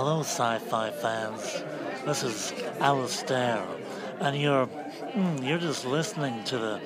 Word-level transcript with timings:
Hello, 0.00 0.20
sci 0.20 0.58
fi 0.60 0.90
fans. 0.92 1.64
This 2.06 2.22
is 2.22 2.52
Alistair, 2.78 3.66
and 4.20 4.40
you're, 4.40 4.68
mm, 4.68 5.44
you're 5.44 5.58
just 5.58 5.84
listening 5.84 6.44
to 6.44 6.56
the 6.56 6.80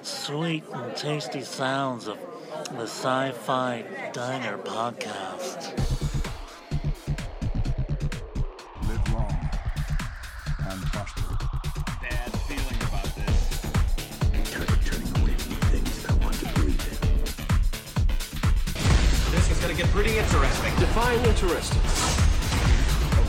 sweet 0.00 0.64
and 0.72 0.96
tasty 0.96 1.42
sounds 1.42 2.08
of 2.08 2.16
the 2.70 2.84
Sci 2.84 3.32
Fi 3.32 3.84
Diner 4.14 4.56
podcast. 4.56 5.76
Live 8.88 9.12
long 9.12 9.36
and 10.70 10.82
prosper. 10.86 11.36
bad 12.00 12.32
feeling 12.48 12.80
about 12.88 13.10
this. 13.14 13.62
Never 14.52 14.76
turning 14.88 15.12
away 15.20 15.34
from 15.36 15.52
the 15.52 15.66
things 15.66 16.02
that 16.04 16.14
want 16.18 16.36
to 16.36 16.46
breed. 16.54 16.80
This 19.32 19.50
is 19.50 19.58
gonna 19.60 19.74
get 19.74 19.88
pretty 19.88 20.16
interesting. 20.16 20.74
Define 20.76 21.22
interesting. 21.26 21.93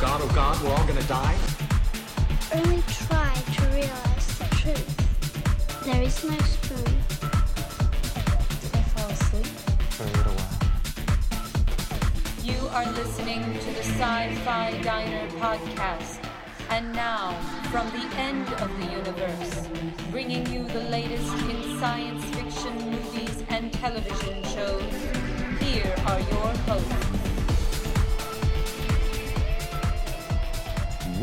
Oh 0.05 0.07
god, 0.07 0.21
oh 0.21 0.35
god, 0.35 0.63
we're 0.63 0.69
all 0.69 0.85
gonna 0.85 1.01
die? 1.03 1.35
Only 2.53 2.83
try 2.83 3.33
to 3.55 3.61
realize 3.73 4.37
the 4.37 4.45
truth. 4.55 5.83
There 5.83 6.03
is 6.03 6.23
no 6.23 6.37
spoon. 6.37 6.93
Did 8.61 8.75
I 8.75 8.83
fall 8.93 9.09
asleep? 9.09 9.47
For 9.97 10.03
a 10.03 10.13
little 10.17 10.35
while. 10.37 10.59
You 12.43 12.67
are 12.67 12.85
listening 12.91 13.41
to 13.41 13.71
the 13.71 13.83
Sci 13.83 14.35
Fi 14.45 14.79
Diner 14.83 15.27
podcast. 15.39 16.23
And 16.69 16.93
now, 16.93 17.33
from 17.71 17.89
the 17.89 18.05
end 18.17 18.47
of 18.61 18.69
the 18.79 18.85
universe, 18.85 19.67
bringing 20.11 20.45
you 20.53 20.67
the 20.67 20.81
latest 20.81 21.33
in 21.49 21.79
science 21.79 22.23
fiction 22.25 22.91
movies 22.91 23.43
and 23.49 23.73
television 23.73 24.43
shows, 24.43 24.93
here 25.61 25.95
are 26.05 26.19
your 26.19 26.53
hosts. 26.69 27.24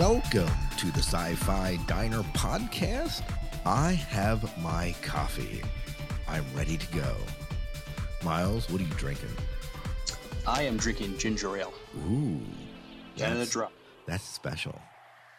Welcome 0.03 0.51
to 0.79 0.87
the 0.91 0.99
Sci 0.99 1.37
Fi 1.37 1.79
Diner 1.87 2.25
podcast. 2.35 3.23
I 3.65 3.93
have 3.93 4.43
my 4.61 4.97
coffee. 5.01 5.63
I'm 6.27 6.45
ready 6.57 6.77
to 6.77 6.87
go. 6.89 7.15
Miles, 8.25 8.69
what 8.69 8.81
are 8.81 8.85
you 8.85 8.95
drinking? 8.95 9.29
I 10.45 10.65
am 10.65 10.77
drinking 10.77 11.19
ginger 11.19 11.57
ale. 11.57 11.73
Ooh, 12.11 12.41
Canada 13.17 13.47
Dry. 13.47 13.69
that's 14.05 14.25
special. 14.25 14.77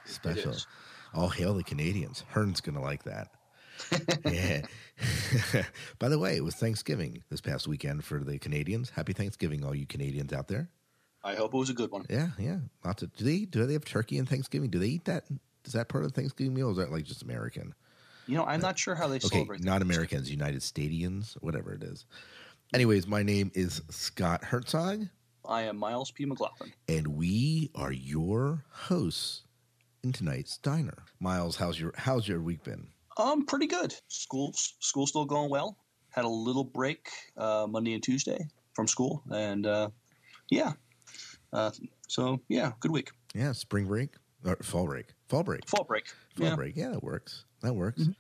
Special. 0.06 0.56
All 1.14 1.28
hail 1.28 1.54
the 1.56 1.64
Canadians. 1.66 2.24
Hearn's 2.30 2.62
going 2.62 2.76
to 2.76 2.82
like 2.82 3.04
that. 3.04 3.32
yeah. 4.32 4.62
By 6.00 6.08
the 6.08 6.18
way, 6.18 6.38
it 6.38 6.44
was 6.46 6.56
Thanksgiving 6.56 7.22
this 7.30 7.42
past 7.42 7.68
weekend 7.68 8.06
for 8.06 8.24
the 8.24 8.40
Canadians. 8.40 8.92
Happy 8.92 9.12
Thanksgiving, 9.12 9.66
all 9.66 9.76
you 9.76 9.86
Canadians 9.86 10.32
out 10.32 10.48
there. 10.48 10.70
I 11.24 11.36
hope 11.36 11.54
it 11.54 11.58
was 11.58 11.70
a 11.70 11.74
good 11.74 11.92
one. 11.92 12.06
Yeah, 12.10 12.30
yeah. 12.38 12.58
Lots 12.84 13.02
of 13.04 13.16
do 13.16 13.24
they 13.24 13.40
do 13.46 13.66
they 13.66 13.74
have 13.74 13.86
turkey 13.86 14.18
in 14.18 14.26
Thanksgiving? 14.26 14.70
Do 14.70 14.80
they 14.80 14.88
eat 14.88 15.06
that? 15.06 15.26
Is 15.66 15.74
that 15.74 15.88
part 15.88 16.04
of 16.04 16.12
the 16.14 16.20
Thanksgiving 16.20 16.54
meal? 16.54 16.68
Or 16.68 16.72
is 16.72 16.78
that 16.78 16.92
like 16.92 17.06
just 17.06 17.24
American? 17.24 17.74
You 18.28 18.36
know, 18.38 18.46
I'm 18.46 18.62
not 18.62 18.78
sure 18.80 18.96
how 18.96 19.08
they 19.08 19.16
Okay, 19.18 19.28
celebrate. 19.28 19.64
not 19.64 19.82
Americans, 19.82 20.30
United 20.32 20.64
Stadians, 20.64 21.36
whatever 21.42 21.74
it 21.74 21.84
is. 21.84 22.06
Anyways, 22.74 23.06
my 23.08 23.22
name 23.24 23.52
is 23.54 23.82
Scott 23.90 24.44
Herzog, 24.46 25.08
I 25.48 25.64
am 25.64 25.78
Miles 25.78 26.10
P. 26.12 26.26
McLaughlin. 26.26 26.72
and 26.88 27.08
we 27.08 27.70
are 27.76 27.92
your 27.92 28.64
hosts 28.70 29.44
in 30.04 30.12
tonight's 30.14 30.58
diner. 30.58 31.04
Miles, 31.20 31.56
how's 31.58 31.80
your 31.80 31.94
how's 31.98 32.28
your 32.28 32.42
week 32.42 32.64
been? 32.64 32.88
Um, 33.18 33.46
pretty 33.46 33.68
good. 33.68 33.94
School's 34.08 34.74
school's 34.80 35.10
still 35.10 35.26
going 35.26 35.50
well. 35.50 35.78
Had 36.10 36.26
a 36.26 36.30
little 36.30 36.64
break 36.64 37.10
uh, 37.38 37.68
Monday 37.70 37.94
and 37.94 38.02
Tuesday 38.04 38.48
from 38.74 38.88
school, 38.88 39.22
and 39.32 39.66
uh, 39.68 39.90
yeah. 40.50 40.74
Uh, 41.54 41.72
so 42.08 42.40
yeah, 42.50 42.72
good 42.80 42.92
week. 42.92 43.12
Yeah, 43.36 43.52
spring 43.54 43.86
break 43.88 44.16
or 44.46 44.56
fall 44.58 44.86
break, 44.86 45.08
fall 45.28 45.44
break, 45.44 45.68
Fall 45.70 45.86
break. 45.86 46.06
fall 46.36 46.48
yeah. 46.48 46.56
break. 46.56 46.76
Yeah, 46.76 46.90
that 46.90 47.04
works. 47.04 47.46
That 47.62 47.76
works. 47.76 48.02
Mm-hmm. 48.02 48.12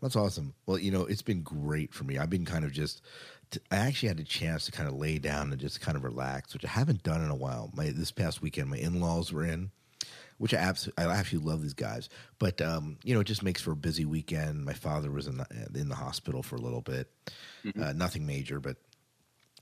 That's 0.00 0.16
awesome. 0.16 0.54
Well, 0.66 0.78
you 0.78 0.90
know, 0.90 1.02
it's 1.06 1.22
been 1.22 1.42
great 1.42 1.92
for 1.94 2.04
me. 2.04 2.18
I've 2.18 2.30
been 2.30 2.44
kind 2.44 2.64
of 2.64 2.72
just. 2.72 3.02
t- 3.50 3.60
I 3.70 3.76
actually 3.76 4.08
had 4.08 4.20
a 4.20 4.24
chance 4.24 4.64
to 4.66 4.72
kind 4.72 4.88
of 4.88 4.94
lay 4.96 5.18
down 5.18 5.50
and 5.52 5.60
just 5.60 5.80
kind 5.80 5.96
of 5.96 6.04
relax, 6.04 6.52
which 6.52 6.64
I 6.64 6.68
haven't 6.68 7.02
done 7.02 7.22
in 7.22 7.30
a 7.30 7.36
while. 7.36 7.70
My 7.74 7.90
this 7.90 8.10
past 8.12 8.42
weekend, 8.42 8.68
my 8.70 8.76
in 8.78 9.00
laws 9.00 9.32
were 9.32 9.44
in, 9.44 9.70
which 10.38 10.54
I 10.54 10.58
absolutely, 10.58 11.04
I 11.04 11.16
actually 11.16 11.44
love 11.44 11.62
these 11.62 11.74
guys. 11.74 12.08
But 12.38 12.60
um, 12.60 12.98
you 13.04 13.14
know, 13.14 13.20
it 13.20 13.26
just 13.28 13.42
makes 13.44 13.62
for 13.62 13.72
a 13.72 13.76
busy 13.76 14.04
weekend. 14.04 14.64
My 14.64 14.72
father 14.72 15.10
was 15.10 15.26
in 15.28 15.36
the 15.38 15.46
in 15.74 15.88
the 15.88 15.94
hospital 15.96 16.42
for 16.42 16.56
a 16.56 16.60
little 16.60 16.80
bit, 16.82 17.08
uh, 17.80 17.92
nothing 17.92 18.26
major, 18.26 18.58
but 18.60 18.76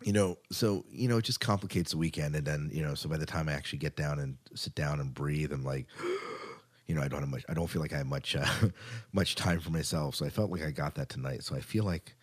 you 0.03 0.12
know, 0.12 0.38
so 0.50 0.84
you 0.91 1.09
know, 1.09 1.19
it 1.19 1.25
just 1.25 1.41
complicates 1.41 1.93
the 1.93 1.99
weekend. 1.99 2.34
And 2.34 2.47
then 2.47 2.71
you 2.72 2.83
know, 2.83 2.94
so 2.94 3.09
by 3.09 3.16
the 3.16 3.27
time 3.27 3.49
I 3.49 3.53
actually 3.53 3.81
get 3.81 3.97
down 3.97 4.19
and 4.19 4.37
sit 4.55 4.75
down 4.75 5.00
and 5.00 5.12
breathe, 5.12 5.53
I'm 5.53 5.65
like, 5.65 5.87
you 6.87 6.94
know, 6.94 7.03
I 7.03 7.09
don't 7.09 7.21
have 7.21 7.28
much. 7.28 7.44
I 7.49 7.55
don't 7.55 7.69
feel 7.69 7.83
like 7.83 7.93
I 7.93 7.99
have 7.99 8.06
much 8.06 8.37
uh, 8.37 8.47
much 9.12 9.34
time 9.34 9.61
for 9.61 9.71
myself. 9.71 10.15
So 10.15 10.25
I 10.25 10.31
felt 10.31 10.50
like 10.50 10.62
I 10.62 10.71
got 10.71 10.94
that 10.97 11.09
tonight. 11.09 11.44
So 11.44 11.55
I 11.55 11.61
feel 11.61 11.84
like 11.84 12.16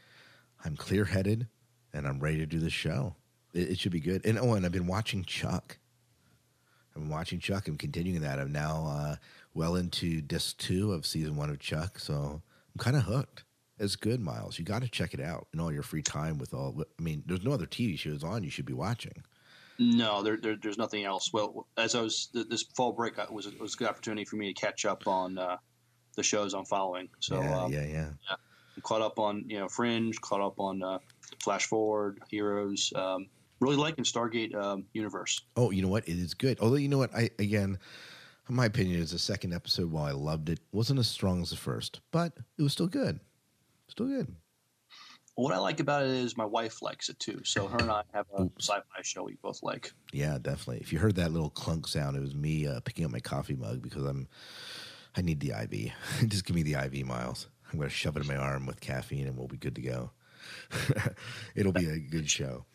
I'm 0.66 0.76
clear 0.76 1.06
headed 1.06 1.48
and 1.94 2.08
I'm 2.08 2.20
ready 2.20 2.38
to 2.38 2.46
do 2.46 2.60
this 2.60 2.74
show. 2.74 3.16
It, 3.54 3.72
it 3.72 3.80
should 3.80 3.92
be 3.92 4.00
good. 4.00 4.26
And 4.26 4.40
oh, 4.40 4.54
and 4.54 4.66
I've 4.66 4.72
been 4.72 4.88
watching 4.88 5.24
Chuck. 5.24 5.78
I've 6.96 7.04
been 7.04 7.12
watching 7.12 7.40
Chuck. 7.40 7.68
I'm 7.68 7.78
continuing 7.78 8.22
that. 8.22 8.40
I'm 8.40 8.52
now 8.52 8.88
uh, 8.88 9.16
well 9.54 9.76
into 9.76 10.22
disc 10.22 10.58
two 10.58 10.94
of 10.94 11.06
season 11.06 11.36
one 11.36 11.52
of 11.52 11.60
Chuck. 11.60 12.00
So 12.00 12.42
I'm 12.74 12.84
kind 12.84 12.96
of 12.96 13.04
hooked. 13.04 13.44
It's 13.80 13.96
good, 13.96 14.20
Miles. 14.20 14.58
You 14.58 14.66
got 14.66 14.82
to 14.82 14.90
check 14.90 15.14
it 15.14 15.20
out 15.20 15.48
in 15.54 15.60
all 15.60 15.72
your 15.72 15.84
free 15.84 16.02
time. 16.02 16.38
With 16.38 16.54
all, 16.54 16.84
I 17.00 17.02
mean, 17.02 17.24
there's 17.26 17.44
no 17.44 17.52
other 17.52 17.68
TV 17.68 17.98
shows 17.98 18.24
on 18.24 18.44
you 18.44 18.50
should 18.50 18.66
be 18.66 18.74
watching. 18.74 19.24
No, 19.80 20.24
there, 20.24 20.38
there, 20.38 20.56
there's 20.60 20.78
nothing 20.78 21.04
else. 21.04 21.32
Well, 21.32 21.68
as 21.78 21.94
I 21.94 22.02
was 22.02 22.30
this 22.34 22.64
fall 22.76 22.94
break 22.94 23.20
uh, 23.20 23.28
was 23.30 23.48
was 23.60 23.76
a 23.76 23.78
good 23.78 23.88
opportunity 23.88 24.26
for 24.26 24.36
me 24.36 24.52
to 24.52 24.60
catch 24.60 24.86
up 24.86 25.08
on 25.08 25.38
uh, 25.38 25.58
the 26.16 26.24
shows 26.24 26.54
I'm 26.54 26.66
following. 26.66 27.10
So 27.20 27.40
yeah, 27.40 27.60
um, 27.60 27.72
yeah, 27.72 27.86
yeah. 27.86 28.10
I'm 28.32 28.82
caught 28.82 29.02
up 29.02 29.20
on 29.20 29.46
you 29.48 29.60
know 29.60 29.68
Fringe, 29.68 30.20
caught 30.20 30.42
up 30.42 30.60
on 30.60 30.82
uh, 30.82 30.98
Flash 31.44 31.68
Forward, 31.68 32.20
Heroes. 32.30 32.92
Um, 32.96 33.28
really 33.60 33.76
liking 33.76 34.04
Stargate 34.04 34.56
um, 34.56 34.86
universe. 34.94 35.42
Oh, 35.56 35.70
you 35.72 35.84
know 35.84 35.90
what? 35.90 36.08
It 36.08 36.18
is 36.18 36.34
good. 36.34 36.60
Although 36.60 36.76
you 36.76 36.90
know 36.90 36.98
what, 36.98 37.16
I 37.16 37.30
again, 37.38 37.78
in 38.50 38.56
my 38.56 38.66
opinion, 38.66 39.00
is 39.00 39.12
the 39.12 39.20
second 39.20 39.54
episode. 39.54 39.92
While 39.92 40.06
I 40.06 40.12
loved 40.12 40.50
it, 40.50 40.60
wasn't 40.72 41.00
as 41.00 41.08
strong 41.08 41.44
as 41.44 41.52
the 41.52 41.56
first, 41.56 42.02
but 42.12 42.34
it 42.58 42.64
was 42.64 42.74
still 42.74 42.88
good. 42.88 43.20
Still 43.98 44.10
good. 44.10 44.36
What 45.34 45.56
I 45.56 45.58
like 45.58 45.80
about 45.80 46.04
it 46.04 46.12
is 46.12 46.38
my 46.38 46.46
wife 46.46 46.84
likes 46.84 47.10
it 47.10 47.18
too. 47.18 47.42
So 47.44 47.68
her 47.68 47.80
and 47.80 47.90
I 47.90 48.04
have 48.14 48.28
a 48.38 48.48
sci-fi 48.60 49.02
show 49.02 49.24
we 49.24 49.38
both 49.42 49.64
like. 49.64 49.92
Yeah, 50.14 50.38
definitely. 50.40 50.82
If 50.82 50.94
you 50.94 51.00
heard 51.00 51.16
that 51.16 51.32
little 51.32 51.50
clunk 51.50 51.88
sound, 51.88 52.16
it 52.16 52.20
was 52.20 52.36
me 52.36 52.68
uh, 52.68 52.80
picking 52.82 53.06
up 53.06 53.12
my 53.12 53.20
coffee 53.20 53.56
mug 53.56 53.82
because 53.82 54.06
I'm. 54.06 54.28
I 55.16 55.22
need 55.22 55.40
the 55.40 55.54
IV. 55.64 55.94
Just 56.30 56.46
give 56.46 56.56
me 56.56 56.62
the 56.62 56.76
IV, 56.76 57.08
Miles. 57.08 57.48
I'm 57.72 57.80
going 57.80 57.90
to 57.90 57.96
shove 57.96 58.18
it 58.18 58.22
in 58.22 58.28
my 58.28 58.36
arm 58.36 58.68
with 58.68 58.80
caffeine, 58.80 59.26
and 59.26 59.36
we'll 59.36 59.48
be 59.48 59.58
good 59.58 59.74
to 59.74 59.82
go. 59.82 60.12
It'll 61.56 61.74
be 61.74 61.88
a 61.88 61.98
good 61.98 62.30
show. 62.30 62.66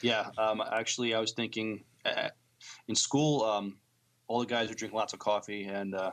Yeah, 0.00 0.30
um, 0.38 0.62
actually, 0.72 1.12
I 1.12 1.18
was 1.18 1.32
thinking 1.32 1.82
uh, 2.04 2.28
in 2.86 2.94
school, 2.94 3.42
um, 3.42 3.78
all 4.28 4.38
the 4.38 4.46
guys 4.46 4.70
are 4.70 4.74
drinking 4.74 4.96
lots 4.96 5.12
of 5.12 5.18
coffee, 5.18 5.64
and 5.64 5.96
uh, 5.96 6.12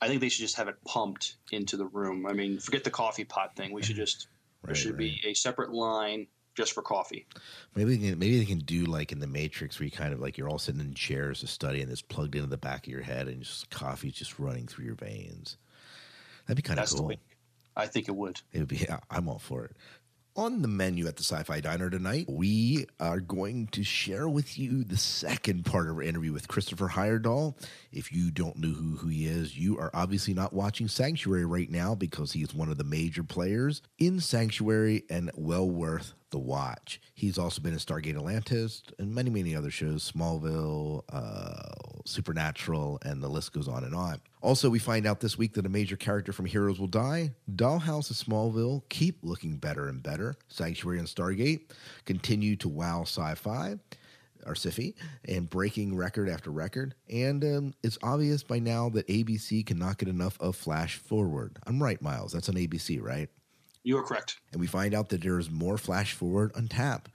I 0.00 0.08
think 0.08 0.20
they 0.20 0.28
should 0.28 0.42
just 0.42 0.56
have 0.56 0.68
it 0.68 0.76
pumped 0.84 1.36
into 1.50 1.76
the 1.76 1.86
room. 1.86 2.26
I 2.26 2.32
mean, 2.32 2.58
forget 2.58 2.84
the 2.84 2.90
coffee 2.90 3.24
pot 3.24 3.56
thing. 3.56 3.72
We 3.72 3.82
should 3.82 3.96
just 3.96 4.28
there 4.64 4.70
Right, 4.72 4.76
should 4.76 4.96
be 4.96 5.20
a 5.26 5.34
separate 5.34 5.72
line 5.72 6.26
just 6.54 6.72
for 6.72 6.82
coffee. 6.82 7.26
Maybe 7.74 7.96
they 7.96 8.08
can, 8.08 8.18
maybe 8.18 8.38
they 8.38 8.44
can 8.44 8.60
do 8.60 8.84
like 8.84 9.12
in 9.12 9.20
the 9.20 9.26
Matrix, 9.26 9.78
where 9.78 9.84
you 9.84 9.90
kind 9.90 10.14
of 10.14 10.20
like 10.20 10.38
you're 10.38 10.48
all 10.48 10.58
sitting 10.58 10.80
in 10.80 10.94
chairs 10.94 11.40
to 11.40 11.46
study, 11.46 11.82
and 11.82 11.90
it's 11.90 12.00
plugged 12.00 12.34
into 12.34 12.48
the 12.48 12.56
back 12.56 12.86
of 12.86 12.92
your 12.92 13.02
head, 13.02 13.28
and 13.28 13.42
just 13.42 13.68
coffee's 13.70 14.14
just 14.14 14.38
running 14.38 14.66
through 14.66 14.86
your 14.86 14.94
veins. 14.94 15.58
That'd 16.46 16.56
be 16.56 16.66
kind 16.66 16.78
of 16.78 16.82
That's 16.82 16.92
the 16.92 16.98
cool. 16.98 17.12
I 17.76 17.86
think 17.86 18.08
it 18.08 18.14
would. 18.16 18.40
It 18.52 18.60
would 18.60 18.68
be. 18.68 18.86
I'm 19.10 19.28
all 19.28 19.38
for 19.38 19.64
it. 19.66 19.76
On 20.36 20.62
the 20.62 20.68
menu 20.68 21.06
at 21.06 21.14
the 21.14 21.22
Sci-Fi 21.22 21.60
Diner 21.60 21.88
tonight, 21.88 22.26
we 22.28 22.86
are 22.98 23.20
going 23.20 23.68
to 23.68 23.84
share 23.84 24.28
with 24.28 24.58
you 24.58 24.82
the 24.82 24.96
second 24.96 25.64
part 25.64 25.88
of 25.88 25.94
our 25.94 26.02
interview 26.02 26.32
with 26.32 26.48
Christopher 26.48 26.88
Heyerdahl. 26.88 27.56
If 27.92 28.12
you 28.12 28.32
don't 28.32 28.56
know 28.56 28.70
who, 28.70 28.96
who 28.96 29.06
he 29.06 29.26
is, 29.26 29.56
you 29.56 29.78
are 29.78 29.92
obviously 29.94 30.34
not 30.34 30.52
watching 30.52 30.88
Sanctuary 30.88 31.44
right 31.44 31.70
now 31.70 31.94
because 31.94 32.32
he 32.32 32.42
is 32.42 32.52
one 32.52 32.68
of 32.68 32.78
the 32.78 32.84
major 32.84 33.22
players 33.22 33.80
in 33.96 34.18
Sanctuary 34.18 35.04
and 35.08 35.30
well 35.36 35.70
worth 35.70 36.14
the 36.34 36.38
watch. 36.40 37.00
He's 37.14 37.38
also 37.38 37.62
been 37.62 37.72
in 37.72 37.78
Stargate 37.78 38.16
Atlantis 38.16 38.82
and 38.98 39.14
many, 39.14 39.30
many 39.30 39.54
other 39.54 39.70
shows, 39.70 40.10
Smallville, 40.10 41.04
uh, 41.10 42.00
Supernatural, 42.04 42.98
and 43.04 43.22
the 43.22 43.28
list 43.28 43.52
goes 43.52 43.68
on 43.68 43.84
and 43.84 43.94
on. 43.94 44.20
Also, 44.42 44.68
we 44.68 44.80
find 44.80 45.06
out 45.06 45.20
this 45.20 45.38
week 45.38 45.54
that 45.54 45.64
a 45.64 45.68
major 45.68 45.96
character 45.96 46.32
from 46.32 46.46
Heroes 46.46 46.80
will 46.80 46.88
die. 46.88 47.30
Dollhouse 47.54 48.10
of 48.10 48.16
Smallville 48.16 48.82
keep 48.88 49.20
looking 49.22 49.56
better 49.56 49.86
and 49.88 50.02
better. 50.02 50.34
Sanctuary 50.48 50.98
and 50.98 51.06
Stargate 51.06 51.70
continue 52.04 52.56
to 52.56 52.68
wow 52.68 53.02
sci-fi 53.02 53.78
or 54.44 54.56
sci 54.56 54.92
and 55.26 55.48
breaking 55.48 55.96
record 55.96 56.28
after 56.28 56.50
record. 56.50 56.96
And 57.08 57.44
um, 57.44 57.74
it's 57.84 57.96
obvious 58.02 58.42
by 58.42 58.58
now 58.58 58.88
that 58.90 59.06
ABC 59.06 59.64
cannot 59.64 59.98
get 59.98 60.08
enough 60.08 60.36
of 60.40 60.56
Flash 60.56 60.96
Forward. 60.96 61.58
I'm 61.64 61.80
right, 61.80 62.02
Miles. 62.02 62.32
That's 62.32 62.48
on 62.48 62.56
ABC, 62.56 63.00
right? 63.00 63.30
You 63.84 63.98
are 63.98 64.02
correct. 64.02 64.38
and 64.50 64.60
we 64.60 64.66
find 64.66 64.94
out 64.94 65.10
that 65.10 65.22
there 65.22 65.38
is 65.38 65.50
more 65.50 65.76
flash 65.78 66.14
forward 66.14 66.50
on 66.56 66.68
tap. 66.68 67.08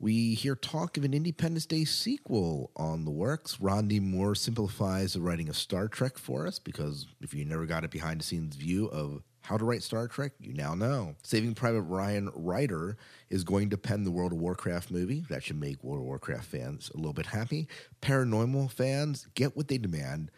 We 0.00 0.34
hear 0.34 0.54
talk 0.54 0.96
of 0.96 1.04
an 1.04 1.14
Independence 1.14 1.66
Day 1.66 1.84
sequel 1.84 2.70
on 2.76 3.04
the 3.04 3.10
works. 3.10 3.60
Ron 3.60 3.88
D. 3.88 3.98
Moore 4.00 4.34
simplifies 4.34 5.14
the 5.14 5.20
writing 5.20 5.48
of 5.48 5.56
Star 5.56 5.88
Trek 5.88 6.18
for 6.18 6.46
us 6.46 6.58
because 6.58 7.06
if 7.20 7.34
you 7.34 7.44
never 7.44 7.66
got 7.66 7.84
a 7.84 7.88
behind 7.88 8.20
the 8.20 8.24
scenes 8.24 8.54
view 8.56 8.86
of 8.86 9.22
how 9.42 9.56
to 9.56 9.64
write 9.64 9.82
Star 9.82 10.06
Trek, 10.08 10.32
you 10.40 10.52
now 10.52 10.74
know. 10.74 11.14
Saving 11.22 11.54
Private 11.54 11.82
Ryan 11.82 12.30
writer 12.34 12.96
is 13.30 13.44
going 13.44 13.70
to 13.70 13.78
pen 13.78 14.04
the 14.04 14.10
World 14.10 14.32
of 14.32 14.38
Warcraft 14.38 14.90
movie. 14.90 15.24
That 15.30 15.42
should 15.42 15.58
make 15.58 15.82
World 15.82 16.00
of 16.00 16.06
Warcraft 16.06 16.44
fans 16.44 16.90
a 16.94 16.96
little 16.96 17.12
bit 17.12 17.26
happy. 17.26 17.66
Paranormal 18.02 18.70
fans 18.70 19.26
get 19.34 19.56
what 19.56 19.68
they 19.68 19.78
demand 19.78 20.30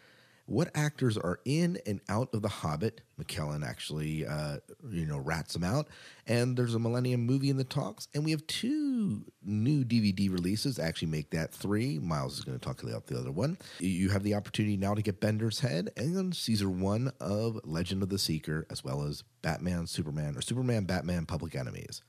what 0.51 0.69
actors 0.75 1.17
are 1.17 1.39
in 1.45 1.79
and 1.85 2.01
out 2.09 2.27
of 2.33 2.41
The 2.41 2.49
Hobbit. 2.49 3.01
McKellen 3.17 3.65
actually, 3.65 4.25
uh, 4.25 4.57
you 4.89 5.05
know, 5.05 5.17
rats 5.17 5.53
them 5.53 5.63
out. 5.63 5.87
And 6.27 6.57
there's 6.57 6.75
a 6.75 6.79
Millennium 6.79 7.25
movie 7.25 7.49
in 7.49 7.55
the 7.55 7.63
talks. 7.63 8.09
And 8.13 8.25
we 8.25 8.31
have 8.31 8.45
two 8.47 9.23
new 9.41 9.85
DVD 9.85 10.29
releases. 10.29 10.77
Actually, 10.77 11.07
make 11.07 11.29
that 11.29 11.53
three. 11.53 11.99
Miles 11.99 12.37
is 12.37 12.43
going 12.43 12.59
to 12.59 12.65
talk 12.65 12.83
about 12.83 13.07
the 13.07 13.17
other 13.17 13.31
one. 13.31 13.57
You 13.79 14.09
have 14.09 14.23
the 14.23 14.35
opportunity 14.35 14.75
now 14.75 14.93
to 14.93 15.01
get 15.01 15.21
Bender's 15.21 15.61
Head 15.61 15.91
and 15.95 16.35
Caesar 16.35 16.69
one 16.69 17.13
of 17.21 17.61
Legend 17.63 18.03
of 18.03 18.09
the 18.09 18.19
Seeker, 18.19 18.67
as 18.69 18.83
well 18.83 19.03
as 19.03 19.23
Batman, 19.41 19.87
Superman, 19.87 20.35
or 20.35 20.41
Superman, 20.41 20.83
Batman, 20.83 21.25
Public 21.25 21.55
Enemies. 21.55 22.01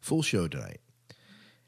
Full 0.00 0.22
show 0.22 0.48
tonight. 0.48 0.80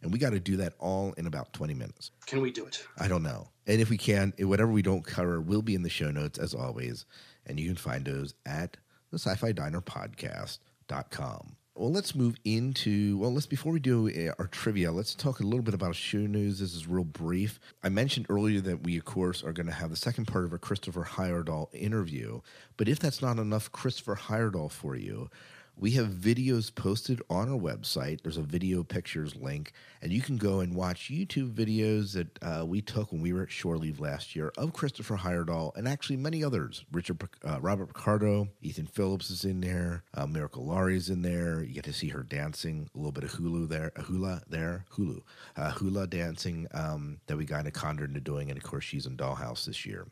And 0.03 0.13
we 0.13 0.19
got 0.19 0.31
to 0.31 0.41
do 0.41 0.57
that 0.59 0.75
all 0.79 1.13
in 1.13 1.27
about 1.27 1.53
20 1.53 1.75
minutes. 1.75 2.11
Can 2.27 2.41
we 2.41 2.51
do 2.51 2.67
it? 2.67 2.85
I 2.99 3.09
don't 3.09 3.23
know. 3.23 3.49
And 3.67 3.81
if 3.81 3.89
we 3.89 3.97
can, 3.97 4.33
whatever 4.39 4.71
we 4.71 4.83
don't 4.83 5.05
cover 5.05 5.41
will 5.41 5.63
be 5.63 5.75
in 5.75 5.83
the 5.83 5.91
show 5.91 6.11
notes 6.11 6.39
as 6.39 6.55
always. 6.55 7.07
And 7.47 7.59
you 7.59 7.67
can 7.67 7.77
find 7.77 8.05
those 8.05 8.35
at 8.45 8.77
the 9.11 9.19
sci 9.19 9.35
fi 9.37 9.53
diner 9.53 9.81
podcast.com. 9.81 11.57
Well, 11.75 11.91
let's 11.91 12.15
move 12.15 12.37
into, 12.45 13.17
well, 13.17 13.33
let's, 13.33 13.47
before 13.47 13.73
we 13.73 13.81
do 13.81 14.09
uh, 14.11 14.35
our 14.39 14.47
trivia, 14.47 14.93
let's 14.93 15.15
talk 15.15 15.41
a 15.41 15.43
little 15.43 15.63
bit 15.63 15.73
about 15.73 15.97
show 15.97 16.19
news. 16.19 16.59
This 16.59 16.75
is 16.75 16.87
real 16.87 17.05
brief. 17.05 17.59
I 17.83 17.89
mentioned 17.89 18.27
earlier 18.29 18.61
that 18.61 18.83
we, 18.83 18.99
of 18.99 19.07
course, 19.07 19.43
are 19.43 19.55
going 19.55 19.69
to 19.69 19.73
have 19.73 19.89
the 19.89 19.97
second 19.97 20.27
part 20.27 20.45
of 20.45 20.53
our 20.53 20.59
Christopher 20.59 21.05
Heyerdahl 21.05 21.69
interview. 21.73 22.43
But 22.77 22.89
if 22.89 22.99
that's 22.99 23.23
not 23.23 23.39
enough 23.39 23.73
Christopher 23.73 24.17
Heyerdahl 24.17 24.71
for 24.71 24.97
you, 24.97 25.31
we 25.77 25.93
have 25.93 26.09
videos 26.09 26.73
posted 26.73 27.21
on 27.31 27.49
our 27.49 27.59
website. 27.59 28.23
There's 28.23 28.37
a 28.37 28.43
video 28.43 28.83
pictures 28.83 29.35
link, 29.35 29.73
and 30.01 30.13
you 30.13 30.21
can 30.21 30.37
go 30.37 30.61
and 30.61 30.75
watch 30.75 31.11
YouTube 31.11 31.55
videos 31.55 32.13
that 32.13 32.39
uh, 32.43 32.65
we 32.67 32.83
took 32.83 33.11
when 33.11 33.23
we 33.23 33.33
were 33.33 33.45
at 33.45 33.51
Shore 33.51 33.79
Leave 33.79 33.99
last 33.99 34.37
year 34.37 34.53
of 34.59 34.73
Christopher 34.73 35.17
Heyerdahl 35.17 35.75
and 35.77 35.89
actually 35.89 36.17
many 36.19 36.45
others. 36.45 36.85
Richard, 36.93 37.27
uh, 37.45 37.59
Robert 37.61 37.87
Picardo, 37.87 38.49
Ethan 38.61 38.87
Phillips 38.87 39.31
is 39.31 39.45
in 39.45 39.61
there, 39.61 40.05
uh, 40.15 40.27
Miracle 40.27 40.71
is 40.89 41.09
in 41.09 41.23
there. 41.23 41.63
You 41.63 41.75
get 41.75 41.85
to 41.85 41.93
see 41.93 42.09
her 42.09 42.23
dancing 42.23 42.89
a 42.95 42.99
little 42.99 43.13
bit 43.13 43.25
of 43.25 43.31
hula 43.31 43.67
there, 43.67 43.93
hula 43.97 44.43
there, 44.49 44.85
hulu, 44.95 45.23
uh, 45.57 45.71
hula 45.73 46.07
dancing 46.07 46.69
um, 46.75 47.19
that 47.27 47.37
we 47.37 47.47
kind 47.47 47.67
of 47.67 47.73
conjured 47.73 48.11
into 48.11 48.21
doing, 48.21 48.51
and 48.51 48.59
of 48.59 48.65
course 48.65 48.85
she's 48.85 49.07
in 49.07 49.17
Dollhouse 49.17 49.65
this 49.65 49.87
year. 49.87 50.07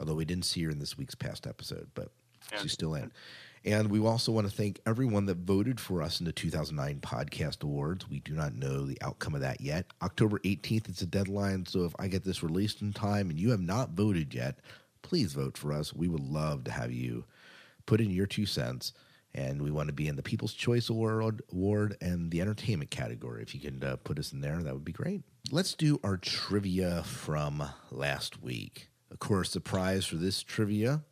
Although 0.00 0.14
we 0.14 0.24
didn't 0.24 0.44
see 0.44 0.62
her 0.62 0.70
in 0.70 0.78
this 0.78 0.96
week's 0.96 1.14
past 1.14 1.46
episode, 1.46 1.88
but 1.94 2.10
she's 2.60 2.72
still 2.72 2.94
in. 2.94 3.12
And 3.64 3.90
we 3.90 4.00
also 4.00 4.32
want 4.32 4.48
to 4.48 4.54
thank 4.54 4.80
everyone 4.86 5.26
that 5.26 5.38
voted 5.38 5.80
for 5.80 6.02
us 6.02 6.20
in 6.20 6.26
the 6.26 6.32
2009 6.32 7.00
Podcast 7.00 7.62
Awards. 7.62 8.08
We 8.08 8.20
do 8.20 8.32
not 8.32 8.54
know 8.54 8.84
the 8.84 9.00
outcome 9.02 9.34
of 9.34 9.40
that 9.40 9.60
yet. 9.60 9.86
October 10.02 10.38
18th 10.40 10.88
is 10.88 10.98
the 10.98 11.06
deadline, 11.06 11.66
so 11.66 11.84
if 11.84 11.94
I 11.98 12.08
get 12.08 12.24
this 12.24 12.42
released 12.42 12.82
in 12.82 12.92
time 12.92 13.30
and 13.30 13.38
you 13.38 13.50
have 13.50 13.60
not 13.60 13.90
voted 13.90 14.34
yet, 14.34 14.58
please 15.02 15.32
vote 15.32 15.58
for 15.58 15.72
us. 15.72 15.92
We 15.92 16.08
would 16.08 16.22
love 16.22 16.64
to 16.64 16.70
have 16.70 16.92
you 16.92 17.24
put 17.86 18.00
in 18.00 18.10
your 18.10 18.26
two 18.26 18.46
cents. 18.46 18.92
And 19.34 19.60
we 19.60 19.70
want 19.70 19.88
to 19.88 19.92
be 19.92 20.08
in 20.08 20.16
the 20.16 20.22
People's 20.22 20.54
Choice 20.54 20.88
Award, 20.88 21.42
Award 21.52 21.96
and 22.00 22.30
the 22.30 22.40
Entertainment 22.40 22.90
category. 22.90 23.42
If 23.42 23.54
you 23.54 23.60
can 23.60 23.84
uh, 23.84 23.96
put 23.96 24.18
us 24.18 24.32
in 24.32 24.40
there, 24.40 24.56
that 24.56 24.72
would 24.72 24.86
be 24.86 24.92
great. 24.92 25.22
Let's 25.50 25.74
do 25.74 26.00
our 26.02 26.16
trivia 26.16 27.02
from 27.04 27.62
last 27.90 28.42
week. 28.42 28.88
Of 29.10 29.18
course, 29.18 29.52
the 29.52 29.60
prize 29.60 30.06
for 30.06 30.16
this 30.16 30.42
trivia 30.42 31.02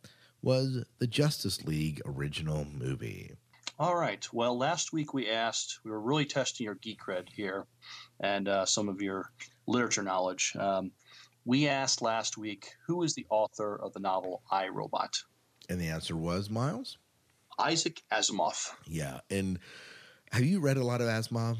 was 0.41 0.83
the 0.99 1.07
Justice 1.07 1.65
League 1.65 2.01
original 2.05 2.65
movie. 2.65 3.35
All 3.79 3.95
right. 3.95 4.25
Well, 4.33 4.57
last 4.57 4.91
week 4.91 5.13
we 5.13 5.29
asked, 5.29 5.79
we 5.83 5.91
were 5.91 6.01
really 6.01 6.25
testing 6.25 6.65
your 6.65 6.75
geek 6.75 6.99
cred 6.99 7.29
here 7.29 7.67
and 8.19 8.47
uh, 8.47 8.65
some 8.65 8.89
of 8.89 9.01
your 9.01 9.31
literature 9.67 10.03
knowledge. 10.03 10.55
Um, 10.57 10.91
we 11.45 11.67
asked 11.67 12.01
last 12.01 12.37
week, 12.37 12.71
who 12.87 13.03
is 13.03 13.13
the 13.13 13.27
author 13.29 13.75
of 13.75 13.93
the 13.93 13.99
novel 13.99 14.41
I 14.51 14.69
Robot? 14.69 15.17
And 15.69 15.79
the 15.79 15.89
answer 15.89 16.15
was 16.15 16.49
Miles? 16.49 16.97
Isaac 17.59 18.01
Asimov. 18.11 18.69
Yeah. 18.87 19.19
And 19.29 19.59
have 20.31 20.43
you 20.43 20.59
read 20.59 20.77
a 20.77 20.83
lot 20.83 21.01
of 21.01 21.07
Asimov? 21.07 21.57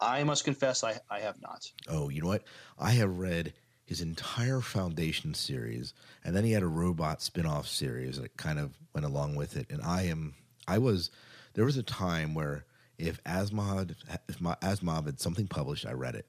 I 0.00 0.24
must 0.24 0.44
confess, 0.44 0.84
I, 0.84 0.98
I 1.08 1.20
have 1.20 1.40
not. 1.40 1.64
Oh, 1.88 2.08
you 2.08 2.22
know 2.22 2.28
what? 2.28 2.44
I 2.78 2.90
have 2.92 3.18
read 3.18 3.54
his 3.92 4.00
entire 4.00 4.62
Foundation 4.62 5.34
series, 5.34 5.92
and 6.24 6.34
then 6.34 6.44
he 6.44 6.52
had 6.52 6.62
a 6.62 6.66
robot 6.66 7.20
spin-off 7.20 7.68
series 7.68 8.18
that 8.18 8.34
kind 8.38 8.58
of 8.58 8.72
went 8.94 9.04
along 9.04 9.34
with 9.34 9.54
it. 9.54 9.66
And 9.68 9.82
I 9.82 10.04
am, 10.04 10.34
I 10.66 10.78
was, 10.78 11.10
there 11.52 11.66
was 11.66 11.76
a 11.76 11.82
time 11.82 12.32
where 12.32 12.64
if 12.96 13.22
Asimov, 13.24 13.94
if 14.30 14.40
my 14.40 14.56
had 14.62 15.20
something 15.20 15.46
published, 15.46 15.84
I 15.84 15.92
read 15.92 16.14
it. 16.14 16.24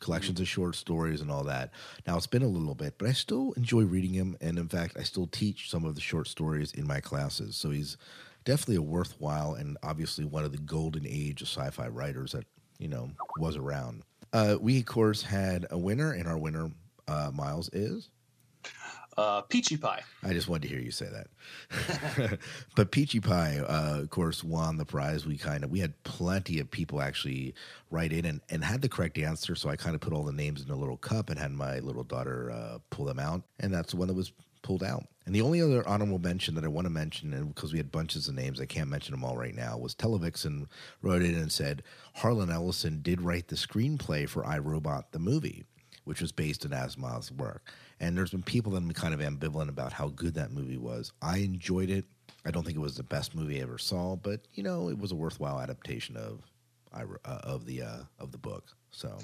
Collections 0.00 0.40
of 0.40 0.48
short 0.48 0.74
stories 0.74 1.20
and 1.20 1.30
all 1.30 1.44
that. 1.44 1.72
Now 2.06 2.16
it's 2.16 2.26
been 2.26 2.42
a 2.42 2.48
little 2.48 2.74
bit, 2.74 2.94
but 2.96 3.08
I 3.08 3.12
still 3.12 3.52
enjoy 3.58 3.82
reading 3.82 4.14
him, 4.14 4.38
and 4.40 4.58
in 4.58 4.68
fact, 4.68 4.96
I 4.98 5.02
still 5.02 5.26
teach 5.26 5.68
some 5.68 5.84
of 5.84 5.94
the 5.94 6.00
short 6.00 6.28
stories 6.28 6.72
in 6.72 6.86
my 6.86 7.00
classes. 7.00 7.56
So 7.56 7.68
he's 7.68 7.98
definitely 8.46 8.76
a 8.76 8.82
worthwhile 8.82 9.52
and 9.52 9.76
obviously 9.82 10.24
one 10.24 10.44
of 10.44 10.52
the 10.52 10.58
golden 10.58 11.06
age 11.06 11.42
of 11.42 11.48
sci-fi 11.48 11.88
writers 11.88 12.32
that 12.32 12.46
you 12.78 12.88
know 12.88 13.10
was 13.38 13.58
around. 13.58 14.02
Uh, 14.32 14.56
we 14.58 14.78
of 14.78 14.86
course 14.86 15.22
had 15.22 15.66
a 15.70 15.76
winner, 15.76 16.12
and 16.12 16.26
our 16.26 16.38
winner 16.38 16.70
uh, 17.08 17.30
Miles 17.32 17.70
is? 17.72 18.08
Uh, 19.16 19.42
Peachy 19.42 19.76
Pie. 19.76 20.02
I 20.22 20.32
just 20.32 20.48
wanted 20.48 20.62
to 20.62 20.68
hear 20.68 20.80
you 20.80 20.90
say 20.90 21.06
that. 21.06 22.38
but 22.76 22.90
Peachy 22.90 23.20
Pie, 23.20 23.58
uh, 23.58 24.00
of 24.00 24.10
course, 24.10 24.42
won 24.42 24.78
the 24.78 24.86
prize. 24.86 25.26
We 25.26 25.36
kind 25.36 25.64
of 25.64 25.70
we 25.70 25.80
had 25.80 26.02
plenty 26.02 26.60
of 26.60 26.70
people 26.70 27.02
actually 27.02 27.54
write 27.90 28.12
in 28.12 28.24
and, 28.24 28.40
and 28.48 28.64
had 28.64 28.80
the 28.80 28.88
correct 28.88 29.18
answer. 29.18 29.54
So 29.54 29.68
I 29.68 29.76
kind 29.76 29.94
of 29.94 30.00
put 30.00 30.14
all 30.14 30.24
the 30.24 30.32
names 30.32 30.62
in 30.62 30.70
a 30.70 30.76
little 30.76 30.96
cup 30.96 31.28
and 31.28 31.38
had 31.38 31.52
my 31.52 31.80
little 31.80 32.04
daughter 32.04 32.50
uh, 32.50 32.78
pull 32.88 33.04
them 33.04 33.18
out, 33.18 33.42
and 33.60 33.72
that's 33.72 33.90
the 33.90 33.98
one 33.98 34.08
that 34.08 34.14
was 34.14 34.32
pulled 34.62 34.82
out. 34.82 35.04
And 35.26 35.34
the 35.34 35.42
only 35.42 35.60
other 35.60 35.86
honorable 35.86 36.18
mention 36.18 36.54
that 36.54 36.64
I 36.64 36.68
want 36.68 36.86
to 36.86 36.90
mention, 36.90 37.32
and 37.32 37.54
because 37.54 37.72
we 37.72 37.78
had 37.78 37.92
bunches 37.92 38.28
of 38.28 38.34
names, 38.34 38.60
I 38.60 38.66
can't 38.66 38.88
mention 38.88 39.12
them 39.12 39.24
all 39.24 39.36
right 39.36 39.54
now, 39.54 39.76
was 39.76 39.94
Televixen 39.94 40.66
wrote 41.00 41.22
in 41.22 41.34
and 41.34 41.52
said 41.52 41.82
Harlan 42.14 42.50
Ellison 42.50 43.02
did 43.02 43.20
write 43.20 43.48
the 43.48 43.56
screenplay 43.56 44.28
for 44.28 44.44
I 44.44 44.58
Robot 44.58 45.12
the 45.12 45.20
movie 45.20 45.64
which 46.04 46.20
was 46.20 46.32
based 46.32 46.64
on 46.64 46.72
Asimov's 46.72 47.30
work. 47.30 47.70
And 48.00 48.16
there's 48.16 48.30
been 48.30 48.42
people 48.42 48.72
that 48.72 48.80
have 48.80 48.88
been 48.88 48.94
kind 48.94 49.14
of 49.14 49.20
ambivalent 49.20 49.68
about 49.68 49.92
how 49.92 50.08
good 50.08 50.34
that 50.34 50.50
movie 50.50 50.78
was. 50.78 51.12
I 51.22 51.38
enjoyed 51.38 51.90
it. 51.90 52.04
I 52.44 52.50
don't 52.50 52.64
think 52.64 52.76
it 52.76 52.80
was 52.80 52.96
the 52.96 53.04
best 53.04 53.34
movie 53.34 53.60
I 53.60 53.62
ever 53.62 53.78
saw, 53.78 54.16
but 54.16 54.40
you 54.54 54.62
know, 54.62 54.88
it 54.88 54.98
was 54.98 55.12
a 55.12 55.16
worthwhile 55.16 55.60
adaptation 55.60 56.16
of 56.16 56.40
uh, 56.92 57.06
of 57.24 57.66
the 57.66 57.82
uh, 57.82 57.98
of 58.18 58.32
the 58.32 58.38
book. 58.38 58.64
So 58.90 59.16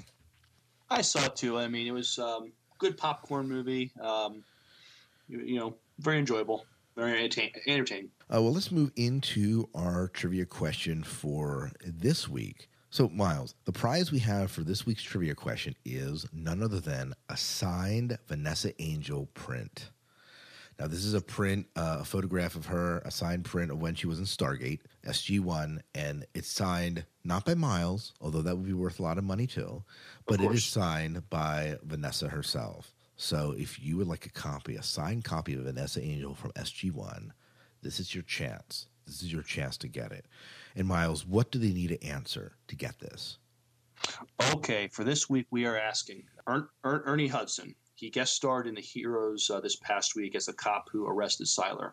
I 0.89 1.01
saw 1.01 1.25
it 1.25 1.35
too. 1.35 1.57
I 1.57 1.67
mean, 1.67 1.87
it 1.87 1.91
was 1.91 2.17
um, 2.17 2.51
good 2.77 2.97
popcorn 2.97 3.47
movie. 3.47 3.91
Um, 4.01 4.43
you, 5.27 5.39
you, 5.41 5.59
know, 5.59 5.75
very 5.99 6.17
enjoyable, 6.17 6.65
very 6.95 7.17
entertain- 7.17 7.51
entertaining. 7.67 8.09
Uh, 8.33 8.41
well, 8.41 8.53
let's 8.53 8.71
move 8.71 8.91
into 8.95 9.69
our 9.75 10.07
trivia 10.07 10.45
question 10.45 11.03
for 11.03 11.71
this 11.85 12.27
week. 12.27 12.69
So, 12.91 13.07
Miles, 13.09 13.53
the 13.65 13.71
prize 13.71 14.11
we 14.11 14.17
have 14.19 14.49
for 14.49 14.61
this 14.61 14.85
week's 14.87 15.03
trivia 15.03 15.35
question 15.35 15.75
is 15.85 16.25
none 16.33 16.63
other 16.63 16.79
than 16.79 17.13
a 17.29 17.37
signed 17.37 18.17
Vanessa 18.27 18.71
Angel 18.81 19.27
print. 19.35 19.91
Now, 20.79 20.87
this 20.87 21.05
is 21.05 21.13
a 21.13 21.21
print, 21.21 21.67
uh, 21.75 21.97
a 21.99 22.03
photograph 22.03 22.55
of 22.55 22.65
her, 22.65 22.99
a 22.99 23.11
signed 23.11 23.45
print 23.45 23.69
of 23.69 23.79
when 23.79 23.93
she 23.93 24.07
was 24.07 24.17
in 24.17 24.25
Stargate, 24.25 24.79
SG1, 25.05 25.81
and 25.93 26.25
it's 26.33 26.49
signed 26.49 27.05
not 27.23 27.45
by 27.45 27.53
Miles, 27.53 28.13
although 28.21 28.41
that 28.41 28.57
would 28.57 28.65
be 28.65 28.73
worth 28.73 28.99
a 28.99 29.03
lot 29.03 29.19
of 29.19 29.23
money 29.23 29.45
too, 29.45 29.83
but 30.25 30.41
it 30.41 30.51
is 30.51 30.65
signed 30.65 31.29
by 31.29 31.77
Vanessa 31.83 32.29
herself. 32.29 32.95
So, 33.17 33.53
if 33.55 33.79
you 33.79 33.97
would 33.97 34.07
like 34.07 34.25
a 34.25 34.31
copy, 34.31 34.77
a 34.77 34.83
signed 34.83 35.25
copy 35.25 35.53
of 35.53 35.59
Vanessa 35.59 36.01
Angel 36.01 36.33
from 36.33 36.53
SG1, 36.53 37.31
this 37.83 37.99
is 37.99 38.15
your 38.15 38.23
chance. 38.23 38.87
This 39.05 39.23
is 39.23 39.33
your 39.33 39.41
chance 39.41 39.75
to 39.77 39.87
get 39.87 40.11
it. 40.11 40.25
And 40.79 40.87
Miles, 40.87 41.25
what 41.25 41.51
do 41.51 41.59
they 41.59 41.73
need 41.73 41.89
to 41.89 42.01
answer 42.05 42.53
to 42.69 42.75
get 42.75 42.99
this? 42.99 43.37
Okay, 44.53 44.87
for 44.87 45.03
this 45.03 45.29
week 45.29 45.45
we 45.51 45.65
are 45.65 45.77
asking 45.77 46.23
er- 46.47 46.69
er- 46.85 47.03
Ernie 47.05 47.27
Hudson. 47.27 47.75
He 47.95 48.09
guest 48.09 48.33
starred 48.33 48.65
in 48.65 48.75
the 48.75 48.81
Heroes 48.81 49.49
uh, 49.49 49.59
this 49.59 49.75
past 49.75 50.15
week 50.15 50.35
as 50.35 50.47
a 50.47 50.53
cop 50.53 50.87
who 50.89 51.05
arrested 51.05 51.47
Sylar. 51.47 51.91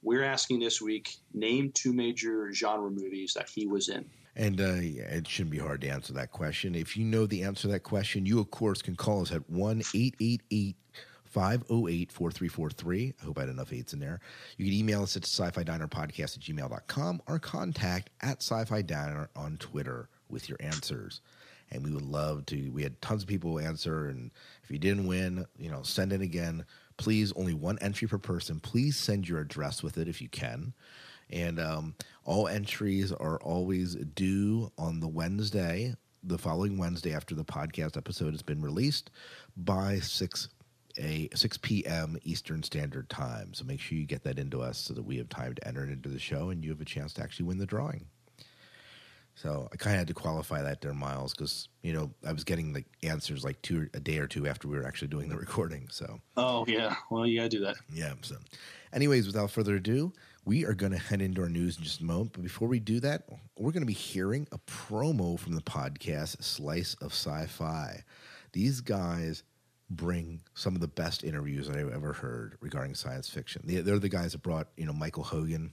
We're 0.00 0.24
asking 0.24 0.60
this 0.60 0.80
week 0.80 1.16
name 1.34 1.70
two 1.74 1.92
major 1.92 2.50
genre 2.50 2.90
movies 2.90 3.34
that 3.34 3.50
he 3.50 3.66
was 3.66 3.90
in. 3.90 4.06
And 4.36 4.58
uh, 4.58 4.76
it 4.78 5.28
shouldn't 5.28 5.52
be 5.52 5.58
hard 5.58 5.82
to 5.82 5.88
answer 5.88 6.14
that 6.14 6.32
question. 6.32 6.74
If 6.74 6.96
you 6.96 7.04
know 7.04 7.26
the 7.26 7.42
answer 7.42 7.62
to 7.62 7.68
that 7.68 7.82
question, 7.82 8.24
you, 8.24 8.40
of 8.40 8.50
course, 8.50 8.80
can 8.80 8.96
call 8.96 9.20
us 9.20 9.32
at 9.32 9.48
1 9.50 9.82
888 9.94 10.76
508 11.34 12.12
4343. 12.12 13.14
I 13.20 13.24
hope 13.24 13.38
I 13.38 13.40
had 13.42 13.50
enough 13.50 13.72
eights 13.72 13.92
in 13.92 13.98
there. 13.98 14.20
You 14.56 14.64
can 14.66 14.74
email 14.74 15.02
us 15.02 15.16
at 15.16 15.24
sci 15.24 15.50
fi 15.50 15.64
diner 15.64 15.88
podcast 15.88 16.36
at 16.36 16.42
gmail.com 16.44 17.22
or 17.26 17.40
contact 17.40 18.10
at 18.22 18.40
sci 18.40 18.64
fi 18.64 18.82
diner 18.82 19.28
on 19.34 19.56
Twitter 19.56 20.08
with 20.28 20.48
your 20.48 20.58
answers. 20.60 21.20
and 21.70 21.82
we 21.82 21.90
would 21.90 22.04
love 22.04 22.46
to. 22.46 22.70
We 22.70 22.84
had 22.84 23.00
tons 23.02 23.22
of 23.22 23.28
people 23.28 23.58
answer, 23.58 24.06
and 24.06 24.30
if 24.62 24.70
you 24.70 24.78
didn't 24.78 25.06
win, 25.08 25.44
you 25.58 25.70
know, 25.70 25.82
send 25.82 26.12
it 26.12 26.20
again. 26.20 26.64
Please, 26.98 27.32
only 27.32 27.54
one 27.54 27.78
entry 27.80 28.06
per 28.06 28.18
person. 28.18 28.60
Please 28.60 28.96
send 28.96 29.28
your 29.28 29.40
address 29.40 29.82
with 29.82 29.98
it 29.98 30.06
if 30.06 30.22
you 30.22 30.28
can. 30.28 30.72
And 31.30 31.58
um, 31.58 31.94
all 32.24 32.46
entries 32.46 33.10
are 33.12 33.40
always 33.40 33.96
due 33.96 34.70
on 34.78 35.00
the 35.00 35.08
Wednesday, 35.08 35.96
the 36.22 36.38
following 36.38 36.78
Wednesday 36.78 37.12
after 37.12 37.34
the 37.34 37.44
podcast 37.44 37.96
episode 37.96 38.32
has 38.32 38.42
been 38.42 38.62
released 38.62 39.10
by 39.56 39.98
6 39.98 40.48
a 40.98 41.28
6 41.34 41.58
p.m. 41.58 42.16
Eastern 42.24 42.62
Standard 42.62 43.08
Time. 43.08 43.52
So 43.54 43.64
make 43.64 43.80
sure 43.80 43.98
you 43.98 44.06
get 44.06 44.24
that 44.24 44.38
into 44.38 44.62
us 44.62 44.78
so 44.78 44.94
that 44.94 45.02
we 45.04 45.16
have 45.18 45.28
time 45.28 45.54
to 45.54 45.66
enter 45.66 45.84
it 45.84 45.90
into 45.90 46.08
the 46.08 46.18
show 46.18 46.50
and 46.50 46.62
you 46.64 46.70
have 46.70 46.80
a 46.80 46.84
chance 46.84 47.12
to 47.14 47.22
actually 47.22 47.46
win 47.46 47.58
the 47.58 47.66
drawing. 47.66 48.06
So 49.36 49.68
I 49.72 49.76
kind 49.76 49.94
of 49.94 49.98
had 49.98 50.08
to 50.08 50.14
qualify 50.14 50.62
that 50.62 50.80
there, 50.80 50.94
Miles, 50.94 51.34
because 51.34 51.68
you 51.82 51.92
know 51.92 52.12
I 52.24 52.32
was 52.32 52.44
getting 52.44 52.72
the 52.72 52.84
answers 53.02 53.42
like 53.44 53.60
two 53.62 53.88
a 53.92 53.98
day 53.98 54.18
or 54.18 54.28
two 54.28 54.46
after 54.46 54.68
we 54.68 54.76
were 54.76 54.86
actually 54.86 55.08
doing 55.08 55.28
the 55.28 55.36
recording. 55.46 55.88
So 55.90 56.20
Oh 56.36 56.64
yeah, 56.68 56.94
well 57.10 57.26
you 57.26 57.38
gotta 57.38 57.48
do 57.48 57.60
that. 57.60 57.74
yeah. 57.92 58.12
So, 58.22 58.36
anyways, 58.92 59.26
without 59.26 59.50
further 59.50 59.74
ado, 59.74 60.12
we 60.44 60.64
are 60.64 60.74
going 60.74 60.92
to 60.92 60.98
head 60.98 61.20
into 61.20 61.42
our 61.42 61.48
news 61.48 61.78
in 61.78 61.82
just 61.82 62.00
a 62.00 62.04
moment. 62.04 62.32
But 62.34 62.42
before 62.44 62.68
we 62.68 62.78
do 62.78 63.00
that, 63.00 63.24
we're 63.58 63.72
going 63.72 63.82
to 63.82 63.86
be 63.86 63.92
hearing 63.92 64.46
a 64.52 64.58
promo 64.58 65.36
from 65.36 65.54
the 65.54 65.62
podcast 65.62 66.40
Slice 66.42 66.94
of 67.00 67.10
Sci-Fi. 67.12 68.04
These 68.52 68.82
guys 68.82 69.42
bring 69.90 70.40
some 70.54 70.74
of 70.74 70.80
the 70.80 70.88
best 70.88 71.24
interviews 71.24 71.68
I've 71.68 71.92
ever 71.92 72.12
heard 72.12 72.56
regarding 72.60 72.94
science 72.94 73.28
fiction. 73.28 73.62
They- 73.64 73.80
They're 73.82 73.98
the 73.98 74.08
guys 74.08 74.32
that 74.32 74.42
brought 74.42 74.68
you 74.76 74.86
know 74.86 74.92
Michael 74.92 75.22
Hogan, 75.24 75.72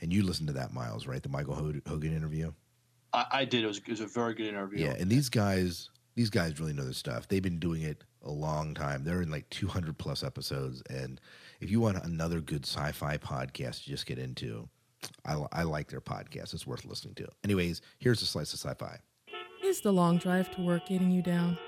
and 0.00 0.12
you 0.12 0.22
listened 0.22 0.46
to 0.48 0.52
that, 0.54 0.72
Miles, 0.72 1.06
right? 1.06 1.22
The 1.22 1.28
Michael 1.28 1.54
Hogan 1.54 2.14
interview. 2.16 2.52
I, 3.12 3.26
I 3.32 3.44
did. 3.44 3.64
It 3.64 3.66
was, 3.66 3.78
it 3.78 3.88
was 3.88 4.00
a 4.00 4.06
very 4.06 4.34
good 4.34 4.46
interview. 4.46 4.84
Yeah, 4.84 4.94
and 4.98 5.10
these 5.10 5.28
guys, 5.28 5.90
these 6.14 6.30
guys 6.30 6.60
really 6.60 6.72
know 6.72 6.84
their 6.84 6.92
stuff. 6.92 7.28
They've 7.28 7.42
been 7.42 7.58
doing 7.58 7.82
it 7.82 8.04
a 8.22 8.30
long 8.30 8.74
time. 8.74 9.04
They're 9.04 9.22
in 9.22 9.30
like 9.30 9.48
200 9.50 9.96
plus 9.98 10.22
episodes, 10.22 10.82
and 10.90 11.20
if 11.60 11.70
you 11.70 11.80
want 11.80 12.02
another 12.04 12.40
good 12.40 12.64
sci-fi 12.66 13.16
podcast 13.18 13.84
to 13.84 13.90
just 13.90 14.06
get 14.06 14.18
into, 14.18 14.68
I, 15.24 15.44
I 15.52 15.62
like 15.64 15.88
their 15.88 16.00
podcast. 16.00 16.52
It's 16.54 16.66
worth 16.66 16.84
listening 16.84 17.14
to. 17.16 17.28
Anyways, 17.44 17.80
here's 17.98 18.22
a 18.22 18.26
slice 18.26 18.52
of 18.54 18.60
sci-fi. 18.60 18.98
Is 19.64 19.80
the 19.80 19.92
long 19.92 20.18
drive 20.18 20.50
to 20.56 20.62
work 20.62 20.86
getting 20.86 21.10
you 21.10 21.22
down? 21.22 21.58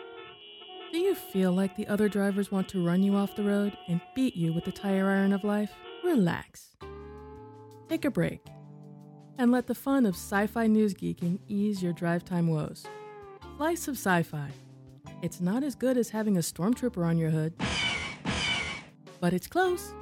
Do 0.90 0.98
you 0.98 1.14
feel 1.14 1.52
like 1.52 1.76
the 1.76 1.86
other 1.86 2.08
drivers 2.08 2.50
want 2.50 2.68
to 2.70 2.84
run 2.84 3.02
you 3.02 3.14
off 3.14 3.36
the 3.36 3.44
road 3.44 3.76
and 3.88 4.00
beat 4.14 4.34
you 4.34 4.54
with 4.54 4.64
the 4.64 4.72
tire 4.72 5.10
iron 5.10 5.34
of 5.34 5.44
life? 5.44 5.70
Relax. 6.02 6.76
Take 7.88 8.06
a 8.06 8.10
break. 8.10 8.40
And 9.36 9.52
let 9.52 9.66
the 9.66 9.74
fun 9.74 10.06
of 10.06 10.14
sci 10.14 10.46
fi 10.46 10.66
news 10.66 10.94
geeking 10.94 11.40
ease 11.46 11.82
your 11.82 11.92
drive 11.92 12.24
time 12.24 12.48
woes. 12.48 12.86
Slice 13.58 13.88
of 13.88 13.96
Sci 13.96 14.22
Fi. 14.22 14.50
It's 15.20 15.40
not 15.40 15.62
as 15.62 15.74
good 15.74 15.98
as 15.98 16.10
having 16.10 16.36
a 16.36 16.40
stormtrooper 16.40 17.04
on 17.04 17.18
your 17.18 17.30
hood, 17.30 17.54
but 19.20 19.32
it's 19.32 19.46
close. 19.46 19.92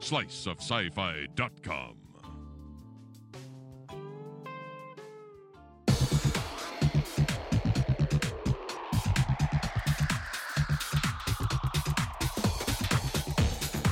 Sliceofsci-fi.com. 0.00 2.07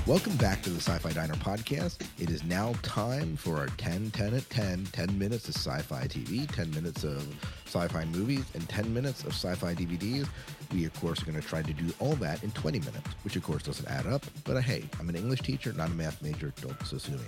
Welcome 0.07 0.37
back 0.37 0.63
to 0.63 0.71
the 0.71 0.81
Sci-Fi 0.81 1.15
Diner 1.15 1.35
podcast. 1.35 2.07
It 2.21 2.31
is 2.31 2.45
now 2.45 2.75
time 2.83 3.37
for 3.37 3.57
our 3.57 3.67
10 3.67 4.13
10 4.13 4.35
at 4.35 4.49
10, 4.51 4.87
10 4.93 5.19
minutes 5.19 5.49
of 5.49 5.57
sci-fi 5.57 6.07
TV, 6.07 6.49
10 6.55 6.71
minutes 6.71 7.03
of 7.03 7.27
sci-fi 7.65 8.05
movies, 8.05 8.45
and 8.55 8.69
10 8.69 8.95
minutes 8.95 9.25
of 9.25 9.31
sci-fi 9.31 9.75
DVDs. 9.75 10.29
We, 10.73 10.85
of 10.85 10.95
course, 11.01 11.21
are 11.21 11.27
going 11.27 11.43
to 11.43 11.45
try 11.45 11.61
to 11.63 11.73
do 11.73 11.93
all 11.99 12.15
that 12.17 12.45
in 12.45 12.53
20 12.53 12.79
minutes, 12.79 13.09
which, 13.25 13.35
of 13.35 13.43
course, 13.43 13.65
doesn't 13.65 13.89
add 13.89 14.07
up. 14.07 14.25
But 14.45 14.59
uh, 14.59 14.61
hey, 14.61 14.85
I'm 15.01 15.09
an 15.09 15.17
English 15.17 15.41
teacher, 15.41 15.73
not 15.73 15.89
a 15.89 15.95
math 15.95 16.23
major. 16.23 16.55
Don't 16.61 16.81
so 16.87 16.99
sue 16.99 17.11
me. 17.11 17.19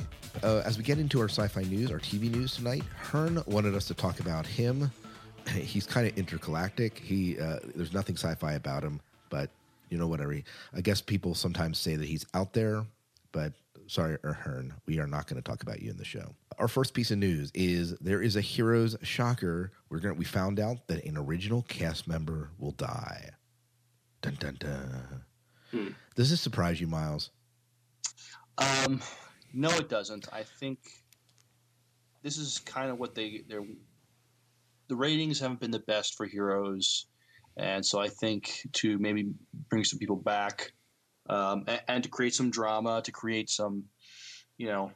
Uh, 0.44 0.62
as 0.64 0.78
we 0.78 0.84
get 0.84 1.00
into 1.00 1.18
our 1.20 1.28
sci-fi 1.28 1.62
news, 1.62 1.90
our 1.90 1.98
TV 1.98 2.30
news 2.30 2.54
tonight, 2.54 2.84
Hearn 3.00 3.42
wanted 3.46 3.74
us 3.74 3.88
to 3.88 3.94
talk 3.94 4.20
about 4.20 4.46
him. 4.46 4.88
He's 5.48 5.84
kind 5.84 6.06
of 6.06 6.16
intergalactic. 6.16 6.96
He 6.96 7.40
uh, 7.40 7.58
There's 7.74 7.92
nothing 7.92 8.14
sci-fi 8.14 8.52
about 8.52 8.84
him, 8.84 9.00
but 9.30 9.50
you 9.90 9.98
know, 9.98 10.06
whatever. 10.06 10.32
He, 10.32 10.44
I 10.74 10.80
guess 10.80 11.00
people 11.00 11.34
sometimes 11.34 11.78
say 11.78 11.96
that 11.96 12.06
he's 12.06 12.26
out 12.34 12.52
there, 12.52 12.84
but 13.32 13.52
sorry, 13.86 14.18
Ahern, 14.22 14.74
we 14.86 15.00
are 15.00 15.06
not 15.06 15.26
going 15.26 15.42
to 15.42 15.48
talk 15.48 15.62
about 15.62 15.80
you 15.80 15.90
in 15.90 15.96
the 15.96 16.04
show. 16.04 16.34
Our 16.58 16.68
first 16.68 16.94
piece 16.94 17.10
of 17.10 17.18
news 17.18 17.50
is 17.54 17.96
there 17.98 18.22
is 18.22 18.36
a 18.36 18.40
hero's 18.40 18.96
shocker. 19.02 19.72
We're 19.90 20.00
going 20.00 20.16
we 20.16 20.24
found 20.24 20.60
out 20.60 20.86
that 20.88 21.04
an 21.04 21.16
original 21.16 21.62
cast 21.62 22.06
member 22.06 22.50
will 22.58 22.72
die. 22.72 23.30
Dun 24.22 24.36
dun 24.38 24.56
dun. 24.58 25.24
Does 26.16 26.30
this 26.30 26.40
surprise 26.40 26.80
you, 26.80 26.86
Miles? 26.86 27.30
Um, 28.58 29.00
no, 29.52 29.68
it 29.70 29.88
doesn't. 29.88 30.28
I 30.32 30.42
think 30.42 30.78
this 32.22 32.36
is 32.36 32.58
kind 32.58 32.90
of 32.90 32.98
what 32.98 33.14
they 33.14 33.42
they're. 33.48 33.64
The 34.88 34.96
ratings 34.96 35.38
haven't 35.38 35.60
been 35.60 35.70
the 35.70 35.78
best 35.80 36.16
for 36.16 36.24
Heroes, 36.26 37.06
and 37.58 37.84
so 37.84 38.00
I 38.00 38.08
think 38.08 38.66
to 38.74 38.98
maybe 38.98 39.28
bring 39.68 39.84
some 39.84 39.98
people 39.98 40.16
back, 40.16 40.72
um, 41.28 41.64
and, 41.66 41.80
and 41.88 42.02
to 42.04 42.08
create 42.08 42.34
some 42.34 42.50
drama, 42.50 43.02
to 43.02 43.12
create 43.12 43.50
some, 43.50 43.84
you 44.56 44.68
know, 44.68 44.92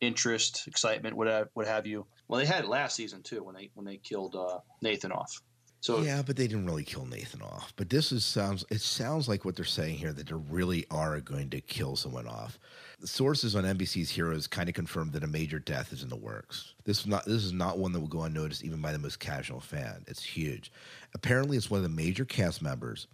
interest, 0.00 0.64
excitement, 0.66 1.16
whatever, 1.16 1.50
what 1.54 1.66
have 1.66 1.86
you. 1.86 2.06
Well, 2.28 2.40
they 2.40 2.46
had 2.46 2.64
it 2.64 2.68
last 2.68 2.96
season 2.96 3.22
too 3.22 3.42
when 3.42 3.54
they 3.54 3.70
when 3.74 3.86
they 3.86 3.96
killed 3.98 4.36
uh, 4.36 4.58
Nathan 4.82 5.12
off. 5.12 5.40
So 5.80 6.02
yeah, 6.02 6.20
but 6.20 6.36
they 6.36 6.46
didn't 6.46 6.66
really 6.66 6.84
kill 6.84 7.06
Nathan 7.06 7.40
off. 7.40 7.72
But 7.76 7.88
this 7.88 8.12
is 8.12 8.24
sounds 8.24 8.64
it 8.70 8.82
sounds 8.82 9.28
like 9.28 9.44
what 9.46 9.56
they're 9.56 9.64
saying 9.64 9.96
here 9.96 10.12
that 10.12 10.28
they 10.28 10.34
really 10.34 10.86
are 10.90 11.20
going 11.20 11.48
to 11.50 11.60
kill 11.60 11.96
someone 11.96 12.26
off. 12.26 12.58
Sources 13.02 13.56
on 13.56 13.64
NBC's 13.64 14.10
Heroes 14.10 14.46
kind 14.46 14.68
of 14.68 14.74
confirmed 14.74 15.14
that 15.14 15.24
a 15.24 15.26
major 15.26 15.58
death 15.58 15.90
is 15.92 16.02
in 16.02 16.10
the 16.10 16.16
works. 16.16 16.74
This 16.84 17.00
is 17.00 17.06
not 17.06 17.24
this 17.24 17.44
is 17.44 17.54
not 17.54 17.78
one 17.78 17.92
that 17.92 18.00
will 18.00 18.08
go 18.08 18.22
unnoticed 18.22 18.62
even 18.62 18.82
by 18.82 18.92
the 18.92 18.98
most 18.98 19.20
casual 19.20 19.60
fan. 19.60 20.04
It's 20.06 20.22
huge. 20.22 20.70
Apparently, 21.14 21.56
it's 21.56 21.70
one 21.70 21.78
of 21.78 21.84
the 21.84 21.88
major 21.88 22.26
cast 22.26 22.60
members. 22.60 23.06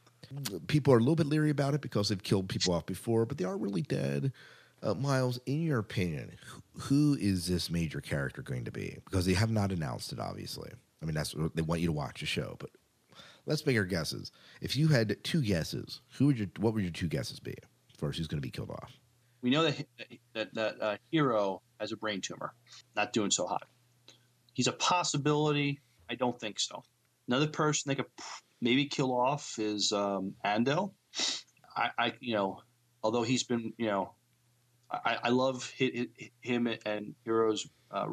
People 0.67 0.93
are 0.93 0.97
a 0.97 1.01
little 1.01 1.15
bit 1.15 1.29
leery 1.29 1.51
about 1.51 1.75
it 1.75 1.81
because 1.81 2.09
they've 2.09 2.23
killed 2.23 2.49
people 2.49 2.75
off 2.75 2.85
before, 2.85 3.25
but 3.27 3.39
they 3.39 3.45
are 3.45 3.57
really 3.57 3.83
dead. 3.83 4.33
Uh, 4.83 4.93
Miles, 4.95 5.39
in 5.47 5.63
your 5.63 5.79
opinion, 5.79 6.33
who 6.73 7.17
is 7.21 7.47
this 7.47 7.71
major 7.71 8.01
character 8.01 8.43
going 8.43 8.65
to 8.65 8.73
be? 8.73 8.99
Because 9.05 9.25
they 9.25 9.35
have 9.35 9.51
not 9.51 9.71
announced 9.71 10.13
it, 10.13 10.19
obviously. 10.19 10.71
I 11.07 11.09
mean, 11.09 11.15
that's 11.15 11.35
they 11.55 11.63
want 11.63 11.81
you 11.81 11.87
to 11.87 11.93
watch 11.93 12.21
the 12.21 12.27
show, 12.27 12.57
but 12.59 12.71
let's 13.47 13.65
make 13.65 13.77
our 13.77 13.85
guesses. 13.85 14.33
If 14.61 14.77
you 14.77 14.89
had 14.89 15.23
two 15.23 15.41
guesses, 15.41 16.01
who 16.19 16.27
would 16.27 16.39
your 16.39 16.49
what 16.59 16.75
would 16.75 16.83
your 16.83 16.93
two 16.93 17.07
guesses 17.07 17.39
be 17.39 17.55
First, 17.97 18.19
who's 18.19 18.27
going 18.27 18.41
to 18.41 18.47
be 18.47 18.51
killed 18.51 18.71
off? 18.71 18.93
we 19.43 19.51
know 19.51 19.63
that 19.63 19.87
that, 20.35 20.55
that 20.55 20.83
uh, 20.83 20.97
Hiro 21.13 21.63
has 21.79 21.93
a 21.93 21.97
brain 21.97 22.21
tumor, 22.21 22.53
not 22.97 23.13
doing 23.13 23.31
so 23.31 23.47
hot. 23.47 23.69
He's 24.55 24.67
a 24.67 24.73
possibility. 24.73 25.81
I 26.11 26.17
don't 26.17 26.41
think 26.41 26.59
so. 26.59 26.83
Another 27.29 27.47
person 27.47 27.89
they 27.89 27.95
could 27.95 28.07
maybe 28.61 28.87
kill 28.87 29.13
off 29.13 29.59
is 29.59 29.93
um. 29.93 30.35
I, 30.45 31.91
I, 31.99 32.13
you 32.21 32.35
know, 32.35 32.63
although 33.03 33.23
he's 33.23 33.45
been, 33.45 33.73
you 33.77 33.87
know, 33.87 34.15
I, 34.91 35.19
I 35.25 35.29
love 35.29 35.71
hi- 35.79 36.09
hi- 36.19 36.31
him 36.41 36.69
and 36.87 37.15
Hiro's, 37.25 37.69
uh, 37.91 38.07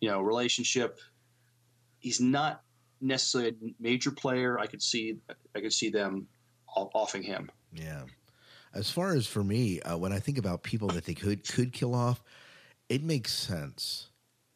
you 0.00 0.08
know, 0.08 0.20
relationship. 0.22 0.98
He's 2.00 2.20
not 2.20 2.62
necessarily 3.00 3.50
a 3.50 3.74
major 3.80 4.10
player. 4.10 4.58
I 4.58 4.66
could 4.66 4.82
see, 4.82 5.18
I 5.54 5.60
could 5.60 5.72
see 5.72 5.90
them 5.90 6.26
offing 6.66 7.22
him. 7.22 7.50
Yeah. 7.72 8.02
As 8.74 8.90
far 8.90 9.14
as 9.14 9.26
for 9.26 9.42
me, 9.42 9.80
uh, 9.80 9.96
when 9.96 10.12
I 10.12 10.18
think 10.20 10.38
about 10.38 10.62
people 10.62 10.88
that 10.88 11.04
they 11.04 11.14
could 11.14 11.46
could 11.48 11.72
kill 11.72 11.94
off, 11.94 12.22
it 12.88 13.02
makes 13.02 13.32
sense 13.32 14.08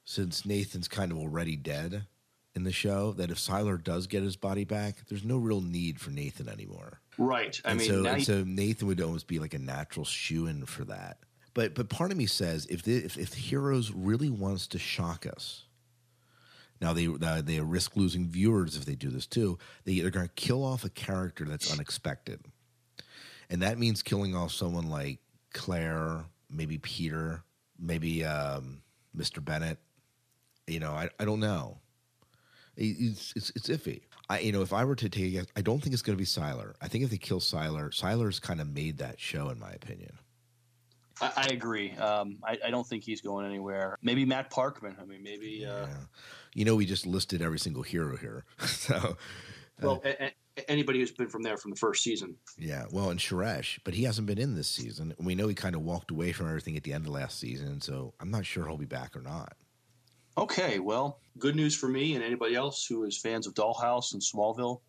since 0.04 0.44
Nathan's 0.46 0.88
kind 0.88 1.10
of 1.10 1.18
already 1.18 1.56
dead 1.56 2.06
in 2.54 2.62
the 2.64 2.72
show 2.72 3.12
that 3.12 3.30
if 3.30 3.38
Sylar 3.38 3.82
does 3.82 4.06
get 4.06 4.22
his 4.22 4.36
body 4.36 4.64
back, 4.64 5.06
there's 5.08 5.24
no 5.24 5.38
real 5.38 5.60
need 5.60 6.00
for 6.00 6.10
Nathan 6.10 6.48
anymore. 6.48 7.00
Right. 7.18 7.60
I 7.64 7.70
and 7.70 7.80
mean, 7.80 7.88
so, 7.88 8.14
you- 8.14 8.24
so 8.24 8.44
Nathan 8.44 8.86
would 8.88 9.00
almost 9.00 9.26
be 9.26 9.38
like 9.38 9.54
a 9.54 9.58
natural 9.58 10.04
shoe 10.04 10.46
in 10.46 10.64
for 10.66 10.84
that. 10.84 11.18
But 11.52 11.74
but 11.74 11.88
part 11.88 12.10
of 12.10 12.16
me 12.16 12.26
says 12.26 12.66
if 12.66 12.82
the, 12.82 12.96
if, 12.96 13.16
if 13.16 13.34
Heroes 13.34 13.90
really 13.92 14.30
wants 14.30 14.66
to 14.68 14.78
shock 14.78 15.26
us, 15.26 15.64
now 16.84 16.92
they 16.92 17.08
uh, 17.08 17.40
they 17.40 17.58
risk 17.60 17.96
losing 17.96 18.28
viewers 18.28 18.76
if 18.76 18.84
they 18.84 18.94
do 18.94 19.08
this 19.08 19.26
too. 19.26 19.58
They 19.84 20.00
they're 20.00 20.10
going 20.10 20.28
to 20.28 20.34
kill 20.34 20.62
off 20.62 20.84
a 20.84 20.90
character 20.90 21.46
that's 21.46 21.72
unexpected, 21.72 22.44
and 23.48 23.62
that 23.62 23.78
means 23.78 24.02
killing 24.02 24.36
off 24.36 24.52
someone 24.52 24.90
like 24.90 25.18
Claire, 25.54 26.26
maybe 26.50 26.76
Peter, 26.76 27.42
maybe 27.78 28.22
um, 28.22 28.82
Mr. 29.16 29.42
Bennett. 29.42 29.78
You 30.66 30.78
know, 30.78 30.92
I 30.92 31.08
I 31.18 31.24
don't 31.24 31.40
know. 31.40 31.78
It's, 32.76 33.32
it's 33.34 33.50
it's 33.56 33.68
iffy. 33.68 34.02
I 34.28 34.40
you 34.40 34.52
know 34.52 34.60
if 34.60 34.74
I 34.74 34.84
were 34.84 34.96
to 34.96 35.08
take, 35.08 35.24
a 35.24 35.28
guess, 35.30 35.46
I 35.56 35.62
don't 35.62 35.82
think 35.82 35.94
it's 35.94 36.02
going 36.02 36.18
to 36.18 36.20
be 36.20 36.26
Sylar. 36.26 36.74
I 36.82 36.88
think 36.88 37.04
if 37.04 37.08
they 37.08 37.16
kill 37.16 37.40
Sylar, 37.40 37.98
Sylar's 37.98 38.40
kind 38.40 38.60
of 38.60 38.68
made 38.68 38.98
that 38.98 39.18
show, 39.18 39.48
in 39.48 39.58
my 39.58 39.70
opinion. 39.70 40.18
I, 41.20 41.32
I 41.36 41.46
agree. 41.52 41.92
Um, 41.92 42.38
I, 42.44 42.58
I 42.66 42.70
don't 42.70 42.86
think 42.86 43.04
he's 43.04 43.20
going 43.20 43.46
anywhere. 43.46 43.96
Maybe 44.02 44.24
Matt 44.24 44.50
Parkman. 44.50 45.00
I 45.00 45.04
mean, 45.04 45.22
maybe. 45.22 45.64
Uh, 45.66 45.86
Yeah. 45.86 45.96
You 46.54 46.64
know, 46.64 46.76
we 46.76 46.86
just 46.86 47.04
listed 47.06 47.42
every 47.42 47.58
single 47.58 47.82
hero 47.82 48.16
here. 48.16 48.44
so, 48.66 49.16
Well, 49.82 50.00
a, 50.04 50.26
a- 50.56 50.70
anybody 50.70 51.00
who's 51.00 51.10
been 51.10 51.28
from 51.28 51.42
there 51.42 51.56
from 51.56 51.72
the 51.72 51.76
first 51.76 52.04
season. 52.04 52.36
yeah. 52.58 52.84
Well, 52.92 53.10
and 53.10 53.18
Suresh, 53.18 53.78
but 53.84 53.94
he 53.94 54.04
hasn't 54.04 54.26
been 54.28 54.38
in 54.38 54.54
this 54.54 54.68
season. 54.68 55.14
We 55.18 55.34
know 55.34 55.48
he 55.48 55.54
kind 55.54 55.74
of 55.74 55.82
walked 55.82 56.12
away 56.12 56.30
from 56.32 56.46
everything 56.48 56.76
at 56.76 56.84
the 56.84 56.92
end 56.92 57.06
of 57.06 57.12
last 57.12 57.40
season. 57.40 57.80
So 57.80 58.14
I'm 58.20 58.30
not 58.30 58.46
sure 58.46 58.66
he'll 58.68 58.76
be 58.76 58.84
back 58.86 59.16
or 59.16 59.20
not. 59.22 59.54
Okay, 60.36 60.80
well, 60.80 61.20
good 61.38 61.54
news 61.54 61.76
for 61.76 61.88
me 61.88 62.14
and 62.16 62.24
anybody 62.24 62.56
else 62.56 62.84
who 62.86 63.04
is 63.04 63.16
fans 63.16 63.46
of 63.46 63.54
Dollhouse 63.54 64.14
and 64.14 64.20
Smallville. 64.22 64.80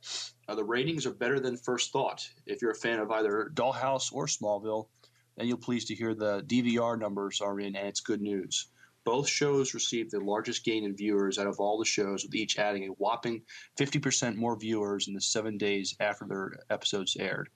Uh, 0.48 0.56
the 0.56 0.64
ratings 0.64 1.06
are 1.06 1.14
better 1.14 1.40
than 1.40 1.56
first 1.56 1.92
thought. 1.92 2.28
If 2.48 2.62
you're 2.64 2.72
a 2.72 2.76
fan 2.76 2.98
of 3.00 3.12
either 3.12 3.52
Dollhouse 3.54 4.12
or 4.12 4.26
Smallville, 4.26 4.88
then 5.38 5.48
you'll 5.48 5.58
pleased 5.58 5.88
to 5.88 5.96
hear 5.96 6.14
the 6.14 6.42
DVR 6.44 7.00
numbers 7.00 7.42
are 7.42 7.60
in, 7.60 7.76
and 7.76 7.88
it's 7.88 8.00
good 8.00 8.22
news. 8.22 8.68
Both 9.06 9.30
shows 9.30 9.76
received 9.76 10.10
the 10.10 10.20
largest 10.20 10.66
gain 10.66 10.84
in 10.84 10.96
viewers 10.96 11.38
out 11.38 11.46
of 11.46 11.60
all 11.60 11.78
the 11.78 11.86
shows, 11.86 12.24
with 12.24 12.34
each 12.34 12.58
adding 12.58 12.86
a 12.86 12.88
whopping 12.88 13.44
50% 13.78 14.36
more 14.36 14.58
viewers 14.58 15.08
in 15.08 15.14
the 15.14 15.22
seven 15.22 15.60
days 15.60 15.96
after 16.00 16.26
their 16.28 16.54
episodes 16.72 17.16
aired. 17.16 17.50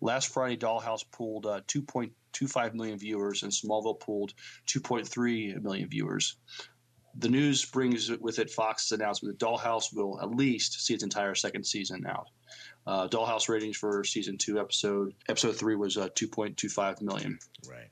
Last 0.00 0.32
Friday, 0.32 0.56
Dollhouse 0.56 1.04
pulled 1.12 1.44
uh, 1.44 1.60
2.25 1.68 2.72
million 2.72 2.98
viewers, 2.98 3.42
and 3.42 3.52
Smallville 3.52 4.00
pulled 4.00 4.32
2.3 4.68 5.62
million 5.62 5.88
viewers. 5.90 6.38
The 7.18 7.28
news 7.28 7.64
brings 7.64 8.10
with 8.10 8.38
it 8.38 8.50
Fox's 8.50 8.92
announcement 8.92 9.38
that 9.38 9.44
Dollhouse 9.44 9.94
will 9.94 10.18
at 10.20 10.30
least 10.30 10.80
see 10.80 10.94
its 10.94 11.04
entire 11.04 11.34
second 11.34 11.64
season 11.64 12.06
out. 12.06 12.28
Uh, 12.86 13.08
Dollhouse 13.08 13.48
ratings 13.48 13.76
for 13.76 14.04
season 14.04 14.38
two 14.38 14.60
episode 14.60 15.12
episode 15.28 15.56
three 15.56 15.74
was 15.74 15.96
uh, 15.96 16.08
2.25 16.10 17.02
million. 17.02 17.38
Right. 17.68 17.90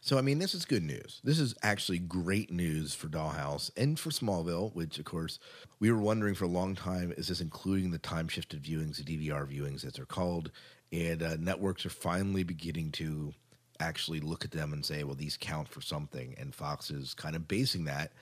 So, 0.00 0.16
I 0.16 0.22
mean, 0.22 0.38
this 0.38 0.54
is 0.54 0.64
good 0.64 0.84
news. 0.84 1.20
This 1.24 1.38
is 1.38 1.54
actually 1.62 1.98
great 1.98 2.50
news 2.50 2.94
for 2.94 3.08
Dollhouse 3.08 3.70
and 3.76 3.98
for 3.98 4.10
Smallville, 4.10 4.74
which, 4.74 4.98
of 4.98 5.04
course, 5.04 5.38
we 5.80 5.90
were 5.90 5.98
wondering 5.98 6.34
for 6.34 6.44
a 6.44 6.48
long 6.48 6.74
time 6.74 7.12
is 7.16 7.28
this 7.28 7.40
including 7.40 7.90
the 7.90 7.98
time 7.98 8.28
shifted 8.28 8.62
viewings, 8.62 8.96
the 8.96 9.04
DVR 9.04 9.46
viewings, 9.46 9.84
as 9.84 9.94
they're 9.94 10.04
called? 10.04 10.50
And 10.92 11.22
uh, 11.22 11.36
networks 11.38 11.84
are 11.84 11.90
finally 11.90 12.42
beginning 12.42 12.92
to 12.92 13.34
actually 13.80 14.20
look 14.20 14.44
at 14.44 14.50
them 14.50 14.72
and 14.72 14.84
say, 14.84 15.04
well, 15.04 15.14
these 15.14 15.36
count 15.36 15.68
for 15.68 15.80
something. 15.80 16.34
And 16.38 16.54
Fox 16.54 16.90
is 16.90 17.14
kind 17.14 17.36
of 17.36 17.48
basing 17.48 17.84
that 17.84 18.12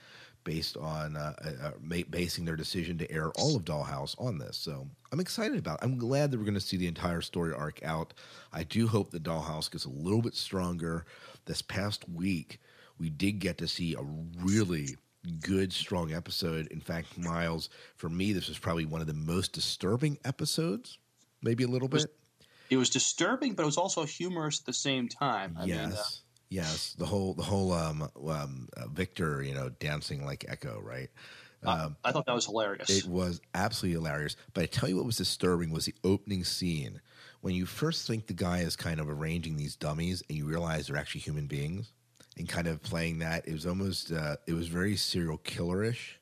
based 0.47 0.77
on 0.77 1.17
uh, 1.17 1.33
uh, 1.61 1.71
basing 2.09 2.45
their 2.45 2.55
decision 2.55 2.97
to 2.97 3.11
air 3.11 3.31
all 3.31 3.57
of 3.57 3.65
Dollhouse 3.65 4.15
on 4.17 4.37
this. 4.37 4.55
So 4.55 4.87
I'm 5.11 5.19
excited 5.19 5.59
about. 5.59 5.81
It. 5.81 5.85
I'm 5.85 5.97
glad 5.97 6.31
that 6.31 6.37
we're 6.37 6.45
going 6.45 6.53
to 6.53 6.61
see 6.61 6.77
the 6.77 6.87
entire 6.87 7.19
story 7.19 7.53
arc 7.53 7.83
out. 7.83 8.13
I 8.53 8.63
do 8.63 8.87
hope 8.87 9.11
that 9.11 9.23
Dollhouse 9.23 9.69
gets 9.69 9.83
a 9.83 9.89
little 9.89 10.21
bit 10.21 10.35
stronger. 10.35 11.05
This 11.43 11.61
past 11.61 12.07
week, 12.07 12.61
we 12.97 13.09
did 13.09 13.39
get 13.39 13.57
to 13.57 13.67
see 13.67 13.95
a 13.95 14.01
really 14.41 14.95
good, 15.41 15.73
strong 15.73 16.13
episode. 16.13 16.67
In 16.67 16.79
fact, 16.79 17.17
Miles, 17.17 17.69
for 17.97 18.07
me, 18.07 18.31
this 18.31 18.47
was 18.47 18.57
probably 18.57 18.85
one 18.85 19.01
of 19.01 19.07
the 19.07 19.13
most 19.13 19.51
disturbing 19.51 20.17
episodes. 20.23 20.97
Maybe 21.41 21.65
a 21.65 21.67
little 21.67 21.89
bit. 21.89 22.05
It 22.69 22.77
was 22.77 22.89
disturbing, 22.89 23.53
but 23.53 23.63
it 23.63 23.65
was 23.65 23.77
also 23.77 24.05
humorous 24.05 24.61
at 24.61 24.65
the 24.65 24.73
same 24.73 25.09
time. 25.09 25.57
I 25.59 25.65
yes. 25.65 25.77
mean, 25.77 25.91
uh, 25.91 26.03
Yes, 26.49 26.95
the 26.97 27.05
whole 27.05 27.33
the 27.33 27.43
whole 27.43 27.73
um, 27.73 28.09
um 28.25 28.69
uh, 28.77 28.87
Victor, 28.87 29.43
you 29.43 29.53
know, 29.53 29.69
dancing 29.69 30.25
like 30.25 30.45
Echo, 30.47 30.79
right? 30.81 31.09
Um, 31.63 31.97
I 32.03 32.11
thought 32.11 32.25
that 32.27 32.35
was 32.35 32.45
hilarious. 32.45 32.89
It 32.89 33.05
was 33.05 33.41
absolutely 33.53 33.99
hilarious. 33.99 34.35
But 34.53 34.63
I 34.63 34.65
tell 34.67 34.87
you 34.87 34.97
what 34.97 35.05
was 35.05 35.17
disturbing 35.17 35.71
was 35.71 35.85
the 35.85 35.95
opening 36.03 36.43
scene 36.43 37.01
when 37.41 37.55
you 37.55 37.65
first 37.65 38.07
think 38.07 38.27
the 38.27 38.33
guy 38.33 38.59
is 38.59 38.75
kind 38.75 38.99
of 38.99 39.09
arranging 39.09 39.57
these 39.57 39.75
dummies, 39.75 40.23
and 40.29 40.37
you 40.37 40.45
realize 40.45 40.87
they're 40.87 40.97
actually 40.97 41.21
human 41.21 41.47
beings, 41.47 41.91
and 42.37 42.47
kind 42.47 42.67
of 42.67 42.81
playing 42.83 43.19
that. 43.19 43.47
It 43.47 43.53
was 43.53 43.65
almost 43.65 44.11
uh, 44.11 44.37
it 44.45 44.53
was 44.53 44.67
very 44.67 44.95
serial 44.95 45.39
killerish, 45.39 46.17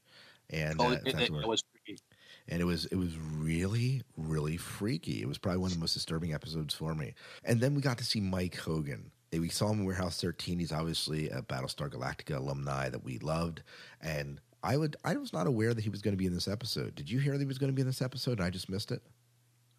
and 0.50 0.80
oh, 0.80 0.90
uh, 0.90 0.92
it, 1.06 1.08
it, 1.08 1.20
it 1.22 1.48
was 1.48 1.64
creepy. 1.86 2.02
and 2.48 2.62
it 2.62 2.66
was 2.66 2.86
it 2.86 2.96
was 2.96 3.16
really 3.18 4.04
really 4.18 4.58
freaky. 4.58 5.22
It 5.22 5.28
was 5.28 5.38
probably 5.38 5.60
one 5.60 5.72
of 5.72 5.76
the 5.76 5.82
most 5.82 5.94
disturbing 5.94 6.34
episodes 6.34 6.74
for 6.74 6.96
me. 6.96 7.14
And 7.44 7.60
then 7.60 7.76
we 7.76 7.82
got 7.82 7.98
to 8.00 8.06
see 8.06 8.22
Mike 8.22 8.56
Hogan. 8.56 9.12
We 9.32 9.50
saw 9.50 9.70
him 9.70 9.80
in 9.80 9.86
Warehouse 9.86 10.22
13. 10.22 10.60
He's 10.60 10.72
obviously 10.72 11.30
a 11.30 11.42
Battlestar 11.42 11.90
Galactica 11.90 12.38
alumni 12.38 12.90
that 12.90 13.04
we 13.04 13.18
loved, 13.20 13.64
and 14.02 14.40
I 14.64 14.78
would 14.78 14.96
I 15.04 15.16
was 15.18 15.34
not 15.34 15.46
aware 15.48 15.74
that 15.74 15.84
he 15.84 15.90
was 15.90 16.02
going 16.02 16.14
to 16.14 16.18
be 16.18 16.26
in 16.26 16.34
this 16.34 16.48
episode. 16.48 16.96
Did 16.96 17.10
you 17.10 17.20
hear 17.20 17.34
that 17.34 17.40
he 17.40 17.46
was 17.46 17.58
going 17.58 17.70
to 17.72 17.76
be 17.76 17.82
in 17.82 17.88
this 17.88 18.02
episode? 18.02 18.40
And 18.40 18.44
I 18.44 18.50
just 18.50 18.70
missed 18.70 18.92
it. 18.92 19.02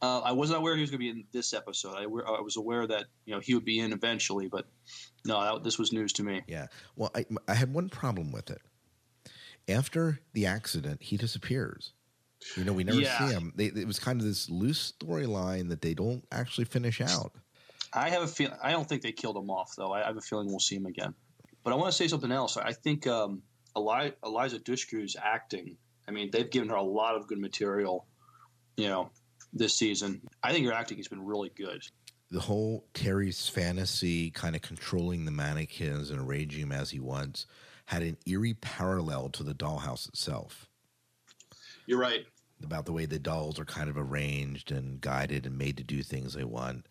Uh, 0.03 0.21
I 0.21 0.33
wasn't 0.33 0.59
aware 0.59 0.75
he 0.75 0.83
was 0.83 0.91
going 0.91 0.99
to 1.01 1.05
be 1.05 1.09
in 1.09 1.25
this 1.33 1.55
episode. 1.55 1.95
I, 1.97 2.03
I 2.03 2.41
was 2.43 2.57
aware 2.59 2.87
that 2.87 3.07
you 3.25 3.35
know 3.35 3.41
he 3.41 3.55
would 3.55 3.65
be 3.65 3.79
in 3.81 3.93
eventually, 3.93 4.47
but 4.47 4.67
no, 5.25 5.41
that, 5.43 5.65
this 5.65 5.79
was 5.79 5.91
news 5.93 6.13
to 6.15 6.23
me. 6.23 6.43
Yeah. 6.47 6.67
Well, 6.97 7.11
I 7.15 7.25
I 7.49 7.55
had 7.55 7.73
one 7.73 7.89
problem 7.89 8.31
with 8.33 8.51
it. 8.51 8.61
After 9.69 10.21
the 10.35 10.47
accident, 10.47 11.03
he 11.03 11.17
disappears. 11.17 11.93
You 12.57 12.65
know, 12.65 12.73
we 12.75 12.85
never 12.85 13.01
Yeah. 13.01 13.19
see 13.19 13.33
him. 13.33 13.53
They, 13.57 13.67
it 13.67 13.87
was 13.87 13.99
kind 13.99 14.21
of 14.21 14.27
this 14.27 14.49
loose 14.51 14.93
storyline 14.93 15.71
that 15.71 15.81
they 15.81 15.95
don't 15.95 16.25
actually 16.31 16.67
finish 16.67 17.01
out. 17.01 17.33
I 17.97 18.11
have 18.11 18.23
a 18.23 18.27
feel. 18.29 18.51
I 18.63 18.71
don't 18.73 18.89
think 18.89 19.03
they 19.03 19.13
killed 19.13 19.37
him 19.37 19.51
off, 19.51 19.73
though. 19.77 19.93
I 19.93 20.05
have 20.05 20.17
a 20.17 20.21
feeling 20.21 20.47
we'll 20.49 20.59
see 20.61 20.77
him 20.77 20.87
again. 20.87 21.15
But 21.65 21.73
I 21.73 21.77
want 21.77 21.89
to 21.91 21.97
say 21.97 22.07
something 22.09 22.31
else. 22.31 22.57
I 22.57 22.73
think 22.73 23.07
um, 23.07 23.43
Eli- 23.77 24.11
Eliza 24.25 24.59
Dushku's 24.61 25.17
acting. 25.21 25.77
I 26.07 26.13
mean, 26.13 26.31
they've 26.31 26.51
given 26.51 26.69
her 26.69 26.77
a 26.77 26.83
lot 26.83 27.17
of 27.17 27.27
good 27.27 27.39
material. 27.41 28.07
You 28.77 28.89
know, 28.89 29.11
this 29.53 29.75
season. 29.75 30.21
I 30.43 30.53
think 30.53 30.67
her 30.67 30.73
acting 30.73 30.99
has 30.99 31.09
been 31.09 31.25
really 31.25 31.51
good. 31.57 31.83
the 32.31 32.41
whole 32.41 32.85
Terry's 32.93 33.49
fantasy 33.49 34.31
kind 34.31 34.55
of 34.55 34.61
controlling 34.63 35.25
the 35.25 35.31
mannequins 35.31 36.11
and 36.11 36.21
arranging 36.21 36.69
them 36.69 36.73
as 36.79 36.91
he 36.91 37.01
wants 37.01 37.47
had 37.87 38.03
an 38.03 38.17
eerie 38.27 38.55
parallel 38.55 39.29
to 39.31 39.45
the 39.45 39.55
dollhouse 39.55 40.09
itself 40.09 40.69
You're 41.87 42.01
right. 42.01 42.27
about 42.65 42.85
the 42.85 42.93
way 42.93 43.07
the 43.07 43.19
dolls 43.21 43.61
are 43.61 43.65
kind 43.65 43.89
of 43.89 43.97
arranged 43.97 44.73
and 44.73 45.01
guided 45.01 45.47
and 45.47 45.57
made 45.57 45.77
to 45.77 45.85
do 45.85 46.03
things 46.03 46.35
they 46.35 46.43
want. 46.45 46.87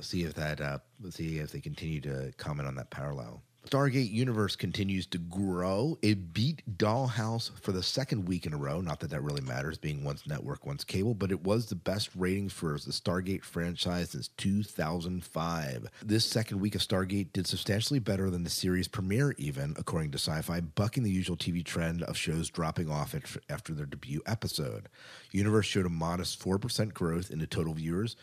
See 0.00 0.22
if 0.22 0.34
that 0.34 0.60
uh, 0.60 0.78
see 1.10 1.38
if 1.38 1.52
they 1.52 1.60
continue 1.60 2.00
to 2.02 2.32
comment 2.36 2.68
on 2.68 2.76
that 2.76 2.90
parallel. 2.90 3.42
Stargate 3.68 4.10
Universe 4.10 4.56
continues 4.56 5.04
to 5.08 5.18
grow. 5.18 5.98
It 6.00 6.32
beat 6.32 6.62
Dollhouse 6.78 7.50
for 7.60 7.72
the 7.72 7.82
second 7.82 8.26
week 8.26 8.46
in 8.46 8.54
a 8.54 8.56
row. 8.56 8.80
Not 8.80 9.00
that 9.00 9.10
that 9.10 9.22
really 9.22 9.42
matters, 9.42 9.76
being 9.76 10.04
once 10.04 10.26
network, 10.26 10.64
once 10.64 10.84
cable, 10.84 11.12
but 11.12 11.30
it 11.30 11.44
was 11.44 11.66
the 11.66 11.74
best 11.74 12.08
ratings 12.16 12.54
for 12.54 12.72
the 12.72 12.92
Stargate 12.92 13.44
franchise 13.44 14.10
since 14.10 14.28
2005. 14.38 15.88
This 16.02 16.24
second 16.24 16.60
week 16.60 16.76
of 16.76 16.80
Stargate 16.80 17.34
did 17.34 17.46
substantially 17.46 17.98
better 17.98 18.30
than 18.30 18.42
the 18.42 18.48
series 18.48 18.88
premiere, 18.88 19.34
even 19.36 19.74
according 19.76 20.12
to 20.12 20.18
Sci-Fi, 20.18 20.60
bucking 20.60 21.02
the 21.02 21.10
usual 21.10 21.36
TV 21.36 21.62
trend 21.62 22.02
of 22.04 22.16
shows 22.16 22.48
dropping 22.48 22.88
off 22.88 23.14
after 23.50 23.74
their 23.74 23.86
debut 23.86 24.22
episode. 24.24 24.88
Universe 25.30 25.66
showed 25.66 25.84
a 25.84 25.90
modest 25.90 26.42
4% 26.42 26.94
growth 26.94 27.30
in 27.30 27.38
the 27.38 27.46
total 27.46 27.74
viewers 27.74 28.16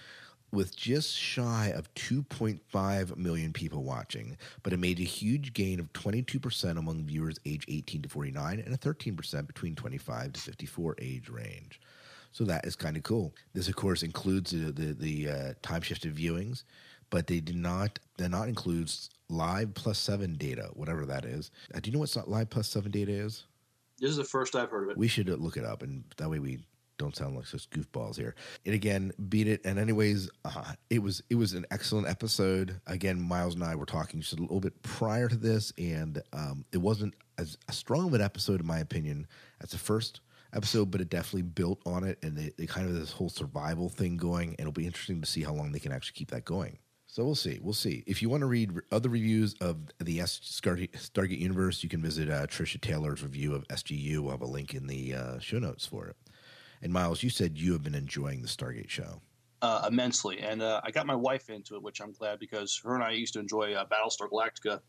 with 0.56 0.76
just 0.76 1.15
shy 1.15 1.72
of 1.76 1.94
2.5 1.94 3.18
million 3.18 3.54
people 3.54 3.84
watching, 3.84 4.38
but 4.63 4.74
it 4.74 4.80
made 4.80 5.00
a 5.00 5.04
huge 5.04 5.54
gain 5.54 5.80
of 5.80 5.91
22% 5.94 6.78
among 6.78 7.04
viewers 7.06 7.38
age 7.46 7.65
18 7.68 8.04
to 8.04 8.10
49 8.10 8.60
and 8.60 8.74
a 8.74 8.78
13% 8.78 9.46
between 9.46 9.76
25 9.76 10.34
to 10.34 10.39
54 10.39 10.96
age 11.00 11.30
range. 11.30 11.82
So 12.32 12.44
that 12.46 12.65
is 12.65 12.76
kind 12.76 12.98
of 12.98 13.04
cool. 13.04 13.34
This, 13.54 13.70
of 13.70 13.76
course, 13.76 14.04
includes 14.04 14.52
the 14.52 14.72
the, 14.72 14.94
the 14.94 15.30
uh, 15.30 15.54
time 15.62 15.82
shifted 15.82 16.13
viewings, 16.13 16.63
but 17.10 17.28
they 17.28 17.39
do 17.39 17.54
not 17.54 17.98
they 18.18 18.28
not 18.28 18.50
includes 18.50 19.10
live 19.30 19.74
plus 19.74 19.98
seven 19.98 20.36
data, 20.36 20.70
whatever 20.74 21.06
that 21.06 21.24
is. 21.24 21.52
Uh, 21.74 21.80
do 21.80 21.89
you 21.89 21.94
know 21.94 22.00
what 22.00 22.30
live 22.30 22.50
plus 22.50 22.68
seven 22.68 22.91
data 22.91 23.12
is? 23.12 23.46
This 24.00 24.10
is 24.10 24.18
the 24.18 24.26
first 24.26 24.54
I've 24.54 24.70
heard 24.70 24.84
of 24.84 24.89
it. 24.89 24.98
We 24.98 25.08
should 25.08 25.30
look 25.30 25.56
it 25.56 25.63
up, 25.63 25.82
and 25.82 26.04
that 26.18 26.30
way 26.30 26.39
we 26.39 26.60
don't 26.97 27.15
sound 27.15 27.36
like 27.36 27.45
such 27.45 27.69
goofballs 27.69 28.15
here. 28.15 28.36
And 28.65 28.73
again, 28.73 29.12
beat 29.29 29.47
it. 29.47 29.62
And 29.65 29.77
anyways, 29.79 30.29
uh, 30.43 30.73
it 30.89 30.99
was 30.99 31.23
it 31.29 31.36
was 31.36 31.53
an 31.53 31.65
excellent 31.71 32.08
episode. 32.08 32.79
Again, 32.88 33.21
Miles 33.21 33.55
and 33.55 33.63
I 33.63 33.75
were 33.75 33.86
talking 33.86 34.21
just 34.21 34.34
a 34.34 34.41
little 34.41 34.60
bit 34.60 34.81
prior 34.81 35.27
to 35.27 35.36
this, 35.36 35.73
and 35.77 36.21
um, 36.34 36.65
it 36.71 36.77
wasn't 36.77 37.13
as 37.38 37.58
strong 37.71 38.08
of 38.08 38.13
an 38.13 38.21
episode, 38.21 38.62
in 38.62 38.67
my 38.67 38.79
opinion, 38.79 39.27
as 39.62 39.71
the 39.71 39.77
first 39.77 40.21
episode, 40.53 40.89
but 40.89 41.01
it 41.01 41.10
definitely 41.10 41.41
built 41.43 41.81
on 41.86 42.03
it, 42.03 42.17
and 42.23 42.38
they, 42.38 42.51
they 42.58 42.65
kind 42.65 42.88
of 42.88 42.95
this 42.95 43.12
whole 43.12 43.29
survival 43.29 43.89
thing 43.89 44.17
going. 44.17 44.49
And 44.49 44.62
it'll 44.62 44.71
be 44.71 44.86
interesting 44.86 45.21
to 45.21 45.27
see 45.27 45.43
how 45.43 45.53
long 45.53 45.71
they 45.71 45.79
can 45.79 45.91
actually 45.91 46.15
keep 46.15 46.31
that 46.31 46.45
going. 46.45 46.79
So 47.08 47.23
we'll 47.23 47.36
see. 47.36 47.60
We'll 47.62 47.73
see. 47.73 48.03
If 48.08 48.21
you 48.21 48.27
want 48.27 48.41
to 48.41 48.47
read 48.47 48.73
other 48.91 49.08
reviews 49.08 49.55
of 49.62 49.77
the 49.99 50.19
S- 50.19 50.41
Stargate 50.41 51.39
Universe, 51.39 51.81
you 51.81 51.88
can 51.88 52.01
visit 52.01 52.29
uh, 52.29 52.45
Trisha 52.47 52.81
Taylor's 52.81 53.23
review 53.23 53.55
of 53.55 53.65
SGU. 53.69 54.19
We'll 54.19 54.31
have 54.31 54.41
a 54.41 54.45
link 54.45 54.73
in 54.73 54.88
the 54.88 55.15
uh, 55.15 55.39
show 55.39 55.60
notes 55.60 55.86
for 55.86 56.08
it. 56.08 56.17
And 56.86 56.93
Miles, 56.93 57.24
you 57.24 57.32
said 57.32 57.58
you 57.58 57.74
have 57.74 57.82
been 57.82 57.95
enjoying 57.95 58.43
the 58.43 58.48
Stargate 58.48 58.89
show. 58.89 59.19
uh, 59.63 59.88
immensely. 59.88 60.39
And 60.41 60.62
uh, 60.62 60.80
I 60.84 60.91
got 60.91 61.08
my 61.08 61.15
wife 61.15 61.50
into 61.50 61.74
it, 61.74 61.82
which 61.82 62.00
I'm 62.00 62.12
glad 62.12 62.38
because 62.39 62.80
her 62.84 62.93
and 62.93 63.04
I 63.04 63.12
used 63.12 63.34
to 63.34 63.39
enjoy 63.39 63.74
uh, 63.74 63.86
Battlestar 63.86 64.30
Galactica. 64.32 64.80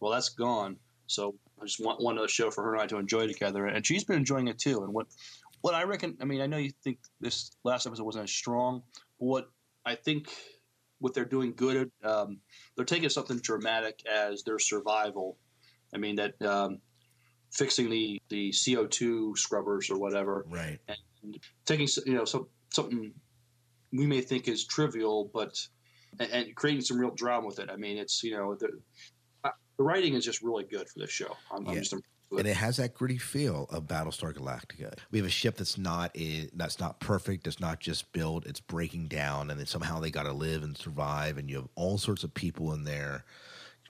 Well, 0.00 0.10
that's 0.10 0.30
gone. 0.30 0.76
So 1.06 1.36
I 1.62 1.64
just 1.64 1.78
want 1.78 2.02
one 2.02 2.18
other 2.18 2.26
show 2.26 2.50
for 2.50 2.64
her 2.64 2.72
and 2.72 2.82
I 2.82 2.86
to 2.88 2.96
enjoy 2.96 3.28
together. 3.28 3.66
And 3.66 3.86
she's 3.86 4.02
been 4.02 4.16
enjoying 4.16 4.48
it 4.48 4.58
too. 4.58 4.82
And 4.82 4.92
what, 4.92 5.06
what 5.60 5.74
I 5.74 5.84
reckon, 5.84 6.16
I 6.20 6.24
mean, 6.24 6.40
I 6.40 6.46
know 6.48 6.56
you 6.56 6.72
think 6.82 6.98
this 7.20 7.52
last 7.62 7.86
episode 7.86 8.02
wasn't 8.02 8.24
as 8.24 8.32
strong, 8.32 8.82
but 9.20 9.26
what 9.26 9.48
I 9.86 9.94
think 9.94 10.28
what 10.98 11.14
they're 11.14 11.24
doing 11.24 11.52
good. 11.54 11.90
At 12.02 12.10
um, 12.10 12.40
they're 12.74 12.84
taking 12.84 13.10
something 13.10 13.38
dramatic 13.38 14.00
as 14.12 14.42
their 14.42 14.58
survival. 14.58 15.38
I 15.94 15.98
mean 15.98 16.16
that 16.16 16.40
um, 16.42 16.78
fixing 17.52 17.90
the 17.90 18.20
the 18.30 18.52
CO 18.52 18.86
two 18.86 19.36
scrubbers 19.36 19.90
or 19.90 19.98
whatever, 19.98 20.44
Right. 20.48 20.78
and 20.88 20.96
taking 21.64 21.88
you 22.06 22.14
know 22.14 22.24
some, 22.24 22.46
something 22.70 23.12
we 23.92 24.06
may 24.06 24.20
think 24.20 24.48
is 24.48 24.66
trivial, 24.66 25.30
but 25.32 25.58
and, 26.18 26.30
and 26.30 26.54
creating 26.54 26.82
some 26.82 26.98
real 26.98 27.14
drama 27.14 27.46
with 27.46 27.58
it. 27.58 27.70
I 27.70 27.76
mean, 27.76 27.98
it's 27.98 28.22
you 28.22 28.36
know 28.36 28.54
the 28.54 28.68
the 29.76 29.82
writing 29.82 30.14
is 30.14 30.24
just 30.24 30.42
really 30.42 30.64
good 30.64 30.88
for 30.88 31.00
this 31.00 31.10
show. 31.10 31.36
I'm, 31.50 31.66
I'm 31.68 31.74
just 31.74 31.92
impressed 31.92 32.10
and 32.38 32.48
it. 32.48 32.52
it 32.52 32.56
has 32.56 32.76
that 32.78 32.94
gritty 32.94 33.18
feel 33.18 33.66
of 33.70 33.84
Battlestar 33.84 34.32
Galactica. 34.32 34.96
We 35.10 35.18
have 35.18 35.26
a 35.26 35.30
ship 35.30 35.56
that's 35.56 35.78
not 35.78 36.16
a, 36.16 36.48
that's 36.54 36.80
not 36.80 37.00
perfect. 37.00 37.46
It's 37.46 37.60
not 37.60 37.80
just 37.80 38.12
built. 38.12 38.46
It's 38.46 38.60
breaking 38.60 39.08
down, 39.08 39.50
and 39.50 39.58
then 39.58 39.66
somehow 39.66 40.00
they 40.00 40.10
got 40.10 40.24
to 40.24 40.32
live 40.32 40.62
and 40.62 40.76
survive. 40.76 41.38
And 41.38 41.48
you 41.48 41.56
have 41.56 41.68
all 41.74 41.98
sorts 41.98 42.24
of 42.24 42.34
people 42.34 42.72
in 42.72 42.84
there 42.84 43.24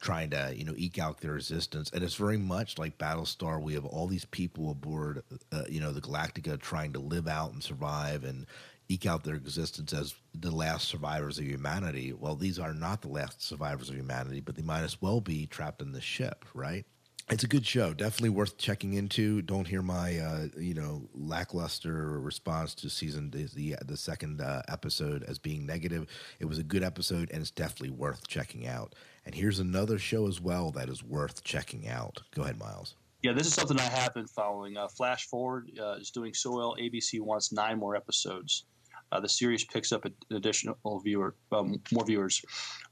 trying 0.04 0.28
to 0.28 0.52
you 0.54 0.64
know 0.64 0.74
eke 0.76 0.98
out 0.98 1.20
their 1.20 1.36
existence. 1.36 1.90
And 1.92 2.04
it's 2.04 2.14
very 2.14 2.36
much 2.36 2.78
like 2.78 2.98
Battlestar. 2.98 3.60
We 3.60 3.72
have 3.72 3.86
all 3.86 4.06
these 4.06 4.26
people 4.26 4.70
aboard, 4.70 5.22
uh, 5.50 5.64
you 5.68 5.80
know, 5.80 5.92
the 5.92 6.02
Galactica 6.02 6.60
trying 6.60 6.92
to 6.92 7.00
live 7.00 7.26
out 7.26 7.54
and 7.54 7.62
survive 7.62 8.22
and 8.22 8.46
eke 8.88 9.06
out 9.06 9.24
their 9.24 9.34
existence 9.34 9.94
as 9.94 10.14
the 10.34 10.50
last 10.50 10.88
survivors 10.88 11.38
of 11.38 11.46
humanity. 11.46 12.12
Well, 12.12 12.36
these 12.36 12.58
are 12.58 12.74
not 12.74 13.00
the 13.00 13.08
last 13.08 13.42
survivors 13.42 13.88
of 13.88 13.96
humanity, 13.96 14.40
but 14.40 14.56
they 14.56 14.62
might 14.62 14.82
as 14.82 15.00
well 15.00 15.22
be 15.22 15.46
trapped 15.46 15.80
in 15.80 15.92
the 15.92 16.02
ship, 16.02 16.44
right? 16.52 16.84
It's 17.30 17.42
a 17.42 17.48
good 17.48 17.64
show, 17.64 17.94
definitely 17.94 18.28
worth 18.28 18.58
checking 18.58 18.92
into. 18.92 19.40
Don't 19.40 19.66
hear 19.66 19.80
my 19.80 20.18
uh, 20.18 20.48
you 20.58 20.74
know 20.74 21.08
lackluster 21.14 22.20
response 22.20 22.74
to 22.74 22.90
season 22.90 23.30
the 23.30 23.74
the, 23.82 23.96
second 23.96 24.42
uh, 24.42 24.60
episode 24.68 25.22
as 25.22 25.38
being 25.38 25.64
negative. 25.64 26.06
It 26.38 26.44
was 26.44 26.58
a 26.58 26.62
good 26.62 26.82
episode, 26.82 27.30
and 27.30 27.40
it's 27.40 27.50
definitely 27.50 27.96
worth 27.96 28.28
checking 28.28 28.66
out. 28.66 28.94
And 29.26 29.34
here's 29.34 29.58
another 29.58 29.98
show 29.98 30.28
as 30.28 30.40
well 30.40 30.70
that 30.72 30.88
is 30.88 31.02
worth 31.02 31.42
checking 31.44 31.88
out. 31.88 32.22
Go 32.34 32.42
ahead, 32.42 32.58
Miles. 32.58 32.94
Yeah, 33.22 33.32
this 33.32 33.46
is 33.46 33.54
something 33.54 33.78
I 33.78 33.84
have 33.84 34.12
been 34.12 34.26
following. 34.26 34.76
Uh, 34.76 34.86
Flash 34.88 35.26
Forward 35.28 35.70
uh, 35.80 35.94
is 35.94 36.10
doing 36.10 36.34
so 36.34 36.54
well. 36.54 36.76
ABC 36.78 37.20
wants 37.20 37.52
nine 37.52 37.78
more 37.78 37.96
episodes. 37.96 38.66
Uh, 39.12 39.20
the 39.20 39.28
series 39.28 39.64
picks 39.64 39.92
up 39.92 40.04
an 40.04 40.14
additional 40.32 41.00
viewer, 41.04 41.34
um, 41.52 41.80
more 41.92 42.04
viewers. 42.04 42.42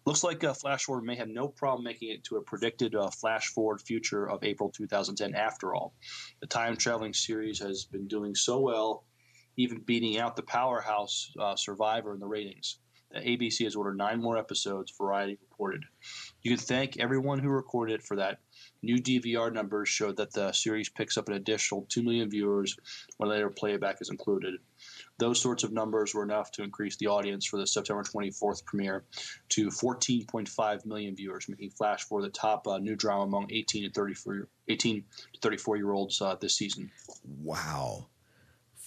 Looks 0.06 0.22
like 0.22 0.44
uh, 0.44 0.54
Flash 0.54 0.84
Forward 0.84 1.04
may 1.04 1.16
have 1.16 1.28
no 1.28 1.48
problem 1.48 1.84
making 1.84 2.10
it 2.10 2.24
to 2.24 2.36
a 2.36 2.42
predicted 2.42 2.94
uh, 2.94 3.10
Flash 3.10 3.48
Forward 3.48 3.82
future 3.82 4.30
of 4.30 4.42
April 4.44 4.70
2010. 4.70 5.34
After 5.34 5.74
all, 5.74 5.94
the 6.40 6.46
time 6.46 6.76
traveling 6.76 7.12
series 7.12 7.58
has 7.58 7.84
been 7.84 8.06
doing 8.06 8.34
so 8.34 8.60
well, 8.60 9.04
even 9.56 9.80
beating 9.80 10.18
out 10.18 10.36
the 10.36 10.42
powerhouse 10.42 11.30
uh, 11.38 11.56
Survivor 11.56 12.14
in 12.14 12.20
the 12.20 12.26
ratings. 12.26 12.78
ABC 13.14 13.64
has 13.64 13.77
ordered 13.77 13.96
nine 13.96 14.20
more 14.20 14.38
episodes. 14.38 14.92
Variety 14.96 15.38
reported. 15.40 15.85
You 16.42 16.51
can 16.51 16.64
thank 16.64 16.98
everyone 16.98 17.38
who 17.38 17.48
recorded 17.48 17.94
it 17.94 18.03
for 18.03 18.16
that. 18.16 18.40
New 18.83 18.96
DVR 18.96 19.53
numbers 19.53 19.88
show 19.88 20.12
that 20.12 20.33
the 20.33 20.53
series 20.53 20.88
picks 20.88 21.16
up 21.16 21.29
an 21.29 21.35
additional 21.35 21.87
2 21.88 22.03
million 22.03 22.29
viewers 22.31 22.77
when 23.16 23.31
later 23.31 23.48
playback 23.48 23.98
is 24.01 24.11
included. 24.11 24.55
Those 25.18 25.40
sorts 25.40 25.62
of 25.62 25.72
numbers 25.72 26.14
were 26.14 26.25
enough 26.25 26.51
to 26.53 26.62
increase 26.62 26.96
the 26.96 27.07
audience 27.07 27.46
for 27.46 27.59
the 27.59 27.66
September 27.66 28.03
24th 28.03 28.64
premiere 28.64 29.05
to 29.51 29.68
14.5 29.68 30.87
million 30.87 31.14
viewers, 31.14 31.48
making 31.48 31.70
Flash 31.70 32.03
for 32.05 32.22
the 32.22 32.31
top 32.31 32.66
uh, 32.66 32.79
new 32.79 32.96
drama 32.96 33.22
among 33.22 33.53
18 33.53 33.85
to 33.85 33.90
34, 33.90 34.48
18 34.68 35.05
to 35.35 35.40
34 35.40 35.77
year 35.77 35.92
olds 35.92 36.20
uh, 36.20 36.35
this 36.40 36.57
season. 36.57 36.90
Wow. 37.25 38.09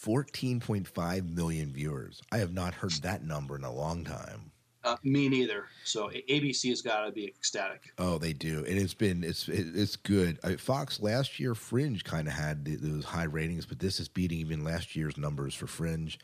14.5 0.05 1.33
million 1.35 1.71
viewers. 1.73 2.21
I 2.31 2.37
have 2.37 2.53
not 2.53 2.73
heard 2.73 2.91
that 3.03 3.23
number 3.23 3.55
in 3.55 3.63
a 3.63 3.73
long 3.73 4.03
time. 4.03 4.51
Uh, 4.83 4.97
me 5.03 5.27
neither. 5.27 5.65
So 5.83 6.09
ABC 6.09 6.69
has 6.69 6.83
got 6.83 7.05
to 7.05 7.11
be 7.11 7.25
ecstatic. 7.25 7.91
Oh, 7.97 8.19
they 8.19 8.33
do, 8.33 8.59
and 8.67 8.77
it's 8.77 8.93
been 8.93 9.23
it's 9.23 9.49
it's 9.49 9.95
good. 9.95 10.37
Uh, 10.43 10.57
Fox 10.57 11.01
last 11.01 11.39
year, 11.39 11.55
Fringe 11.55 12.03
kind 12.03 12.27
of 12.27 12.35
had 12.35 12.65
th- 12.65 12.79
those 12.81 13.03
high 13.05 13.23
ratings, 13.23 13.65
but 13.65 13.79
this 13.79 13.99
is 13.99 14.07
beating 14.07 14.37
even 14.37 14.63
last 14.63 14.95
year's 14.95 15.17
numbers 15.17 15.55
for 15.55 15.65
Fringe, 15.65 16.19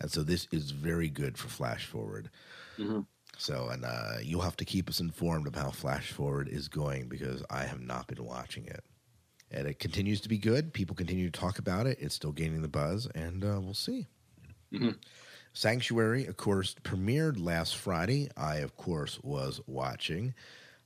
and 0.00 0.10
so 0.10 0.24
this 0.24 0.48
is 0.50 0.72
very 0.72 1.08
good 1.08 1.38
for 1.38 1.46
Flash 1.46 1.86
Forward. 1.86 2.30
Mhm. 2.78 3.06
So, 3.38 3.68
and 3.68 3.84
uh, 3.84 4.14
you'll 4.24 4.40
have 4.42 4.56
to 4.56 4.64
keep 4.64 4.88
us 4.90 4.98
informed 4.98 5.46
of 5.46 5.54
how 5.54 5.70
Flash 5.70 6.10
Forward 6.10 6.48
is 6.48 6.66
going 6.66 7.06
because 7.08 7.44
I 7.48 7.62
have 7.62 7.80
not 7.80 8.08
been 8.08 8.24
watching 8.24 8.66
it, 8.66 8.84
and 9.50 9.66
it 9.66 9.78
continues 9.78 10.20
to 10.22 10.28
be 10.28 10.38
good. 10.38 10.72
People 10.72 10.94
continue 10.94 11.30
to 11.30 11.40
talk 11.40 11.58
about 11.58 11.86
it. 11.86 11.98
It's 12.00 12.14
still 12.14 12.32
gaining 12.32 12.62
the 12.62 12.68
buzz, 12.68 13.06
and 13.14 13.44
uh, 13.44 13.60
we'll 13.60 13.74
see. 13.74 14.06
Mhm. 14.72 14.96
Sanctuary, 15.52 16.26
of 16.26 16.36
course, 16.36 16.76
premiered 16.84 17.42
last 17.42 17.76
Friday. 17.76 18.28
I, 18.36 18.56
of 18.58 18.76
course, 18.76 19.18
was 19.22 19.60
watching. 19.66 20.34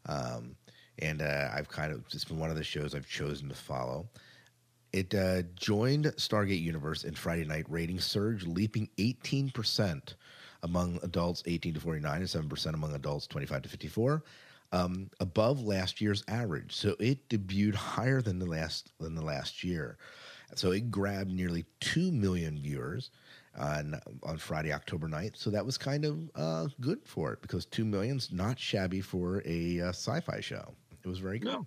Um, 0.07 0.57
and 0.99 1.21
uh, 1.21 1.51
I've 1.53 1.69
kind 1.69 1.93
of, 1.93 2.05
it's 2.13 2.25
been 2.25 2.39
one 2.39 2.51
of 2.51 2.57
the 2.57 2.65
shows 2.65 2.95
I've 2.95 3.09
chosen 3.09 3.49
to 3.49 3.55
follow. 3.55 4.09
It 4.93 5.15
uh, 5.15 5.43
joined 5.57 6.07
Stargate 6.17 6.63
Universe 6.63 7.05
in 7.05 7.15
Friday 7.15 7.45
night 7.45 7.67
rating 7.69 7.99
surge, 7.99 8.47
leaping 8.47 8.89
18% 8.99 10.15
among 10.63 10.99
adults 11.03 11.43
18 11.47 11.75
to 11.75 11.81
49 11.81 12.17
and 12.17 12.25
7% 12.27 12.75
among 12.75 12.95
adults 12.95 13.27
25 13.27 13.63
to 13.63 13.69
54, 13.69 14.23
um, 14.73 15.11
above 15.21 15.63
last 15.63 16.01
year's 16.01 16.25
average. 16.29 16.75
So 16.75 16.97
it 16.99 17.29
debuted 17.29 17.75
higher 17.75 18.21
than 18.21 18.39
the 18.39 18.47
last 18.47 18.93
than 18.99 19.15
the 19.15 19.25
last 19.25 19.63
year. 19.65 19.99
So 20.55 20.73
it 20.73 20.91
grabbed 20.91 21.33
nearly 21.33 21.65
2 21.81 22.13
million 22.13 22.59
viewers 22.61 23.11
on 23.57 24.01
on 24.23 24.37
Friday, 24.39 24.73
October 24.73 25.09
9th. 25.09 25.37
So 25.37 25.51
that 25.51 25.65
was 25.65 25.79
kind 25.79 26.05
of 26.05 26.31
uh, 26.35 26.67
good 26.81 27.01
for 27.05 27.33
it 27.33 27.43
because 27.43 27.67
2 27.67 27.85
million's 27.85 28.33
not 28.33 28.59
shabby 28.59 29.01
for 29.01 29.43
a 29.45 29.81
uh, 29.81 29.89
sci-fi 29.89 30.41
show. 30.41 30.75
It 31.05 31.09
was 31.09 31.19
very 31.19 31.39
good. 31.39 31.53
No. 31.53 31.67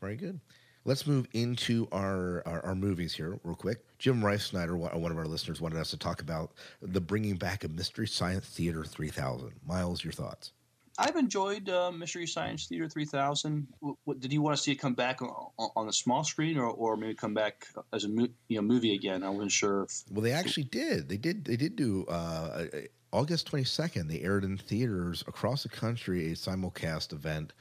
Very 0.00 0.16
good. 0.16 0.40
Let's 0.86 1.06
move 1.06 1.26
into 1.32 1.88
our, 1.92 2.42
our, 2.44 2.60
our 2.66 2.74
movies 2.74 3.14
here 3.14 3.38
real 3.42 3.54
quick. 3.54 3.78
Jim 3.98 4.22
Rice 4.22 4.44
Snyder, 4.44 4.76
one 4.76 5.00
one 5.00 5.10
of 5.10 5.16
our 5.16 5.24
listeners, 5.24 5.60
wanted 5.60 5.78
us 5.78 5.90
to 5.90 5.96
talk 5.96 6.20
about 6.20 6.52
the 6.82 7.00
bringing 7.00 7.36
back 7.36 7.64
of 7.64 7.72
Mystery 7.72 8.06
Science 8.06 8.46
Theater 8.46 8.84
3000. 8.84 9.52
Miles, 9.66 10.04
your 10.04 10.12
thoughts? 10.12 10.52
I've 10.98 11.16
enjoyed 11.16 11.68
uh, 11.68 11.90
Mystery 11.90 12.26
Science 12.26 12.66
Theater 12.66 12.88
3000. 12.88 13.66
What, 13.80 13.96
what, 14.04 14.20
did 14.20 14.32
you 14.32 14.42
want 14.42 14.56
to 14.56 14.62
see 14.62 14.72
it 14.72 14.76
come 14.76 14.94
back 14.94 15.22
on, 15.22 15.50
on 15.58 15.86
the 15.86 15.92
small 15.92 16.22
screen, 16.22 16.56
or, 16.56 16.66
or 16.66 16.96
maybe 16.96 17.14
come 17.14 17.34
back 17.34 17.66
as 17.92 18.04
a 18.04 18.08
mo- 18.08 18.28
you 18.48 18.56
know 18.56 18.62
movie 18.62 18.94
again? 18.94 19.22
I 19.24 19.30
wasn't 19.30 19.52
sure. 19.52 19.84
If, 19.84 20.04
Well, 20.10 20.22
they 20.22 20.32
actually 20.32 20.64
did. 20.64 21.08
They 21.08 21.16
did. 21.16 21.44
They 21.44 21.56
did 21.56 21.74
do 21.74 22.04
uh, 22.06 22.66
August 23.12 23.48
twenty 23.48 23.64
second. 23.64 24.08
They 24.08 24.20
aired 24.20 24.44
in 24.44 24.56
theaters 24.56 25.24
across 25.26 25.64
the 25.64 25.68
country 25.68 26.30
a 26.30 26.34
simulcast 26.36 27.12
event 27.12 27.52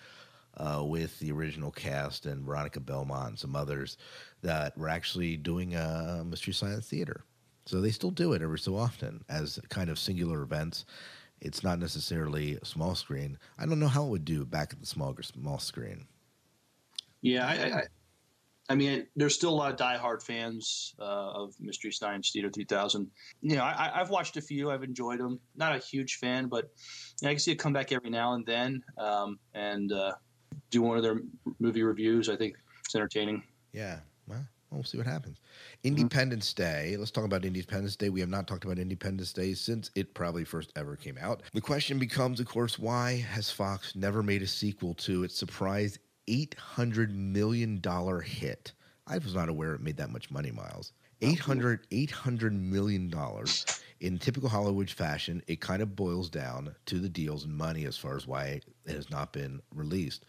uh, 0.57 0.83
with 0.85 1.17
the 1.19 1.31
original 1.31 1.71
cast 1.71 2.27
and 2.27 2.45
Veronica 2.45 2.79
Belmont 2.79 3.29
and 3.29 3.39
some 3.39 3.55
others 3.55 3.97
that 4.43 4.77
were 4.77 4.89
actually 4.89 5.37
doing 5.37 5.75
uh, 5.75 6.23
Mystery 6.25 6.53
Science 6.53 6.87
Theater. 6.87 7.23
So 7.65 7.81
they 7.81 7.91
still 7.91 8.11
do 8.11 8.33
it 8.33 8.41
every 8.41 8.59
so 8.59 8.75
often 8.75 9.23
as 9.29 9.59
kind 9.69 9.89
of 9.89 9.97
singular 9.97 10.41
events. 10.41 10.85
It's 11.43 11.63
not 11.63 11.77
necessarily 11.77 12.55
a 12.55 12.65
small 12.65 12.95
screen. 12.95 13.37
I 13.59 13.65
don't 13.65 13.79
know 13.79 13.87
how 13.87 14.05
it 14.05 14.09
would 14.09 14.25
do 14.25 14.45
back 14.45 14.71
at 14.71 14.79
the 14.79 14.85
small 14.85 15.15
small 15.21 15.59
screen. 15.59 16.07
yeah, 17.21 17.45
I, 17.45 17.53
I, 17.79 17.83
I 18.69 18.75
mean, 18.75 19.05
there's 19.17 19.35
still 19.35 19.49
a 19.49 19.55
lot 19.55 19.71
of 19.71 19.77
diehard 19.77 20.23
fans 20.23 20.95
uh, 20.97 21.03
of 21.03 21.53
Mystery 21.59 21.91
Science 21.91 22.31
Theater 22.31 22.49
3000. 22.49 23.11
You 23.41 23.57
know, 23.57 23.63
I, 23.63 23.91
I've 23.93 24.09
watched 24.09 24.37
a 24.37 24.41
few. 24.41 24.71
I've 24.71 24.83
enjoyed 24.83 25.19
them. 25.19 25.39
Not 25.57 25.75
a 25.75 25.79
huge 25.79 26.15
fan, 26.15 26.47
but 26.47 26.71
you 27.21 27.25
know, 27.25 27.29
I 27.29 27.33
can 27.33 27.39
see 27.39 27.51
it 27.51 27.59
come 27.59 27.73
back 27.73 27.91
every 27.91 28.09
now 28.09 28.33
and 28.33 28.45
then 28.45 28.81
um, 28.97 29.37
and 29.53 29.91
uh, 29.91 30.13
do 30.71 30.81
one 30.81 30.95
of 30.95 31.03
their 31.03 31.21
movie 31.59 31.83
reviews. 31.83 32.29
I 32.29 32.37
think 32.37 32.55
it's 32.85 32.95
entertaining. 32.95 33.43
Yeah. 33.73 33.99
Well, 34.27 34.45
we'll 34.73 34.83
see 34.83 34.97
what 34.97 35.07
happens. 35.07 35.39
Independence 35.83 36.53
Day. 36.53 36.95
Let's 36.97 37.11
talk 37.11 37.25
about 37.25 37.45
Independence 37.45 37.95
Day. 37.95 38.09
We 38.09 38.19
have 38.19 38.29
not 38.29 38.47
talked 38.47 38.65
about 38.65 38.79
Independence 38.79 39.33
Day 39.33 39.53
since 39.53 39.91
it 39.95 40.13
probably 40.13 40.43
first 40.43 40.71
ever 40.75 40.95
came 40.95 41.17
out. 41.19 41.43
The 41.53 41.61
question 41.61 41.99
becomes, 41.99 42.39
of 42.39 42.47
course, 42.47 42.79
why 42.79 43.17
has 43.31 43.49
Fox 43.51 43.95
never 43.95 44.23
made 44.23 44.41
a 44.41 44.47
sequel 44.47 44.93
to 44.95 45.23
its 45.23 45.37
surprise 45.37 45.99
$800 46.27 47.13
million 47.13 47.81
hit? 48.23 48.73
I 49.07 49.17
was 49.17 49.35
not 49.35 49.49
aware 49.49 49.73
it 49.73 49.81
made 49.81 49.97
that 49.97 50.11
much 50.11 50.31
money, 50.31 50.51
Miles. 50.51 50.93
800 51.21 51.89
$800 51.89 52.51
million. 52.51 53.13
In 54.01 54.17
typical 54.17 54.49
Hollywood 54.49 54.89
fashion, 54.89 55.41
it 55.47 55.61
kind 55.61 55.81
of 55.81 55.95
boils 55.95 56.29
down 56.29 56.75
to 56.87 56.99
the 56.99 57.09
deals 57.09 57.45
and 57.45 57.55
money 57.55 57.85
as 57.85 57.97
far 57.97 58.17
as 58.17 58.27
why 58.27 58.61
it 58.85 58.95
has 58.95 59.09
not 59.09 59.31
been 59.31 59.61
released. 59.73 60.25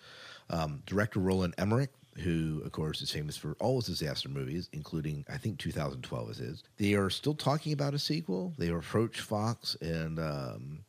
Um, 0.50 0.83
director 0.87 1.18
Roland 1.18 1.54
Emmerich, 1.59 1.90
who, 2.22 2.62
of 2.64 2.72
course, 2.72 3.03
is 3.03 3.11
famous 3.11 3.37
for 3.37 3.57
all 3.61 3.77
his 3.77 3.87
disaster 3.87 4.29
movies, 4.29 4.68
including, 4.72 5.24
I 5.29 5.37
think, 5.37 5.59
2012 5.59 6.31
is 6.31 6.38
his. 6.38 6.62
They 6.77 6.94
are 6.94 7.11
still 7.11 7.35
talking 7.35 7.72
about 7.72 7.94
a 7.94 7.98
sequel. 7.98 8.55
They 8.59 8.68
approached 8.68 9.20
Fox, 9.20 9.77
and 9.81 10.18
um, 10.18 10.85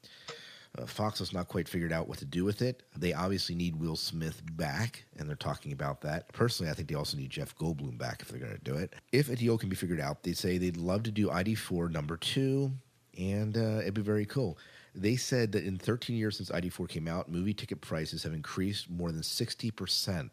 uh, 0.78 0.86
Fox 0.86 1.20
has 1.20 1.34
not 1.34 1.48
quite 1.48 1.68
figured 1.68 1.92
out 1.92 2.08
what 2.08 2.20
to 2.20 2.26
do 2.26 2.44
with 2.44 2.62
it. 2.62 2.84
They 2.96 3.14
obviously 3.14 3.56
need 3.56 3.76
Will 3.76 3.96
Smith 3.96 4.42
back, 4.54 5.06
and 5.18 5.28
they're 5.28 5.36
talking 5.36 5.72
about 5.72 6.02
that. 6.02 6.32
Personally, 6.34 6.72
I 6.72 6.76
think 6.76 6.90
they 6.90 6.96
also 6.96 7.18
need 7.18 7.30
Jeff 7.30 7.56
Goldblum 7.58 7.98
back 7.98 8.22
if 8.22 8.28
they're 8.28 8.40
going 8.40 8.56
to 8.56 8.64
do 8.64 8.76
it. 8.76 8.94
If 9.12 9.30
a 9.30 9.36
deal 9.36 9.58
can 9.58 9.70
be 9.70 9.76
figured 9.76 10.00
out, 10.00 10.24
they 10.24 10.34
say 10.34 10.58
they'd 10.58 10.78
love 10.78 11.04
to 11.04 11.12
do 11.12 11.30
ID4 11.30 11.92
number 11.92 12.18
two, 12.18 12.72
and 13.18 13.58
uh, 13.58 13.80
it'd 13.82 13.94
be 13.94 14.02
very 14.02 14.26
cool. 14.26 14.58
They 14.94 15.16
said 15.18 15.52
that 15.54 15.66
in 15.66 15.78
13 15.78 16.16
years 16.16 16.38
since 16.38 16.50
ID4 16.50 16.88
came 16.88 17.08
out, 17.08 17.30
movie 17.30 17.54
ticket 17.54 17.82
prices 17.82 18.24
have 18.24 18.34
increased 18.34 18.90
more 18.90 19.12
than 19.12 19.22
60%. 19.22 20.30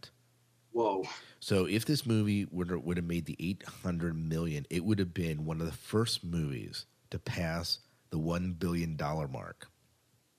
Whoa. 0.72 1.04
So 1.40 1.66
if 1.66 1.84
this 1.84 2.06
movie 2.06 2.46
would 2.50 2.70
would 2.84 2.96
have 2.96 3.06
made 3.06 3.26
the 3.26 3.36
800 3.38 4.16
million, 4.16 4.66
it 4.70 4.84
would 4.84 4.98
have 4.98 5.12
been 5.14 5.44
one 5.44 5.60
of 5.60 5.66
the 5.66 5.72
first 5.72 6.24
movies 6.24 6.86
to 7.10 7.18
pass 7.18 7.78
the 8.10 8.18
1 8.18 8.52
billion 8.54 8.96
dollar 8.96 9.28
mark. 9.28 9.68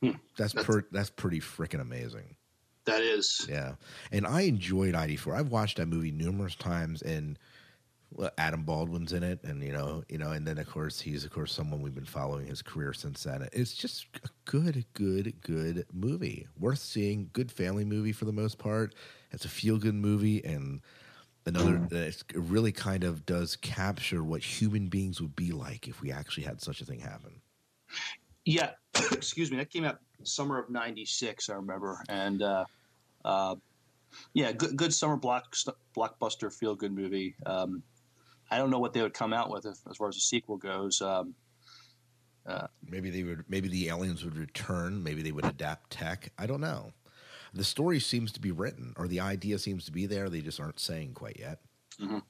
Hmm. 0.02 0.12
That's 0.38 0.54
That's- 0.54 0.66
per, 0.66 0.86
that's 0.92 1.10
pretty 1.10 1.40
freaking 1.40 1.82
amazing. 1.82 2.36
That 2.86 3.02
is. 3.02 3.46
Yeah. 3.50 3.76
And 4.12 4.28
I 4.28 4.42
enjoyed 4.42 4.94
ID4. 4.94 5.38
I've 5.38 5.52
watched 5.52 5.78
that 5.78 5.86
movie 5.88 6.12
numerous 6.12 6.56
times 6.56 7.02
and 7.02 7.40
Adam 8.38 8.64
Baldwin's 8.64 9.14
in 9.14 9.24
it 9.24 9.44
and 9.44 9.64
you 9.64 9.72
know, 9.72 10.04
you 10.10 10.18
know, 10.18 10.32
and 10.32 10.46
then 10.46 10.58
of 10.58 10.70
course 10.70 11.00
he's 11.00 11.24
of 11.24 11.32
course 11.32 11.54
someone 11.54 11.82
we've 11.82 11.96
been 11.96 12.06
following 12.06 12.48
his 12.48 12.62
career 12.62 12.94
since 12.94 13.24
then. 13.24 13.48
It's 13.54 13.74
just 13.74 14.08
a 14.24 14.30
good, 14.46 14.86
good, 14.94 15.34
good 15.42 15.86
movie. 15.94 16.48
Worth 16.60 16.80
seeing, 16.80 17.30
good 17.34 17.52
family 17.52 17.86
movie 17.86 18.12
for 18.12 18.26
the 18.26 18.34
most 18.34 18.58
part. 18.58 18.96
It's 19.32 19.46
a 19.46 19.50
feel 19.50 19.78
good 19.78 19.96
movie 19.96 20.44
and 20.44 20.82
another 21.46 21.82
it's, 21.92 22.24
it 22.34 22.38
really 22.38 22.72
kind 22.72 23.04
of 23.04 23.26
does 23.26 23.56
capture 23.58 24.24
what 24.24 24.42
human 24.42 24.88
beings 24.88 25.22
would 25.22 25.36
be 25.36 25.52
like 25.52 25.88
if 25.88 26.02
we 26.02 26.12
actually 26.12 26.44
had 26.44 26.62
such 26.62 26.82
a 26.82 26.86
thing 26.86 27.00
happen. 27.00 27.42
Yeah, 28.46 28.72
excuse 29.12 29.52
me. 29.52 29.58
That 29.58 29.70
came 29.70 29.86
out 29.86 30.00
summer 30.24 30.60
of 30.60 30.70
'96, 30.70 31.50
I 31.50 31.56
remember, 31.56 32.04
and 32.10 32.42
uh, 32.42 32.66
uh, 33.26 33.56
yeah, 34.34 34.52
good, 34.52 34.76
good 34.76 34.94
summer 34.94 35.18
block, 35.18 35.56
blockbuster 35.96 36.54
feel 36.54 36.76
good 36.76 36.94
movie. 36.94 37.36
Um, 37.46 37.84
I 38.54 38.58
don't 38.58 38.70
know 38.70 38.80
what 38.80 38.94
they 38.94 39.02
would 39.02 39.14
come 39.14 39.34
out 39.34 39.50
with 39.50 39.66
if, 39.66 39.78
as 39.90 39.98
far 39.98 40.10
as 40.10 40.16
the 40.16 40.22
sequel 40.22 40.58
goes. 40.58 41.02
Um, 41.02 41.34
uh, 42.46 42.68
Maybe 42.88 43.10
they 43.10 43.24
would. 43.24 43.46
Maybe 43.48 43.68
the 43.70 43.88
aliens 43.90 44.24
would 44.24 44.38
return. 44.38 45.02
Maybe 45.04 45.22
they 45.22 45.32
would 45.32 45.46
adapt 45.46 45.90
tech. 45.92 46.32
I 46.38 46.46
don't 46.46 46.62
know. 46.62 46.92
The 47.54 47.64
story 47.64 48.00
seems 48.00 48.32
to 48.34 48.40
be 48.42 48.52
written, 48.52 48.94
or 48.98 49.08
the 49.08 49.20
idea 49.22 49.60
seems 49.60 49.86
to 49.86 49.92
be 49.92 50.06
there. 50.06 50.30
They 50.30 50.42
just 50.42 50.60
aren't 50.60 50.80
saying 50.80 51.14
quite 51.14 51.38
yet. 51.40 51.60
Mhm. 52.00 52.22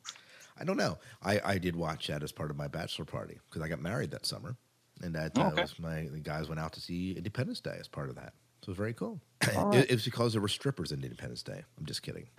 I 0.60 0.64
don't 0.66 0.78
know. 0.78 1.00
I, 1.24 1.42
I 1.44 1.58
did 1.58 1.76
watch 1.76 2.08
that 2.08 2.22
as 2.24 2.32
part 2.32 2.52
of 2.52 2.58
my 2.58 2.68
bachelor 2.68 3.06
party 3.06 3.40
because 3.50 3.62
I 3.64 3.68
got 3.68 3.82
married 3.82 4.12
that 4.12 4.26
summer, 4.26 4.56
and 5.02 5.16
that 5.16 5.38
uh, 5.38 5.44
Oh, 5.46 5.48
okay. 5.48 5.62
was 5.64 5.80
my 5.80 6.08
the 6.12 6.20
guys 6.20 6.48
went 6.48 6.60
out 6.60 6.74
to 6.74 6.82
see 6.82 7.14
Independence 7.14 7.60
Day 7.60 7.78
as 7.80 7.88
part 7.88 8.10
of 8.10 8.16
that. 8.16 8.34
So 8.62 8.68
it 8.68 8.72
was 8.74 8.78
very 8.78 8.94
cool. 8.94 9.20
All 9.56 9.72
It, 9.74 9.78
right. 9.78 9.86
it 9.90 9.94
was 9.94 10.06
because 10.06 10.32
there 10.34 10.42
were 10.42 10.48
strippers 10.48 10.92
in 10.92 11.04
Independence 11.04 11.42
Day. 11.44 11.64
I'm 11.78 11.86
just 11.86 12.02
kidding. 12.04 12.30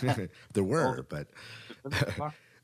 there 0.54 0.64
were, 0.64 1.04
but 1.08 1.28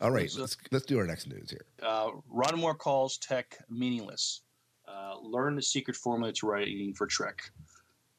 all 0.01 0.11
right. 0.11 0.31
Let's 0.37 0.57
let's 0.71 0.87
do 0.87 0.99
our 0.99 1.07
next 1.07 1.29
news 1.29 1.51
here. 1.51 1.67
uh, 1.83 2.11
Ron 2.29 2.59
Moore 2.61 2.75
calls 2.75 3.19
tech 3.19 3.59
meaningless. 3.69 4.43
Uh, 4.87 5.19
learn 5.21 5.55
the 5.55 5.63
secret 5.63 5.97
formula 5.97 6.33
to 6.33 6.47
writing 6.47 6.95
for 6.95 7.07
Trek. 7.07 7.51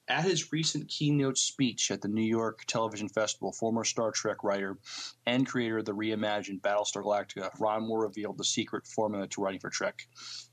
At 0.08 0.24
his 0.24 0.52
recent 0.52 0.88
keynote 0.88 1.38
speech 1.38 1.92
at 1.92 2.02
the 2.02 2.08
New 2.08 2.24
York 2.24 2.64
Television 2.66 3.08
Festival, 3.08 3.52
former 3.52 3.84
Star 3.84 4.12
Trek 4.12 4.44
writer 4.44 4.80
and 5.28 5.46
creator 5.48 5.78
of 5.78 5.86
the 5.86 5.94
reimagined 5.94 6.62
Battlestar 6.62 7.04
Galactica, 7.04 7.52
Ron 7.60 7.88
Moore 7.88 8.02
revealed 8.02 8.38
the 8.38 8.44
secret 8.44 8.88
formula 8.88 9.28
to 9.28 9.42
writing 9.42 9.60
for 9.60 9.70
Trek. 9.70 10.08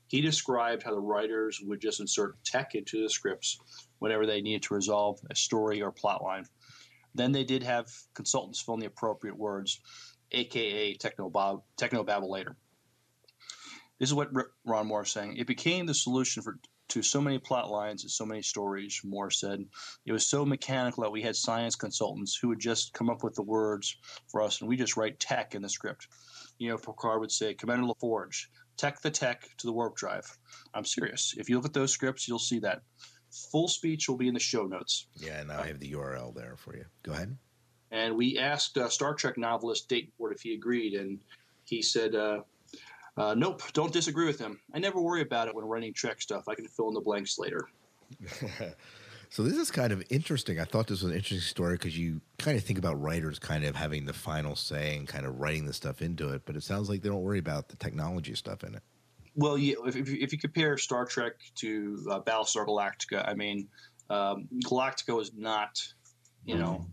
He 0.07 0.21
described 0.21 0.83
how 0.83 0.91
the 0.91 1.01
writers 1.01 1.59
would 1.63 1.81
just 1.81 1.99
insert 1.99 2.43
tech 2.43 2.75
into 2.75 3.01
the 3.01 3.09
scripts 3.09 3.57
whenever 3.97 4.27
they 4.27 4.41
needed 4.41 4.61
to 4.63 4.75
resolve 4.75 5.19
a 5.31 5.35
story 5.35 5.81
or 5.81 5.91
plot 5.91 6.23
line. 6.23 6.45
Then 7.15 7.31
they 7.31 7.43
did 7.43 7.63
have 7.63 7.87
consultants 8.13 8.61
fill 8.61 8.75
in 8.75 8.79
the 8.79 8.85
appropriate 8.85 9.37
words, 9.37 9.81
aka 10.31 10.95
techno 10.95 11.29
Bob, 11.29 11.63
Techno 11.77 12.03
technobabble 12.03 12.29
later. 12.29 12.55
This 13.99 14.09
is 14.09 14.13
what 14.13 14.29
Ron 14.65 14.87
Moore 14.87 15.03
is 15.03 15.11
saying. 15.11 15.37
It 15.37 15.47
became 15.47 15.85
the 15.85 15.93
solution 15.93 16.43
for 16.43 16.59
to 16.89 17.01
so 17.01 17.19
many 17.19 17.37
plot 17.37 17.69
lines 17.69 18.03
and 18.03 18.11
so 18.11 18.25
many 18.25 18.41
stories. 18.41 19.01
Moore 19.03 19.31
said 19.31 19.65
it 20.05 20.11
was 20.11 20.25
so 20.25 20.45
mechanical 20.45 21.03
that 21.03 21.11
we 21.11 21.21
had 21.21 21.35
science 21.35 21.75
consultants 21.75 22.37
who 22.41 22.47
would 22.47 22.59
just 22.59 22.93
come 22.93 23.09
up 23.09 23.23
with 23.23 23.35
the 23.35 23.43
words 23.43 23.97
for 24.29 24.41
us, 24.41 24.61
and 24.61 24.69
we 24.69 24.77
just 24.77 24.95
write 24.95 25.19
tech 25.19 25.55
in 25.55 25.61
the 25.61 25.69
script. 25.69 26.07
You 26.57 26.69
know, 26.69 26.77
Picard 26.77 27.19
would 27.19 27.31
say, 27.31 27.53
"Commander 27.53 27.87
LaForge, 27.87 28.47
tech 28.77 29.01
the 29.01 29.11
tech 29.11 29.49
to 29.57 29.67
the 29.67 29.73
warp 29.73 29.95
drive." 29.95 30.37
I'm 30.73 30.85
serious. 30.85 31.33
If 31.37 31.49
you 31.49 31.57
look 31.57 31.65
at 31.65 31.73
those 31.73 31.91
scripts, 31.91 32.27
you'll 32.27 32.39
see 32.39 32.59
that. 32.59 32.83
Full 33.51 33.67
speech 33.67 34.07
will 34.07 34.17
be 34.17 34.29
in 34.29 34.33
the 34.33 34.39
show 34.39 34.65
notes. 34.65 35.07
Yeah, 35.15 35.41
and 35.41 35.51
I 35.51 35.67
have 35.67 35.79
the 35.79 35.91
URL 35.91 36.33
there 36.33 36.55
for 36.55 36.75
you. 36.75 36.85
Go 37.03 37.11
ahead. 37.11 37.37
And 37.91 38.15
we 38.17 38.37
asked 38.37 38.77
uh, 38.77 38.89
Star 38.89 39.13
Trek 39.13 39.37
novelist 39.37 39.87
Dayton 39.89 40.11
Ward 40.17 40.33
if 40.33 40.41
he 40.41 40.53
agreed, 40.53 40.93
and 40.93 41.19
he 41.65 41.81
said, 41.81 42.15
uh, 42.15 42.41
uh, 43.17 43.33
"Nope, 43.37 43.61
don't 43.73 43.93
disagree 43.93 44.25
with 44.25 44.39
him. 44.39 44.59
I 44.73 44.79
never 44.79 44.99
worry 45.01 45.21
about 45.21 45.47
it 45.47 45.55
when 45.55 45.65
writing 45.65 45.93
Trek 45.93 46.21
stuff. 46.21 46.47
I 46.47 46.55
can 46.55 46.67
fill 46.67 46.89
in 46.89 46.93
the 46.93 47.01
blanks 47.01 47.39
later." 47.39 47.69
So 49.29 49.43
this 49.43 49.57
is 49.57 49.69
kind 49.71 49.91
of 49.91 50.01
interesting. 50.09 50.57
I 50.57 50.63
thought 50.63 50.87
this 50.87 51.01
was 51.01 51.11
an 51.11 51.17
interesting 51.17 51.41
story 51.41 51.73
because 51.75 51.97
you 51.97 52.21
kind 52.39 52.57
of 52.57 52.63
think 52.63 52.79
about 52.79 52.99
writers 53.01 53.39
kind 53.39 53.65
of 53.65 53.75
having 53.75 54.05
the 54.05 54.13
final 54.13 54.55
say 54.55 54.95
and 54.95 55.05
kind 55.05 55.25
of 55.25 55.37
writing 55.37 55.65
the 55.65 55.73
stuff 55.73 56.01
into 56.01 56.29
it, 56.29 56.43
but 56.45 56.55
it 56.55 56.63
sounds 56.63 56.87
like 56.89 57.01
they 57.01 57.09
don't 57.09 57.21
worry 57.23 57.39
about 57.39 57.67
the 57.67 57.75
technology 57.75 58.33
stuff 58.35 58.63
in 58.63 58.75
it. 58.75 58.81
Well, 59.35 59.57
yeah, 59.57 59.75
if, 59.85 59.97
if, 59.97 60.07
you- 60.07 60.19
if 60.21 60.31
you 60.31 60.39
compare 60.39 60.77
Star 60.77 61.05
Trek 61.05 61.33
to 61.55 62.01
uh, 62.09 62.21
Battlestar 62.21 62.65
Galactica, 62.65 63.27
I 63.27 63.33
mean, 63.33 63.67
um, 64.09 64.47
Galactica 64.63 65.13
was 65.13 65.33
not, 65.35 65.77
you 66.45 66.57
know, 66.57 66.85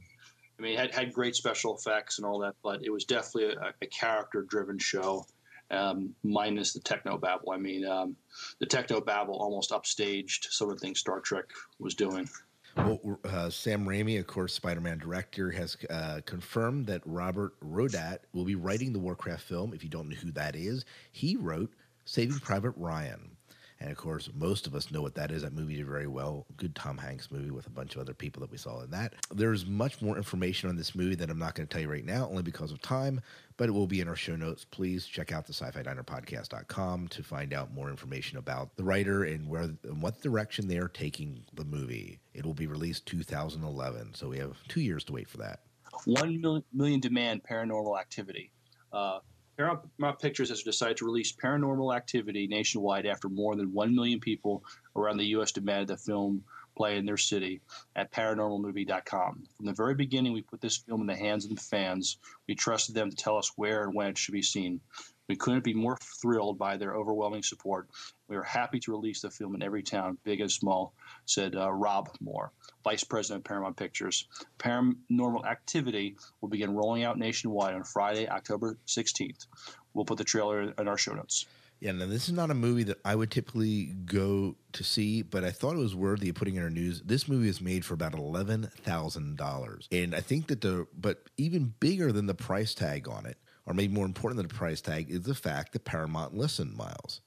I 0.59 0.63
mean, 0.63 0.73
it 0.73 0.79
had, 0.79 0.95
had 0.95 1.13
great 1.13 1.35
special 1.35 1.77
effects 1.77 2.19
and 2.19 2.27
all 2.27 2.39
that, 2.41 2.55
but 2.63 2.85
it 2.85 2.91
was 2.91 3.05
definitely 3.05 3.55
a, 3.55 3.75
a 3.83 3.87
character 3.87 4.43
driven 4.43 4.79
show, 4.79 5.27
um, 5.71 6.15
minus 6.23 6.73
the 6.73 6.81
techno 6.81 7.19
babble. 7.19 7.51
I 7.53 7.57
mean, 7.57 7.85
um, 7.87 8.17
the 8.61 8.67
techno 8.67 9.01
babble 9.01 9.35
almost 9.35 9.71
upstaged 9.71 10.47
some 10.51 10.71
of 10.71 10.77
the 10.77 10.81
things 10.81 11.01
Star 11.01 11.21
Trek 11.21 11.47
was 11.79 11.95
doing. 11.95 12.29
Well, 12.77 13.21
uh, 13.25 13.51
Sam 13.51 13.87
Raimi, 13.87 14.19
of 14.19 14.27
course, 14.27 14.53
Spider-Man 14.55 14.99
director, 14.99 15.51
has 15.53 15.77
uh, 15.91 16.21
confirmed 16.27 16.87
that 16.87 17.03
Robert 17.05 17.55
Rodat 17.61 18.19
will 18.33 18.45
be 18.45 18.57
writing 18.57 18.93
the 18.93 18.99
Warcraft 18.99 19.43
film. 19.43 19.75
If 19.75 19.85
you 19.85 19.91
don't 19.91 20.09
know 20.09 20.17
who 20.17 20.33
that 20.33 20.57
is, 20.57 20.85
he 21.13 21.37
wrote 21.37 21.73
Saving 22.05 22.41
Private 22.41 22.75
Ryan. 22.77 23.34
And 23.81 23.91
of 23.91 23.97
course, 23.97 24.31
most 24.35 24.67
of 24.67 24.75
us 24.75 24.91
know 24.91 25.03
what 25.03 25.15
that 25.17 25.31
is. 25.31 25.43
That 25.43 25.53
movie 25.53 25.77
did 25.77 25.87
very 25.87 26.07
well. 26.07 26.47
Good 26.57 26.75
Tom 26.75 26.97
Hanks 26.97 27.31
movie 27.31 27.51
with 27.51 27.67
a 27.67 27.71
bunch 27.71 27.95
of 27.95 28.01
other 28.01 28.15
people 28.15 28.41
that 28.41 28.51
we 28.51 28.57
saw 28.57 28.81
in 28.83 28.91
that. 28.91 29.15
There's 29.31 29.67
much 29.67 30.01
more 30.01 30.17
information 30.17 30.69
on 30.69 30.77
this 30.77 30.95
movie 30.95 31.17
that 31.17 31.31
I'm 31.31 31.39
not 31.39 31.55
going 31.55 31.67
to 31.67 31.73
tell 31.73 31.83
you 31.83 31.91
right 31.91 32.05
now, 32.05 32.29
only 32.29 32.43
because 32.43 32.73
of 32.73 32.81
time, 32.81 33.21
but 33.57 33.69
it 33.69 33.73
will 33.73 33.87
be 33.87 34.01
in 34.01 34.09
our 34.09 34.17
show 34.17 34.37
notes. 34.37 34.65
Please 34.65 35.07
check 35.07 35.33
out 35.33 35.47
the 35.47 35.53
sci-fi 35.53 35.83
diner 35.83 36.03
podcast.com 36.03 37.09
to 37.09 37.23
find 37.23 37.53
out 37.53 37.75
more 37.75 37.91
information 37.91 38.39
about 38.39 38.77
the 38.77 38.85
writer 38.85 39.25
and 39.25 39.49
where 39.49 39.63
and 39.63 40.01
what 40.01 40.21
direction 40.21 40.69
they're 40.69 40.89
taking 40.89 41.43
the 41.55 41.65
movie. 41.65 42.21
It 42.33 42.47
will 42.47 42.55
be 42.55 42.67
released 42.67 43.07
2011, 43.07 44.15
so 44.15 44.29
we 44.29 44.39
have 44.39 44.57
two 44.69 44.81
years 44.81 45.05
to 45.05 45.13
wait 45.13 45.29
for 45.29 45.39
that. 45.39 45.61
One 46.07 46.41
million, 46.41 46.65
million 46.73 47.01
demand 47.01 47.43
paranormal 47.45 47.99
activity. 47.99 48.51
Uh, 48.93 49.21
Paramount 49.57 50.19
Pictures 50.21 50.49
has 50.49 50.63
decided 50.63 50.97
to 50.97 51.05
release 51.05 51.33
Paranormal 51.33 51.95
Activity 51.95 52.47
nationwide 52.47 53.07
after 53.07 53.29
more 53.29 53.55
than 53.55 53.73
1 53.73 53.95
million 53.95 54.21
people 54.21 54.65
around 54.97 55.17
the 55.17 55.27
U.S. 55.27 55.53
demanded 55.53 55.89
the 55.89 55.97
film 55.97 56.45
play 56.77 56.97
in 56.97 57.07
their 57.07 57.17
city 57.17 57.61
at 57.95 58.13
paranormalmovie.com. 58.13 59.45
From 59.57 59.67
the 59.67 59.73
very 59.73 59.95
beginning, 59.95 60.33
we 60.33 60.43
put 60.43 60.61
this 60.61 60.79
film 60.79 61.03
in 61.03 61.07
the 61.07 61.17
hands 61.17 61.45
of 61.45 61.55
the 61.55 61.61
fans. 61.61 62.19
We 62.49 62.55
trusted 62.55 62.95
them 62.95 63.11
to 63.11 63.17
tell 63.17 63.37
us 63.37 63.53
where 63.57 63.85
and 63.85 63.95
when 63.95 64.09
it 64.09 64.19
should 64.19 64.33
be 64.33 64.43
seen. 64.43 64.81
We 65.29 65.37
couldn't 65.37 65.65
be 65.65 65.73
more 65.73 65.97
thrilled 66.21 66.59
by 66.59 66.77
their 66.77 66.95
overwhelming 66.95 67.43
support. 67.43 67.89
We 68.29 68.37
are 68.37 68.43
happy 68.43 68.81
to 68.81 68.91
release 68.91 69.23
the 69.23 69.31
film 69.31 69.55
in 69.55 69.63
every 69.63 69.83
town, 69.83 70.19
big 70.25 70.41
and 70.41 70.51
small, 70.51 70.93
said 71.25 71.55
uh, 71.55 71.73
Rob 71.73 72.11
Moore, 72.21 72.53
Vice 72.85 73.03
President 73.03 73.41
of 73.41 73.45
Paramount 73.45 73.77
Pictures. 73.77 74.29
Paranormal 74.59 75.47
Activity 75.47 76.17
will 76.41 76.51
begin 76.51 76.75
rolling 76.75 77.03
out 77.03 77.19
nationwide 77.19 77.75
on 77.75 77.83
Friday, 77.83 78.29
October 78.29 78.79
16th. 78.87 79.47
We'll 79.95 80.05
put 80.05 80.19
the 80.19 80.25
trailer 80.25 80.75
in 80.79 80.89
our 80.89 80.99
show 80.99 81.15
notes. 81.15 81.47
Yeah, 81.81 81.93
now 81.93 82.07
this 82.07 82.29
is 82.29 82.35
not 82.35 82.51
a 82.51 82.55
movie 82.55 82.85
that 82.85 82.99
I 83.05 83.15
would 83.15 83.31
typically 83.31 83.95
go 84.05 84.57
to 84.73 84.85
see, 84.85 85.23
but 85.23 85.45
I 85.45 85.51
thought 85.51 85.75
it 85.75 85.81
was 85.81 85.95
worthy 85.95 86.31
of 86.31 86.37
putting 86.37 86.57
in 86.57 86.63
our 86.63 86.71
news. 86.71 87.03
This 87.03 87.29
movie 87.29 87.49
is 87.49 87.61
made 87.61 87.85
for 87.85 87.95
about 87.95 88.15
eleven 88.15 88.71
thousand 88.83 89.37
dollars, 89.37 89.89
and 89.93 90.15
I 90.15 90.21
think 90.21 90.47
that 90.47 90.61
the 90.61 90.87
but 90.97 91.25
even 91.37 91.75
bigger 91.81 92.11
than 92.13 92.27
the 92.27 92.35
price 92.35 92.75
tag 92.75 93.09
on 93.09 93.27
it, 93.27 93.37
or 93.67 93.75
maybe 93.75 93.93
more 93.93 94.07
important 94.07 94.39
than 94.39 94.49
the 94.49 94.55
price 94.55 94.81
tag, 94.81 95.11
is 95.11 95.23
the 95.23 95.35
fact 95.35 95.73
that 95.73 95.85
Paramount 95.85 96.35
listened, 96.35 96.75
Miles. 96.75 97.21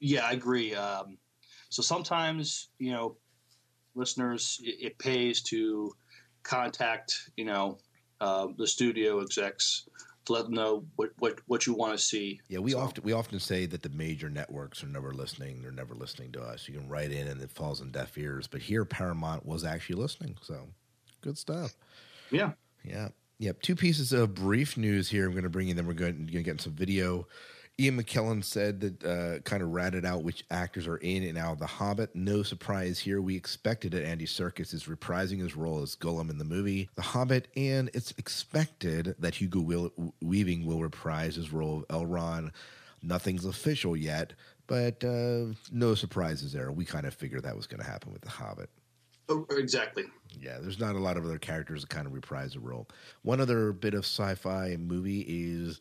Yeah, 0.00 0.26
I 0.26 0.32
agree. 0.32 0.74
Um, 0.74 1.16
so 1.70 1.82
sometimes, 1.82 2.68
you 2.78 2.92
know, 2.92 3.16
listeners, 3.94 4.60
it, 4.62 4.76
it 4.80 4.98
pays 4.98 5.42
to 5.42 5.92
contact, 6.42 7.30
you 7.36 7.44
know, 7.44 7.78
uh, 8.20 8.48
the 8.56 8.66
studio 8.66 9.20
execs 9.20 9.88
to 10.26 10.32
let 10.32 10.44
them 10.44 10.54
know 10.54 10.84
what, 10.96 11.10
what, 11.18 11.40
what 11.46 11.66
you 11.66 11.74
want 11.74 11.92
to 11.92 11.98
see. 11.98 12.40
Yeah, 12.48 12.58
we 12.58 12.74
often 12.74 13.02
we 13.02 13.12
often 13.12 13.40
say 13.40 13.66
that 13.66 13.82
the 13.82 13.88
major 13.90 14.28
networks 14.28 14.84
are 14.84 14.88
never 14.88 15.12
listening; 15.12 15.62
they're 15.62 15.72
never 15.72 15.94
listening 15.94 16.32
to 16.32 16.42
us. 16.42 16.68
You 16.68 16.78
can 16.78 16.88
write 16.88 17.12
in, 17.12 17.28
and 17.28 17.40
it 17.40 17.50
falls 17.50 17.80
on 17.80 17.90
deaf 17.90 18.16
ears. 18.18 18.46
But 18.46 18.60
here, 18.60 18.84
Paramount 18.84 19.46
was 19.46 19.64
actually 19.64 19.96
listening, 19.96 20.36
so 20.42 20.68
good 21.22 21.38
stuff. 21.38 21.74
Yeah. 22.30 22.52
Yeah. 22.84 23.08
Yep. 23.38 23.62
Two 23.62 23.74
pieces 23.74 24.12
of 24.12 24.34
brief 24.34 24.76
news 24.76 25.08
here. 25.08 25.24
I'm 25.26 25.32
going 25.32 25.44
to 25.44 25.50
bring 25.50 25.68
you. 25.68 25.74
Then 25.74 25.86
we're 25.86 25.94
going 25.94 26.26
to 26.26 26.42
get 26.42 26.60
some 26.60 26.74
video. 26.74 27.26
Ian 27.80 27.96
McKellen 28.02 28.44
said 28.44 28.80
that 28.80 29.04
uh, 29.04 29.38
kind 29.40 29.62
of 29.62 29.70
ratted 29.70 30.04
out 30.04 30.22
which 30.22 30.44
actors 30.50 30.86
are 30.86 30.98
in 30.98 31.22
and 31.22 31.38
out 31.38 31.54
of 31.54 31.58
The 31.60 31.66
Hobbit. 31.66 32.14
No 32.14 32.42
surprise 32.42 32.98
here. 32.98 33.22
We 33.22 33.36
expected 33.36 33.92
that 33.92 34.04
Andy 34.04 34.26
Serkis 34.26 34.74
is 34.74 34.84
reprising 34.84 35.40
his 35.40 35.56
role 35.56 35.80
as 35.82 35.96
Gollum 35.96 36.28
in 36.28 36.36
the 36.36 36.44
movie 36.44 36.90
The 36.94 37.02
Hobbit, 37.02 37.48
and 37.56 37.88
it's 37.94 38.10
expected 38.18 39.14
that 39.18 39.36
Hugo 39.36 39.60
will- 39.60 40.14
Weaving 40.20 40.66
will 40.66 40.82
reprise 40.82 41.36
his 41.36 41.52
role 41.54 41.84
of 41.88 42.02
Elrond. 42.06 42.50
Nothing's 43.02 43.46
official 43.46 43.96
yet, 43.96 44.34
but 44.66 45.02
uh, 45.02 45.46
no 45.72 45.94
surprises 45.94 46.52
there. 46.52 46.70
We 46.70 46.84
kind 46.84 47.06
of 47.06 47.14
figured 47.14 47.44
that 47.44 47.56
was 47.56 47.66
going 47.66 47.82
to 47.82 47.90
happen 47.90 48.12
with 48.12 48.20
The 48.20 48.28
Hobbit. 48.28 48.68
Oh, 49.30 49.46
exactly. 49.52 50.04
Yeah, 50.38 50.58
there's 50.60 50.78
not 50.78 50.96
a 50.96 50.98
lot 50.98 51.16
of 51.16 51.24
other 51.24 51.38
characters 51.38 51.80
that 51.80 51.88
kind 51.88 52.06
of 52.06 52.12
reprise 52.12 52.52
the 52.52 52.60
role. 52.60 52.88
One 53.22 53.40
other 53.40 53.72
bit 53.72 53.94
of 53.94 54.00
sci-fi 54.04 54.76
movie 54.78 55.20
is 55.26 55.80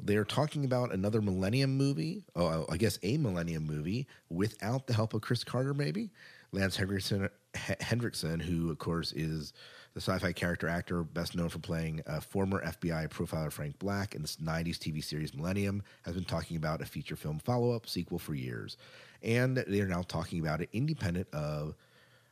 they're 0.00 0.24
talking 0.24 0.64
about 0.64 0.92
another 0.92 1.22
Millennium 1.22 1.76
movie. 1.76 2.24
Oh, 2.34 2.66
I 2.68 2.76
guess 2.76 2.98
a 3.02 3.16
Millennium 3.16 3.64
movie 3.64 4.06
without 4.28 4.86
the 4.86 4.94
help 4.94 5.14
of 5.14 5.22
Chris 5.22 5.44
Carter, 5.44 5.74
maybe. 5.74 6.10
Lance 6.52 6.76
Henriksen, 6.76 7.28
H- 7.68 7.78
Hendrickson, 7.78 8.40
who 8.40 8.70
of 8.70 8.78
course 8.78 9.12
is 9.12 9.52
the 9.94 10.00
sci-fi 10.00 10.32
character 10.32 10.68
actor 10.68 11.02
best 11.04 11.36
known 11.36 11.48
for 11.48 11.58
playing 11.60 12.00
a 12.06 12.20
former 12.20 12.64
FBI 12.64 13.08
profiler 13.08 13.50
Frank 13.50 13.78
Black 13.78 14.14
in 14.14 14.22
the 14.22 14.28
90s 14.28 14.78
TV 14.78 15.02
series 15.02 15.34
Millennium, 15.34 15.82
has 16.04 16.14
been 16.14 16.24
talking 16.24 16.56
about 16.56 16.80
a 16.80 16.84
feature 16.84 17.16
film 17.16 17.38
follow-up 17.38 17.88
sequel 17.88 18.18
for 18.18 18.34
years, 18.34 18.76
and 19.22 19.56
they 19.56 19.80
are 19.80 19.88
now 19.88 20.02
talking 20.02 20.40
about 20.40 20.60
it 20.60 20.68
independent 20.72 21.28
of 21.32 21.76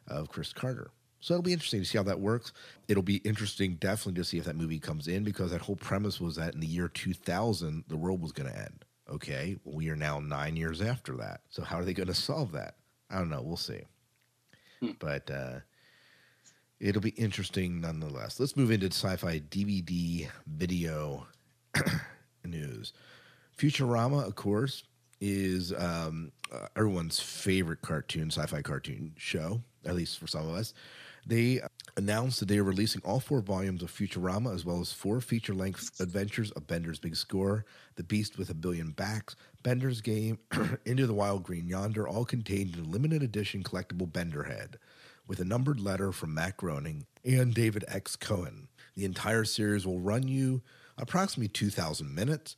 of 0.09 0.29
Chris 0.29 0.53
Carter. 0.53 0.91
So 1.23 1.35
it'll 1.35 1.43
be 1.43 1.53
interesting 1.53 1.81
to 1.81 1.87
see 1.87 1.97
how 1.97 2.05
that 2.05 2.21
works. 2.21 2.53
It'll 2.89 3.03
be 3.03 3.19
interesting, 3.19 3.77
definitely, 3.77 4.21
to 4.21 4.25
see 4.25 4.39
if 4.39 4.45
that 4.45 4.57
movie 4.57 4.81
comes 4.81 5.07
in 5.07 5.23
because 5.23 5.53
that 5.53 5.61
whole 5.61 5.77
premise 5.77 6.21
was 6.21 6.35
that 6.35 6.53
in 6.53 6.61
the 6.61 6.67
year 6.67 6.89
2000, 6.89 7.85
the 7.87 7.97
world 7.97 8.21
was 8.21 8.33
going 8.33 8.51
to 8.51 8.59
end. 8.59 8.85
Okay, 9.09 9.57
we 9.65 9.89
are 9.89 9.97
now 9.97 10.19
nine 10.19 10.57
years 10.57 10.83
after 10.83 11.17
that. 11.19 11.43
So 11.49 11.63
how 11.63 11.79
are 11.79 11.85
they 11.85 11.95
going 11.95 12.09
to 12.09 12.15
solve 12.15 12.51
that? 12.53 12.75
I 13.09 13.19
don't 13.19 13.31
know. 13.31 13.41
We'll 13.41 13.57
see. 13.57 13.83
But 14.99 15.31
uh, 15.31 15.61
it'll 16.81 17.01
be 17.01 17.11
interesting 17.11 17.81
nonetheless. 17.81 18.41
Let's 18.41 18.57
move 18.57 18.73
into 18.73 18.87
sci-fi 18.87 19.41
DVD 19.49 20.29
video 20.49 21.29
news. 22.45 22.93
Futurama, 23.57 24.27
of 24.27 24.35
course, 24.35 24.83
is 25.21 25.73
um, 25.75 26.33
uh, 26.53 26.67
everyone's 26.75 27.21
favorite 27.21 27.81
cartoon, 27.81 28.29
sci-fi 28.33 28.61
cartoon 28.61 29.13
show, 29.17 29.63
at 29.85 29.95
least 29.95 30.19
for 30.19 30.27
some 30.27 30.49
of 30.49 30.55
us. 30.57 30.75
They 31.27 31.61
announced 31.97 32.41
that 32.41 32.49
they 32.49 32.59
are 32.59 32.65
releasing 32.65 33.01
all 33.05 33.21
four 33.21 33.41
volumes 33.41 33.83
of 33.83 33.93
Futurama, 33.93 34.53
as 34.55 34.65
well 34.65 34.81
as 34.81 34.93
four 34.93 35.21
feature-length 35.21 36.01
adventures 36.01 36.51
of 36.53 36.67
Bender's 36.67 36.99
Big 36.99 37.17
Score, 37.17 37.65
The 37.97 38.03
Beast 38.03 38.39
with 38.39 38.51
a 38.51 38.55
Billion 38.55 38.91
Backs, 38.91 39.37
Bender's 39.63 40.01
Game, 40.01 40.39
Into 40.85 41.07
the 41.07 41.15
Wild 41.15 41.45
Green 41.45 41.69
Yonder, 41.69 42.09
all 42.09 42.25
contained 42.25 42.75
in 42.75 42.85
a 42.85 42.89
limited 42.89 43.23
edition 43.23 43.63
collectible 43.63 44.13
Bender 44.13 44.45
head, 44.45 44.79
with 45.27 45.39
a 45.39 45.45
numbered 45.45 45.79
letter 45.79 46.11
from 46.11 46.35
Matt 46.35 46.57
Groening 46.57 47.07
and 47.25 47.55
David 47.55 47.85
X. 47.87 48.17
Cohen. 48.17 48.69
The 48.97 49.05
entire 49.05 49.45
series 49.45 49.87
will 49.87 50.01
run 50.01 50.27
you 50.27 50.63
approximately 50.99 51.49
2,000 51.49 52.13
minutes 52.13 52.57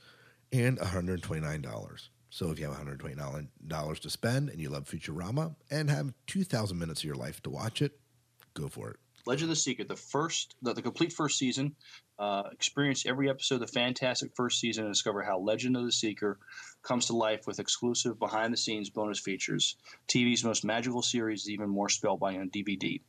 and 0.52 0.78
$129. 0.78 2.08
So 2.30 2.50
if 2.50 2.58
you 2.58 2.68
have 2.68 2.76
$129 2.76 3.98
to 4.00 4.10
spend 4.10 4.48
and 4.48 4.60
you 4.60 4.70
love 4.70 4.88
Futurama 4.88 5.54
and 5.70 5.90
have 5.90 6.14
2,000 6.26 6.76
minutes 6.78 7.00
of 7.00 7.04
your 7.04 7.14
life 7.14 7.40
to 7.42 7.50
watch 7.50 7.80
it, 7.82 8.00
go 8.54 8.68
for 8.68 8.90
it. 8.90 8.96
Legend 9.26 9.44
of 9.44 9.56
the 9.56 9.60
Secret, 9.60 9.88
the 9.88 9.96
first, 9.96 10.54
the, 10.60 10.74
the 10.74 10.82
complete 10.82 11.12
first 11.12 11.38
season. 11.38 11.74
Uh, 12.18 12.44
experience 12.52 13.06
every 13.06 13.28
episode 13.28 13.56
of 13.56 13.62
the 13.62 13.66
fantastic 13.66 14.30
first 14.36 14.60
season 14.60 14.84
and 14.84 14.92
discover 14.92 15.22
how 15.22 15.38
Legend 15.38 15.76
of 15.76 15.84
the 15.84 15.90
Seeker 15.90 16.38
comes 16.82 17.06
to 17.06 17.16
life 17.16 17.46
with 17.46 17.58
exclusive 17.58 18.18
behind 18.18 18.52
the 18.52 18.56
scenes 18.58 18.90
bonus 18.90 19.18
features. 19.18 19.76
TV's 20.08 20.44
most 20.44 20.64
magical 20.64 21.02
series 21.02 21.42
is 21.42 21.50
even 21.50 21.68
more 21.68 21.88
spellbinding 21.88 22.40
on 22.40 22.50
DVD. 22.50 23.00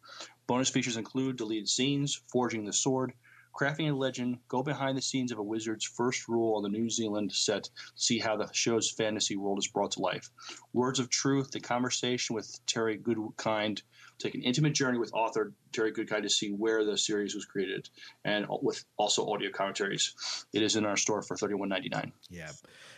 Bonus 0.47 0.69
features 0.69 0.97
include 0.97 1.35
deleted 1.35 1.67
scenes, 1.67 2.21
forging 2.31 2.65
the 2.65 2.73
sword, 2.73 3.13
crafting 3.55 3.89
a 3.89 3.95
legend, 3.95 4.37
go 4.47 4.63
behind 4.63 4.97
the 4.97 5.01
scenes 5.01 5.31
of 5.31 5.39
a 5.39 5.43
wizard's 5.43 5.85
first 5.85 6.27
rule 6.27 6.55
on 6.55 6.63
the 6.63 6.69
New 6.69 6.89
Zealand 6.89 7.31
set 7.31 7.69
see 7.95 8.19
how 8.19 8.35
the 8.35 8.51
show's 8.51 8.91
fantasy 8.91 9.35
world 9.35 9.59
is 9.59 9.67
brought 9.67 9.91
to 9.91 10.01
life. 10.01 10.29
Words 10.73 10.99
of 10.99 11.09
Truth, 11.09 11.51
the 11.51 11.59
conversation 11.59 12.35
with 12.35 12.59
Terry 12.65 12.97
Goodkind, 12.97 13.81
take 14.19 14.35
an 14.35 14.41
intimate 14.41 14.73
journey 14.73 14.97
with 14.97 15.13
author 15.13 15.53
Terry 15.71 15.91
Goodkind 15.91 16.23
to 16.23 16.29
see 16.29 16.51
where 16.51 16.83
the 16.83 16.97
series 16.97 17.35
was 17.35 17.45
created, 17.45 17.89
and 18.23 18.45
with 18.61 18.83
also 18.97 19.29
audio 19.29 19.51
commentaries. 19.51 20.13
It 20.53 20.61
is 20.61 20.75
in 20.75 20.85
our 20.85 20.97
store 20.97 21.21
for 21.21 21.35
thirty 21.35 21.53
one 21.53 21.69
ninety 21.69 21.89
nine. 21.89 22.11
Yeah, 22.29 22.51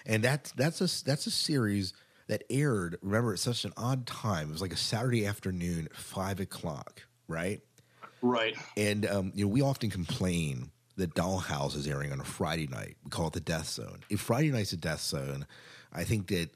and 0.05 0.23
that's 0.23 0.51
that's 0.53 0.81
a 0.81 1.05
that's 1.05 1.27
a 1.27 1.31
series 1.31 1.93
that 2.27 2.43
aired. 2.49 2.97
Remember, 3.01 3.33
at 3.33 3.39
such 3.39 3.65
an 3.65 3.73
odd 3.77 4.05
time. 4.05 4.49
It 4.49 4.53
was 4.53 4.61
like 4.61 4.73
a 4.73 4.77
Saturday 4.77 5.25
afternoon 5.25 5.87
five 5.93 6.39
o'clock, 6.39 7.03
right? 7.27 7.61
Right. 8.21 8.55
And 8.75 9.05
um, 9.05 9.31
you 9.35 9.45
know, 9.45 9.49
we 9.49 9.61
often 9.61 9.89
complain 9.89 10.71
that 10.97 11.13
Dollhouse 11.13 11.75
is 11.75 11.87
airing 11.87 12.11
on 12.11 12.19
a 12.19 12.25
Friday 12.25 12.67
night. 12.67 12.97
We 13.03 13.11
call 13.11 13.27
it 13.27 13.33
the 13.33 13.39
Death 13.39 13.67
Zone. 13.67 13.99
If 14.09 14.19
Friday 14.19 14.51
night's 14.51 14.73
a 14.73 14.77
Death 14.77 15.01
Zone, 15.01 15.45
I 15.93 16.03
think 16.03 16.27
that 16.27 16.49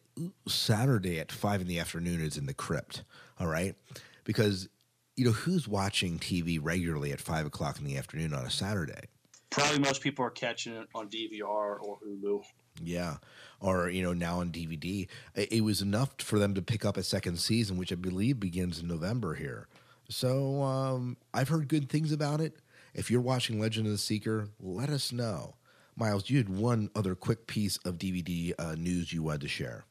Saturday 0.47 1.19
at 1.19 1.31
five 1.31 1.61
in 1.61 1.67
the 1.67 1.79
afternoon 1.79 2.21
is 2.21 2.37
in 2.37 2.47
the 2.47 2.53
crypt. 2.53 3.03
All 3.39 3.47
right, 3.47 3.75
because 4.23 4.69
you 5.15 5.25
know 5.25 5.31
who's 5.31 5.67
watching 5.67 6.19
TV 6.19 6.59
regularly 6.61 7.11
at 7.11 7.21
five 7.21 7.45
o'clock 7.45 7.79
in 7.79 7.85
the 7.85 7.97
afternoon 7.97 8.33
on 8.33 8.45
a 8.45 8.49
Saturday. 8.49 9.07
Probably 9.49 9.79
most 9.79 10.01
people 10.01 10.25
are 10.25 10.31
catching 10.31 10.73
it 10.73 10.87
on 10.95 11.09
DVR 11.09 11.81
or 11.81 11.97
Hulu. 12.07 12.41
Yeah, 12.81 13.17
or 13.59 13.89
you 13.89 14.01
know 14.01 14.13
now 14.13 14.39
on 14.39 14.51
DVD. 14.51 15.07
It, 15.35 15.63
was 15.63 15.81
enough 15.81 16.15
for 16.19 16.39
them 16.39 16.53
to 16.55 16.61
pick 16.61 16.85
up 16.85 16.97
a 16.97 17.03
second 17.03 17.37
season, 17.37 17.77
which 17.77 17.91
I 17.91 17.95
believe 17.95 18.39
begins 18.39 18.79
in 18.79 18.87
November 18.87 19.35
here. 19.35 19.67
So 20.09 20.61
um, 20.63 21.17
I've 21.33 21.49
heard 21.49 21.67
good 21.67 21.89
things 21.89 22.11
about 22.11 22.41
it. 22.41 22.57
If 22.93 23.11
you're 23.11 23.21
watching 23.21 23.59
Legend 23.59 23.87
of 23.87 23.91
the 23.93 23.97
Seeker, 23.97 24.49
let 24.59 24.89
us 24.89 25.11
know. 25.11 25.55
Miles, 25.95 26.29
you 26.29 26.37
had 26.37 26.49
one 26.49 26.89
other 26.95 27.15
quick 27.15 27.47
piece 27.47 27.77
of 27.85 27.97
DVD 27.97 28.53
uh, 28.57 28.75
news 28.75 29.13
you 29.13 29.23
wanted 29.23 29.41
to 29.41 29.47
share. 29.47 29.85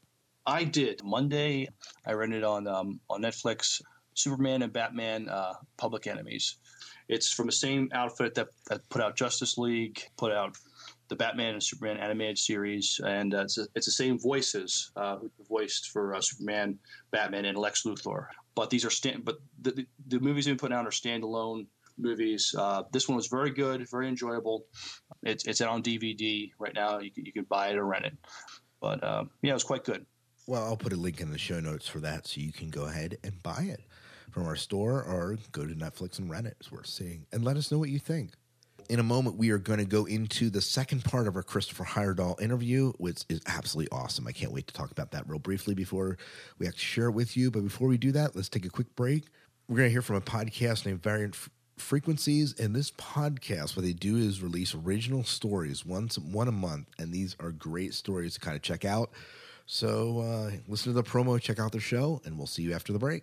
I 0.46 0.64
did 0.64 1.02
Monday. 1.04 1.68
I 2.06 2.12
rented 2.12 2.44
on 2.44 2.66
um, 2.66 3.00
on 3.08 3.22
Netflix. 3.22 3.80
Superman 4.14 4.62
and 4.62 4.72
Batman: 4.72 5.28
uh, 5.28 5.54
Public 5.76 6.06
Enemies. 6.06 6.56
It's 7.08 7.32
from 7.32 7.46
the 7.46 7.52
same 7.52 7.90
outfit 7.92 8.34
that, 8.36 8.48
that 8.68 8.88
put 8.88 9.02
out 9.02 9.16
Justice 9.16 9.58
League, 9.58 10.00
put 10.16 10.30
out 10.30 10.56
the 11.08 11.16
Batman 11.16 11.54
and 11.54 11.62
Superman 11.62 11.96
animated 11.96 12.38
series, 12.38 13.00
and 13.04 13.34
uh, 13.34 13.42
it's, 13.42 13.58
a, 13.58 13.66
it's 13.74 13.86
the 13.86 13.92
same 13.92 14.16
voices 14.16 14.92
uh, 14.94 15.16
who 15.16 15.28
voiced 15.48 15.90
for 15.90 16.14
uh, 16.14 16.20
Superman, 16.20 16.78
Batman, 17.10 17.46
and 17.46 17.58
Lex 17.58 17.82
Luthor. 17.82 18.26
But 18.54 18.70
these 18.70 18.84
are 18.84 18.90
stand, 18.90 19.24
but 19.24 19.38
the, 19.60 19.72
the, 19.72 19.86
the 20.06 20.20
movies 20.20 20.44
they've 20.44 20.52
been 20.52 20.58
putting 20.58 20.76
out 20.76 20.86
are 20.86 20.90
standalone 20.90 21.66
movies. 21.98 22.54
Uh, 22.56 22.84
this 22.92 23.08
one 23.08 23.16
was 23.16 23.26
very 23.26 23.50
good, 23.50 23.88
very 23.90 24.08
enjoyable. 24.08 24.66
It's 25.24 25.46
it's 25.46 25.60
out 25.60 25.68
on 25.68 25.82
DVD 25.82 26.50
right 26.60 26.74
now. 26.74 27.00
You 27.00 27.10
can, 27.10 27.26
you 27.26 27.32
can 27.32 27.44
buy 27.44 27.70
it 27.70 27.76
or 27.76 27.84
rent 27.84 28.06
it. 28.06 28.16
But 28.80 29.02
uh, 29.02 29.24
yeah, 29.42 29.50
it 29.50 29.54
was 29.54 29.64
quite 29.64 29.84
good. 29.84 30.06
Well, 30.46 30.64
I'll 30.64 30.76
put 30.76 30.92
a 30.92 30.96
link 30.96 31.20
in 31.20 31.30
the 31.30 31.38
show 31.38 31.58
notes 31.58 31.88
for 31.88 31.98
that 32.00 32.26
so 32.26 32.40
you 32.40 32.52
can 32.52 32.70
go 32.70 32.84
ahead 32.84 33.18
and 33.24 33.42
buy 33.42 33.62
it 33.62 33.80
from 34.30 34.46
our 34.46 34.56
store 34.56 35.02
or 35.02 35.38
go 35.52 35.66
to 35.66 35.74
Netflix 35.74 36.18
and 36.18 36.30
rent 36.30 36.46
it. 36.46 36.56
It's 36.60 36.72
worth 36.72 36.86
seeing. 36.86 37.26
And 37.32 37.44
let 37.44 37.56
us 37.56 37.70
know 37.70 37.78
what 37.78 37.90
you 37.90 37.98
think. 37.98 38.32
In 38.88 38.98
a 38.98 39.04
moment, 39.04 39.36
we 39.36 39.50
are 39.50 39.58
going 39.58 39.78
to 39.78 39.84
go 39.84 40.04
into 40.04 40.50
the 40.50 40.60
second 40.60 41.04
part 41.04 41.28
of 41.28 41.36
our 41.36 41.44
Christopher 41.44 41.84
Heyerdahl 41.84 42.40
interview, 42.40 42.92
which 42.98 43.24
is 43.28 43.40
absolutely 43.46 43.96
awesome. 43.96 44.26
I 44.26 44.32
can't 44.32 44.52
wait 44.52 44.66
to 44.66 44.74
talk 44.74 44.90
about 44.90 45.12
that 45.12 45.28
real 45.28 45.38
briefly 45.38 45.74
before 45.74 46.18
we 46.58 46.66
actually 46.66 46.80
share 46.80 47.06
it 47.06 47.12
with 47.12 47.36
you. 47.36 47.52
But 47.52 47.62
before 47.62 47.86
we 47.86 47.98
do 47.98 48.10
that, 48.12 48.34
let's 48.34 48.48
take 48.48 48.64
a 48.64 48.70
quick 48.70 48.96
break. 48.96 49.26
We're 49.68 49.76
going 49.76 49.88
to 49.88 49.92
hear 49.92 50.02
from 50.02 50.16
a 50.16 50.20
podcast 50.20 50.86
named 50.86 51.02
Variant 51.04 51.36
Frequencies. 51.78 52.58
And 52.58 52.74
this 52.74 52.90
podcast, 52.90 53.76
what 53.76 53.84
they 53.84 53.92
do 53.92 54.16
is 54.16 54.42
release 54.42 54.74
original 54.74 55.22
stories 55.22 55.86
once 55.86 56.18
one 56.18 56.48
a 56.48 56.52
month. 56.52 56.88
And 56.98 57.12
these 57.12 57.36
are 57.38 57.52
great 57.52 57.94
stories 57.94 58.34
to 58.34 58.40
kind 58.40 58.56
of 58.56 58.62
check 58.62 58.84
out. 58.84 59.12
So 59.66 60.18
uh, 60.18 60.50
listen 60.66 60.92
to 60.92 61.00
the 61.00 61.08
promo, 61.08 61.40
check 61.40 61.60
out 61.60 61.70
their 61.70 61.80
show, 61.80 62.20
and 62.24 62.36
we'll 62.36 62.48
see 62.48 62.62
you 62.62 62.72
after 62.72 62.92
the 62.92 62.98
break. 62.98 63.22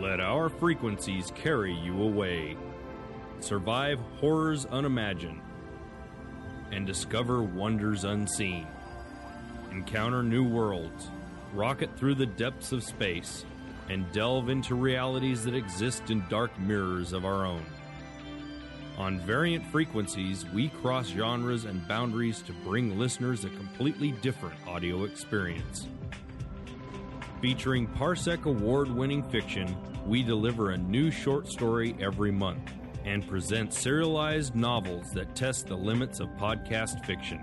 Let 0.00 0.18
our 0.18 0.48
frequencies 0.48 1.30
carry 1.34 1.74
you 1.74 2.02
away. 2.02 2.56
Survive 3.40 3.98
horrors 4.18 4.64
unimagined 4.64 5.42
and 6.72 6.86
discover 6.86 7.42
wonders 7.42 8.04
unseen. 8.04 8.66
Encounter 9.70 10.22
new 10.22 10.42
worlds, 10.42 11.10
rocket 11.52 11.90
through 11.98 12.14
the 12.14 12.24
depths 12.24 12.72
of 12.72 12.82
space, 12.82 13.44
and 13.90 14.10
delve 14.12 14.48
into 14.48 14.74
realities 14.74 15.44
that 15.44 15.54
exist 15.54 16.08
in 16.08 16.24
dark 16.30 16.58
mirrors 16.58 17.12
of 17.12 17.26
our 17.26 17.44
own. 17.44 17.66
On 18.96 19.20
Variant 19.20 19.66
Frequencies, 19.66 20.46
we 20.46 20.70
cross 20.70 21.08
genres 21.08 21.66
and 21.66 21.86
boundaries 21.86 22.40
to 22.42 22.54
bring 22.64 22.98
listeners 22.98 23.44
a 23.44 23.50
completely 23.50 24.12
different 24.12 24.54
audio 24.66 25.04
experience. 25.04 25.88
Featuring 27.40 27.86
Parsec 27.86 28.44
Award 28.44 28.90
winning 28.90 29.22
fiction, 29.22 29.74
we 30.04 30.22
deliver 30.22 30.72
a 30.72 30.76
new 30.76 31.10
short 31.10 31.48
story 31.48 31.96
every 31.98 32.30
month, 32.30 32.60
and 33.06 33.26
present 33.26 33.72
serialized 33.72 34.54
novels 34.54 35.10
that 35.12 35.34
test 35.34 35.66
the 35.66 35.76
limits 35.76 36.20
of 36.20 36.28
podcast 36.36 37.02
fiction. 37.06 37.40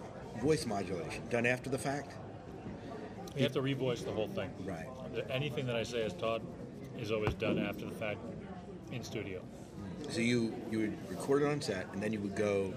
voice 0.42 0.66
modulation 0.66 1.22
done 1.30 1.46
after 1.46 1.70
the 1.70 1.78
fact. 1.78 2.12
You 3.36 3.44
have 3.44 3.52
to 3.52 3.62
revoice 3.62 4.04
the 4.04 4.12
whole 4.12 4.28
thing. 4.28 4.50
Right. 4.64 4.86
Anything 5.30 5.66
that 5.66 5.76
I 5.76 5.84
say 5.84 6.02
as 6.02 6.12
Todd 6.12 6.42
is 6.98 7.12
always 7.12 7.34
done 7.34 7.58
after 7.58 7.86
the 7.86 7.94
fact 7.94 8.18
in 8.92 9.02
studio. 9.04 9.40
So 10.08 10.20
you 10.20 10.54
you 10.70 10.78
would 10.80 11.10
record 11.10 11.42
it 11.42 11.46
on 11.46 11.60
set, 11.60 11.86
and 11.92 12.02
then 12.02 12.12
you 12.12 12.20
would 12.20 12.36
go 12.36 12.74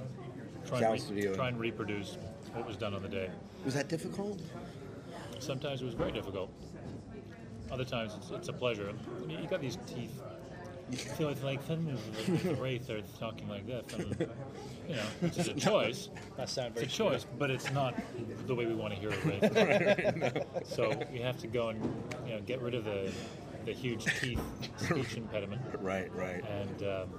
Try 0.68 0.80
sound 0.80 0.84
and, 0.84 0.94
re- 0.94 1.00
studio. 1.00 1.36
try 1.36 1.48
and 1.50 1.60
reproduce 1.60 2.18
what 2.54 2.66
was 2.66 2.78
done 2.78 2.94
on 2.94 3.02
the 3.02 3.10
day. 3.10 3.30
Was 3.66 3.74
that 3.74 3.88
difficult? 3.88 4.42
Sometimes 5.40 5.82
it 5.82 5.86
was 5.86 5.94
very 5.94 6.12
difficult. 6.12 6.52
Other 7.72 7.86
times 7.86 8.14
it's, 8.18 8.32
it's 8.32 8.48
a 8.50 8.54
pleasure. 8.54 8.90
I 8.90 9.26
mean, 9.26 9.42
you 9.42 9.48
got 9.48 9.62
these 9.62 9.78
teeth. 9.88 10.22
You 10.90 10.98
feel 10.98 11.30
it's 11.30 11.42
like 11.44 11.64
suddenly 11.66 11.96
the, 12.28 12.32
the 12.50 12.56
wraith 12.56 12.90
are 12.90 13.02
talking 13.20 13.48
like 13.50 13.66
this. 13.66 13.84
And, 13.94 14.16
you 14.88 14.96
know, 14.96 15.04
it's 15.22 15.48
a 15.48 15.54
choice. 15.70 16.10
That 16.38 16.50
sound 16.50 16.74
It's 16.78 16.94
a 16.94 17.04
very 17.04 17.12
choice, 17.12 17.26
but 17.40 17.50
it's 17.50 17.72
not 17.72 17.96
the 18.46 18.54
way 18.54 18.66
we 18.66 18.76
want 18.76 18.94
to 18.94 19.00
hear 19.00 19.10
it. 19.12 19.24
Right? 19.56 20.04
Right, 20.04 20.18
no. 20.18 20.46
So 20.66 20.92
we 21.12 21.20
have 21.20 21.38
to 21.40 21.48
go 21.48 21.70
and 21.70 21.82
you 22.28 22.36
know 22.36 22.42
get 22.42 22.62
rid 22.62 22.76
of 22.76 22.86
the 22.86 23.12
the 23.66 23.72
huge 23.74 24.06
teeth 24.20 24.42
speech 24.78 25.16
impediment. 25.16 25.62
Right, 25.80 26.14
right. 26.14 26.44
And 26.48 26.84
um, 26.84 27.10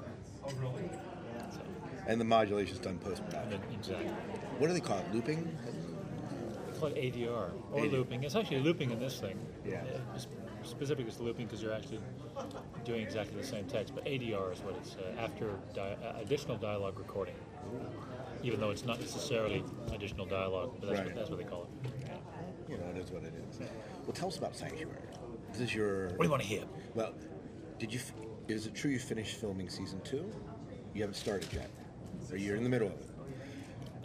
And 2.07 2.21
the 2.21 2.25
modulation's 2.25 2.81
done 2.81 2.99
post 2.99 3.25
production. 3.25 3.61
Exactly. 3.73 4.07
What 4.59 4.67
do 4.69 4.73
they 4.75 4.81
call 4.81 4.99
it? 4.99 5.13
Looping? 5.15 5.57
It's 6.69 6.79
called 6.79 6.95
ADR 6.95 7.29
or 7.73 7.81
ADR. 7.81 7.93
looping. 7.93 8.25
It's 8.25 8.35
actually 8.37 8.61
looping 8.61 8.91
in 8.91 8.99
this 8.99 9.19
thing. 9.21 9.39
Yeah. 9.67 9.83
Sp- 10.19 10.31
Specific 10.65 11.07
is 11.07 11.21
looping 11.21 11.45
because 11.45 11.63
you're 11.63 11.75
actually 11.75 12.01
doing 12.87 13.03
exactly 13.03 13.39
the 13.39 13.47
same 13.47 13.67
text, 13.67 13.95
but 13.95 14.03
ADR 14.07 14.51
is 14.51 14.61
what 14.61 14.75
it's 14.77 14.97
uh, 14.97 15.21
after 15.21 15.51
di- 15.75 15.81
uh, 16.03 16.19
additional 16.23 16.57
dialogue 16.57 16.99
recording. 16.99 17.35
Even 18.43 18.61
though 18.61 18.71
it's 18.71 18.87
not 18.87 18.99
necessarily 18.99 19.63
additional 19.93 20.25
dialogue, 20.25 20.75
but 20.81 20.87
that's, 20.89 20.99
Right. 21.01 21.07
what, 21.09 21.15
that's 21.17 21.29
what 21.29 21.39
they 21.39 21.45
call 21.45 21.65
it. 21.85 21.91
You 22.71 22.79
know, 22.79 22.85
it 22.95 22.97
is 22.97 23.11
what 23.11 23.25
it 23.25 23.35
is. 23.51 23.59
Well, 24.07 24.13
tell 24.15 24.29
us 24.29 24.39
about 24.39 24.57
Sanctuary. 24.57 24.89
This 25.53 25.61
is 25.61 25.75
your. 25.75 26.09
What 26.09 26.19
do 26.21 26.25
you 26.25 26.31
want 26.31 26.43
to 26.43 26.49
hear? 26.49 26.63
Well, 26.95 27.13
did 27.79 27.93
you? 27.93 27.99
f- 28.01 28.13
Is 28.49 28.65
it 28.67 28.75
true 28.75 28.91
you 28.91 28.99
finished 28.99 29.37
filming 29.37 29.69
season 29.69 30.01
two? 30.01 30.31
You 30.95 31.03
haven't 31.03 31.17
started 31.17 31.53
yet, 31.53 31.69
or 32.33 32.37
you're 32.37 32.57
in 32.57 32.63
the 32.65 32.69
middle 32.71 32.89
of 32.89 32.95
it. 32.95 33.07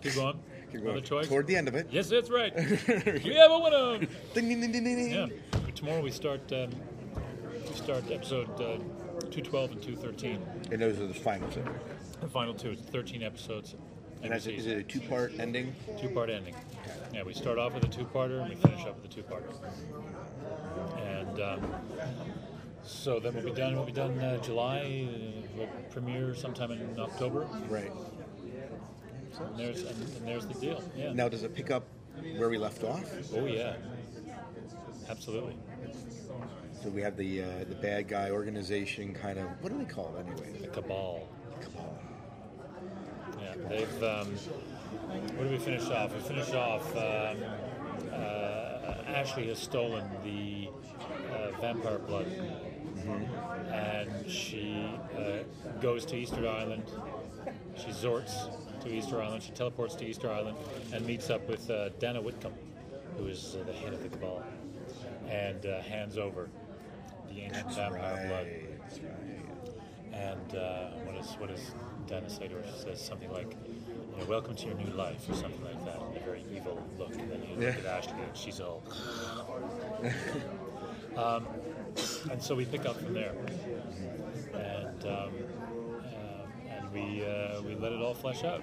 Keep 0.04 0.16
going. 0.16 0.40
Keep 0.72 0.82
Another 0.82 0.92
going. 0.94 1.04
choice? 1.04 1.28
Toward 1.28 1.48
the 1.48 1.56
end 1.56 1.68
of 1.68 1.76
it. 1.76 1.88
Yes, 1.92 2.10
that's 2.10 2.30
right. 2.30 2.56
we 3.24 3.34
have 3.36 3.52
a 3.52 3.60
winner. 3.60 4.08
ding, 4.34 4.48
ding, 4.50 4.62
ding, 4.62 4.72
ding, 4.72 4.84
ding. 4.84 5.12
Yeah. 5.12 5.28
Tomorrow 5.76 6.02
we 6.02 6.12
start. 6.12 6.52
Um, 6.54 6.70
we 7.68 7.76
start 7.76 8.10
episode 8.12 8.50
uh, 8.62 8.78
two 9.32 9.42
twelve 9.42 9.72
and 9.72 9.82
two 9.82 9.96
thirteen. 9.96 10.42
And 10.72 10.82
those 10.82 11.00
are 11.00 11.08
the 11.08 11.14
final 11.14 11.50
two. 11.50 11.64
The 12.22 12.28
final 12.28 12.54
two. 12.54 12.72
It's 12.72 12.82
thirteen 12.84 13.24
episodes. 13.24 13.76
And 14.22 14.34
is 14.34 14.48
it, 14.48 14.56
is 14.56 14.68
it 14.68 14.78
a 14.78 14.84
two-part 14.84 15.40
ending? 15.40 15.74
Two-part 15.98 16.30
ending. 16.30 16.54
Yeah, 17.14 17.24
we 17.24 17.34
start 17.34 17.58
off 17.58 17.74
with 17.74 17.86
a 17.86 17.88
two-parter 17.88 18.42
and 18.42 18.50
we 18.50 18.56
finish 18.56 18.82
up 18.86 19.02
with 19.02 19.10
a 19.10 19.16
two-parter. 19.16 19.54
And 20.98 21.42
um, 21.42 21.76
so 22.90 23.20
then 23.20 23.34
we'll 23.36 23.44
be 23.46 23.52
done. 23.52 23.76
We'll 23.76 23.86
be 23.86 23.92
done 23.92 24.18
uh, 24.20 24.38
July. 24.42 25.08
Uh, 25.10 25.48
we'll 25.56 25.68
premiere 25.92 26.36
sometime 26.36 26.72
in 26.72 27.00
October. 27.00 27.48
Right. 27.70 27.92
And 29.40 29.58
there's 29.58 29.84
and, 29.84 30.02
and 30.18 30.28
there's 30.28 30.46
the 30.46 30.56
deal. 30.56 30.84
Yeah. 30.98 31.14
Now, 31.14 31.30
does 31.30 31.44
it 31.44 31.56
pick 31.56 31.72
up 31.72 31.84
where 32.38 32.50
we 32.50 32.58
left 32.58 32.84
off? 32.84 33.06
Oh 33.36 33.46
yeah. 33.46 33.76
Absolutely. 35.08 35.56
So 36.84 36.90
we 36.90 37.02
have 37.02 37.16
the 37.16 37.44
uh, 37.44 37.48
the 37.68 37.76
bad 37.76 38.08
guy 38.08 38.32
organization 38.32 39.14
kind 39.14 39.38
of. 39.40 39.48
What 39.62 39.72
do 39.72 39.78
they 39.78 39.86
call 39.86 40.16
it 40.18 40.26
anyway? 40.26 40.60
The 40.60 40.68
cabal. 40.68 41.28
The 41.60 41.66
cabal. 41.66 42.00
Yeah, 43.42 43.54
they've. 43.70 44.04
Um, 44.04 44.36
where 45.36 45.48
do 45.48 45.52
we 45.52 45.58
finish 45.60 45.86
off? 45.90 46.14
We 46.14 46.22
finish 46.22 46.52
off. 46.54 46.96
Um, 46.96 47.38
uh, 48.12 49.04
Ashley 49.08 49.48
has 49.48 49.60
stolen 49.60 50.10
the 50.24 50.70
uh, 51.34 51.52
vampire 51.62 52.00
blood, 52.00 52.28
and 53.72 54.30
she 54.30 54.90
uh, 55.18 55.44
goes 55.82 56.06
to 56.06 56.16
Easter 56.16 56.48
Island. 56.48 56.84
She 57.76 57.90
zorts 57.90 58.34
to 58.82 58.90
Easter 58.90 59.22
Island. 59.22 59.44
She 59.44 59.52
teleports 59.52 59.96
to 59.96 60.06
Easter 60.06 60.32
Island 60.32 60.58
and 60.94 61.06
meets 61.06 61.30
up 61.30 61.48
with 61.48 61.70
uh, 61.70 61.90
Dana 62.00 62.22
Whitcomb, 62.22 62.54
who 63.18 63.28
is 63.28 63.56
uh, 63.60 63.64
the 63.64 63.74
head 63.74 63.94
of 63.94 64.04
the 64.04 64.10
cabal, 64.10 64.44
and 65.30 65.66
uh, 65.66 65.82
hands 65.82 66.18
over 66.18 66.50
the 67.30 67.42
ancient 67.42 67.74
vampire 67.74 68.16
right. 68.16 68.28
blood. 68.28 68.48
That's 68.82 69.00
right. 69.00 69.14
And 70.12 70.56
uh, 70.56 70.90
what 71.06 71.16
does 71.16 71.34
what 71.38 71.50
does 71.50 71.72
Dana 72.08 72.30
say 72.30 72.48
to 72.48 72.56
her? 72.56 72.64
She 72.76 72.84
says 72.84 73.00
something 73.02 73.32
like, 73.32 73.56
you 73.68 74.18
know, 74.18 74.26
"Welcome 74.28 74.56
to 74.56 74.66
your 74.66 74.76
new 74.76 74.92
life," 74.94 75.30
or 75.30 75.36
something 75.36 75.64
like 75.64 75.86
that. 75.86 76.02
and 76.02 76.18
A 76.18 76.20
very 76.22 76.44
evil 76.54 76.84
look, 76.98 77.14
and 77.16 77.32
then 77.32 77.44
you 77.44 77.56
look 77.56 77.76
Yeah. 77.76 77.80
at 77.80 77.86
Ashley, 77.86 78.14
and 78.28 78.36
she's 78.36 78.60
all. 78.60 78.82
um, 81.18 81.48
and 82.32 82.42
so 82.42 82.56
we 82.56 82.66
pick 82.66 82.86
up 82.86 83.00
from 83.02 83.14
there, 83.14 83.34
and 84.54 85.06
um, 85.06 85.30
uh, 86.04 86.70
and 86.70 86.92
we 86.92 87.26
uh, 87.26 87.62
we 87.62 87.76
let 87.76 87.92
it 87.92 88.02
all 88.02 88.14
flesh 88.14 88.44
out. 88.44 88.62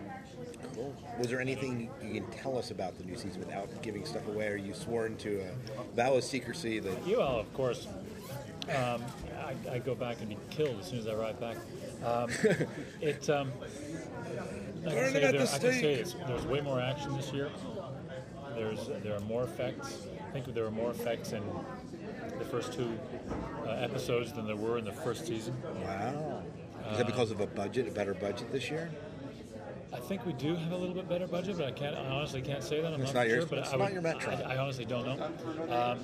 Cool. 0.74 0.94
Was 1.18 1.28
there 1.28 1.40
anything 1.40 1.90
you 2.02 2.20
can 2.20 2.30
tell 2.30 2.58
us 2.58 2.70
about 2.70 2.98
the 2.98 3.04
new 3.04 3.16
season 3.16 3.40
without 3.40 3.68
giving 3.82 4.04
stuff 4.04 4.26
away? 4.28 4.48
Are 4.48 4.56
you 4.56 4.74
sworn 4.74 5.16
to 5.18 5.40
a 5.40 5.94
vow 5.94 6.14
of 6.14 6.24
secrecy 6.24 6.78
that 6.80 7.06
You 7.06 7.20
all, 7.20 7.40
of 7.40 7.52
course. 7.54 7.86
Um, 8.68 9.02
I, 9.38 9.54
I 9.74 9.78
go 9.78 9.94
back 9.94 10.16
and 10.20 10.28
be 10.28 10.36
killed 10.50 10.80
as 10.80 10.86
soon 10.86 10.98
as 10.98 11.06
I 11.06 11.14
ride 11.14 11.38
back. 11.38 11.56
Um, 12.04 12.30
it. 13.00 13.30
Um, 13.30 13.52
I 14.84 14.90
can 14.90 15.12
say, 15.12 15.20
there, 15.20 15.32
the 15.32 15.38
I 15.42 15.58
can 15.58 15.58
say 15.58 16.04
there's 16.26 16.46
way 16.46 16.60
more 16.60 16.80
action 16.80 17.16
this 17.16 17.32
year. 17.32 17.50
There's 18.54 18.88
there 19.02 19.16
are 19.16 19.20
more 19.20 19.44
effects. 19.44 20.06
I 20.28 20.32
think 20.32 20.52
there 20.54 20.64
are 20.66 20.70
more 20.70 20.90
effects 20.90 21.32
in 21.32 21.42
the 22.38 22.44
first 22.44 22.72
two 22.72 22.98
uh, 23.66 23.70
episodes 23.70 24.32
than 24.32 24.46
there 24.46 24.56
were 24.56 24.78
in 24.78 24.84
the 24.84 24.92
first 24.92 25.26
season. 25.26 25.56
Wow. 25.82 26.42
Is 26.92 26.98
that 26.98 27.06
because 27.06 27.30
of 27.30 27.40
a 27.40 27.46
budget, 27.46 27.88
a 27.88 27.90
better 27.90 28.14
budget 28.14 28.52
this 28.52 28.70
year? 28.70 28.90
I 29.92 29.98
think 29.98 30.26
we 30.26 30.32
do 30.34 30.54
have 30.54 30.72
a 30.72 30.76
little 30.76 30.94
bit 30.94 31.08
better 31.08 31.26
budget, 31.26 31.56
but 31.56 31.66
I 31.66 31.72
can't. 31.72 31.96
I 31.96 32.06
honestly 32.06 32.42
can't 32.42 32.62
say 32.62 32.80
that. 32.80 32.92
I'm 32.92 33.00
It's 33.00 33.14
not, 33.14 33.26
not 33.26 33.30
sure, 33.30 33.46
but 33.46 33.58
it's 33.60 33.72
I 33.72 33.76
not 33.76 33.92
your 33.92 34.02
metro. 34.02 34.32
I, 34.32 34.54
I 34.54 34.58
honestly 34.58 34.84
don't 34.84 35.06
know. 35.06 35.24
Um, 35.72 35.98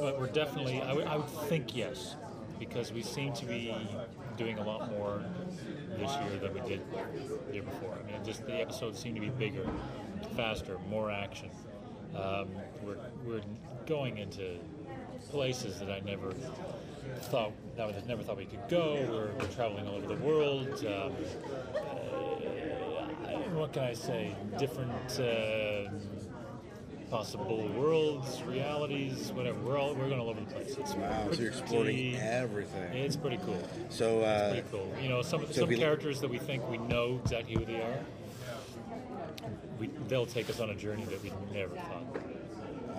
but 0.00 0.18
we're 0.18 0.26
definitely. 0.26 0.82
I 0.82 0.92
would, 0.92 1.06
I 1.06 1.16
would 1.16 1.28
think 1.48 1.76
yes, 1.76 2.16
because 2.58 2.92
we 2.92 3.02
seem 3.02 3.32
to 3.34 3.46
be 3.46 3.74
doing 4.36 4.58
a 4.58 4.64
lot 4.64 4.90
more 4.90 5.22
this 5.98 6.10
year 6.10 6.38
than 6.40 6.54
we 6.54 6.60
did 6.68 6.80
the 7.48 7.54
year 7.54 7.62
before. 7.62 7.96
I 8.02 8.10
mean, 8.10 8.24
just 8.24 8.44
the 8.46 8.60
episodes 8.60 8.98
seem 8.98 9.14
to 9.14 9.20
be 9.20 9.30
bigger, 9.30 9.66
faster, 10.36 10.78
more 10.88 11.10
action. 11.10 11.50
Um, 12.16 12.48
we're 12.82 12.96
we're 13.24 13.42
going 13.86 14.18
into 14.18 14.58
places 15.34 15.80
that 15.80 15.90
I 15.90 15.98
never 15.98 16.32
thought 17.22 17.50
that 17.76 17.88
I 17.88 18.02
never 18.06 18.22
thought 18.22 18.36
we 18.36 18.44
could 18.44 18.68
go. 18.68 18.94
We're, 19.10 19.32
we're 19.36 19.52
traveling 19.52 19.88
all 19.88 19.96
over 19.96 20.06
the 20.06 20.22
world. 20.22 20.68
Um, 20.86 21.12
uh, 21.74 23.38
what 23.58 23.72
can 23.72 23.82
I 23.82 23.94
say? 23.94 24.36
Different 24.60 25.18
uh, 25.18 25.90
possible 27.10 27.66
worlds, 27.76 28.42
realities, 28.44 29.32
whatever. 29.32 29.58
We're 29.58 29.76
all 29.76 29.94
we're 29.94 30.08
going 30.08 30.20
all 30.20 30.30
over 30.30 30.38
the 30.38 30.46
place. 30.46 30.76
It's 30.78 30.94
Wow, 30.94 31.32
so 31.32 31.40
you're 31.40 31.50
exploring 31.50 32.14
everything. 32.14 32.96
It's 32.96 33.16
pretty 33.16 33.38
cool. 33.38 33.60
So, 33.88 34.20
uh, 34.20 34.52
it's 34.54 34.68
pretty 34.68 34.68
cool. 34.70 35.02
You 35.02 35.08
know, 35.08 35.22
some 35.22 35.44
so 35.46 35.66
some 35.66 35.74
characters 35.74 36.20
that 36.20 36.30
we 36.30 36.38
think 36.38 36.68
we 36.70 36.78
know 36.78 37.18
exactly 37.24 37.56
who 37.56 37.64
they 37.64 37.82
are. 37.82 37.98
We, 39.80 39.90
they'll 40.06 40.26
take 40.26 40.48
us 40.48 40.60
on 40.60 40.70
a 40.70 40.76
journey 40.76 41.04
that 41.06 41.20
we 41.24 41.32
never 41.52 41.74
thought 41.74 42.33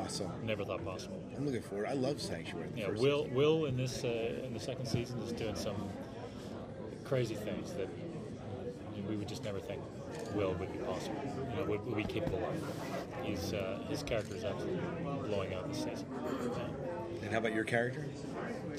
Awesome. 0.05 0.31
never 0.43 0.63
thought 0.63 0.83
possible. 0.85 1.21
I'm 1.35 1.45
looking 1.45 1.61
forward. 1.61 1.87
I 1.87 1.93
love 1.93 2.21
Sanctuary. 2.21 2.69
Yeah, 2.75 2.89
Will 2.91 3.27
Will 3.31 3.65
in 3.65 3.75
this 3.75 4.03
uh, 4.03 4.41
in 4.45 4.53
the 4.53 4.59
second 4.59 4.85
season 4.85 5.19
is 5.19 5.31
doing 5.33 5.55
some 5.55 5.75
crazy 7.03 7.35
things 7.35 7.73
that 7.73 7.87
we 9.09 9.15
would 9.15 9.27
just 9.27 9.43
never 9.43 9.59
think 9.59 9.81
Will 10.33 10.53
would 10.53 10.71
be 10.71 10.79
possible. 10.79 11.21
You 11.51 11.55
know, 11.57 11.63
would, 11.69 11.85
would 11.85 11.95
be 11.97 12.03
capable 12.03 12.39
of. 12.39 13.25
He's 13.25 13.53
uh, 13.53 13.79
his 13.89 14.03
character 14.03 14.35
is 14.35 14.43
absolutely 14.43 14.81
blowing 15.27 15.53
out 15.53 15.67
this 15.67 15.79
season. 15.83 16.05
And 17.21 17.31
how 17.31 17.39
about 17.39 17.53
your 17.53 17.63
character? 17.63 18.05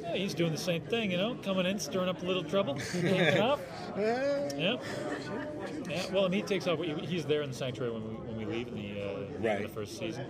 Yeah, 0.01 0.15
he's 0.15 0.35
doing 0.35 0.53
the 0.53 0.59
same 0.59 0.83
thing, 0.83 1.11
you 1.11 1.17
know, 1.17 1.35
coming 1.43 1.67
in, 1.67 1.81
stirring 1.81 2.09
up 2.09 2.23
a 2.23 2.25
little 2.25 2.45
trouble, 2.45 2.75
taking 2.93 3.07
it. 3.09 3.35
Yeah. 3.37 3.57
Yeah. 4.57 6.13
Well, 6.13 6.29
mean, 6.29 6.33
he 6.33 6.43
takes 6.43 6.67
off. 6.69 6.79
He's 6.81 7.25
there 7.25 7.43
in 7.43 7.51
the 7.51 7.57
sanctuary 7.57 7.93
when 7.93 8.03
we 8.09 8.15
when 8.15 8.37
we 8.37 8.45
leave 8.45 8.69
in 8.69 8.75
the 8.77 9.03
uh, 9.03 9.05
the 9.05 9.25
end 9.27 9.35
of 9.37 9.45
Right. 9.45 9.63
the 9.63 9.69
first 9.69 9.99
season, 9.99 10.27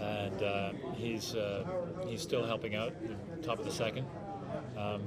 and 0.00 0.42
uh, 0.42 0.72
he's 0.94 1.34
uh, 1.34 1.64
he's 2.06 2.20
still 2.22 2.44
helping 2.44 2.74
out 2.74 2.92
the 3.02 3.42
top 3.46 3.58
of 3.58 3.64
the 3.64 3.72
second. 3.72 4.06
Um, 4.76 5.02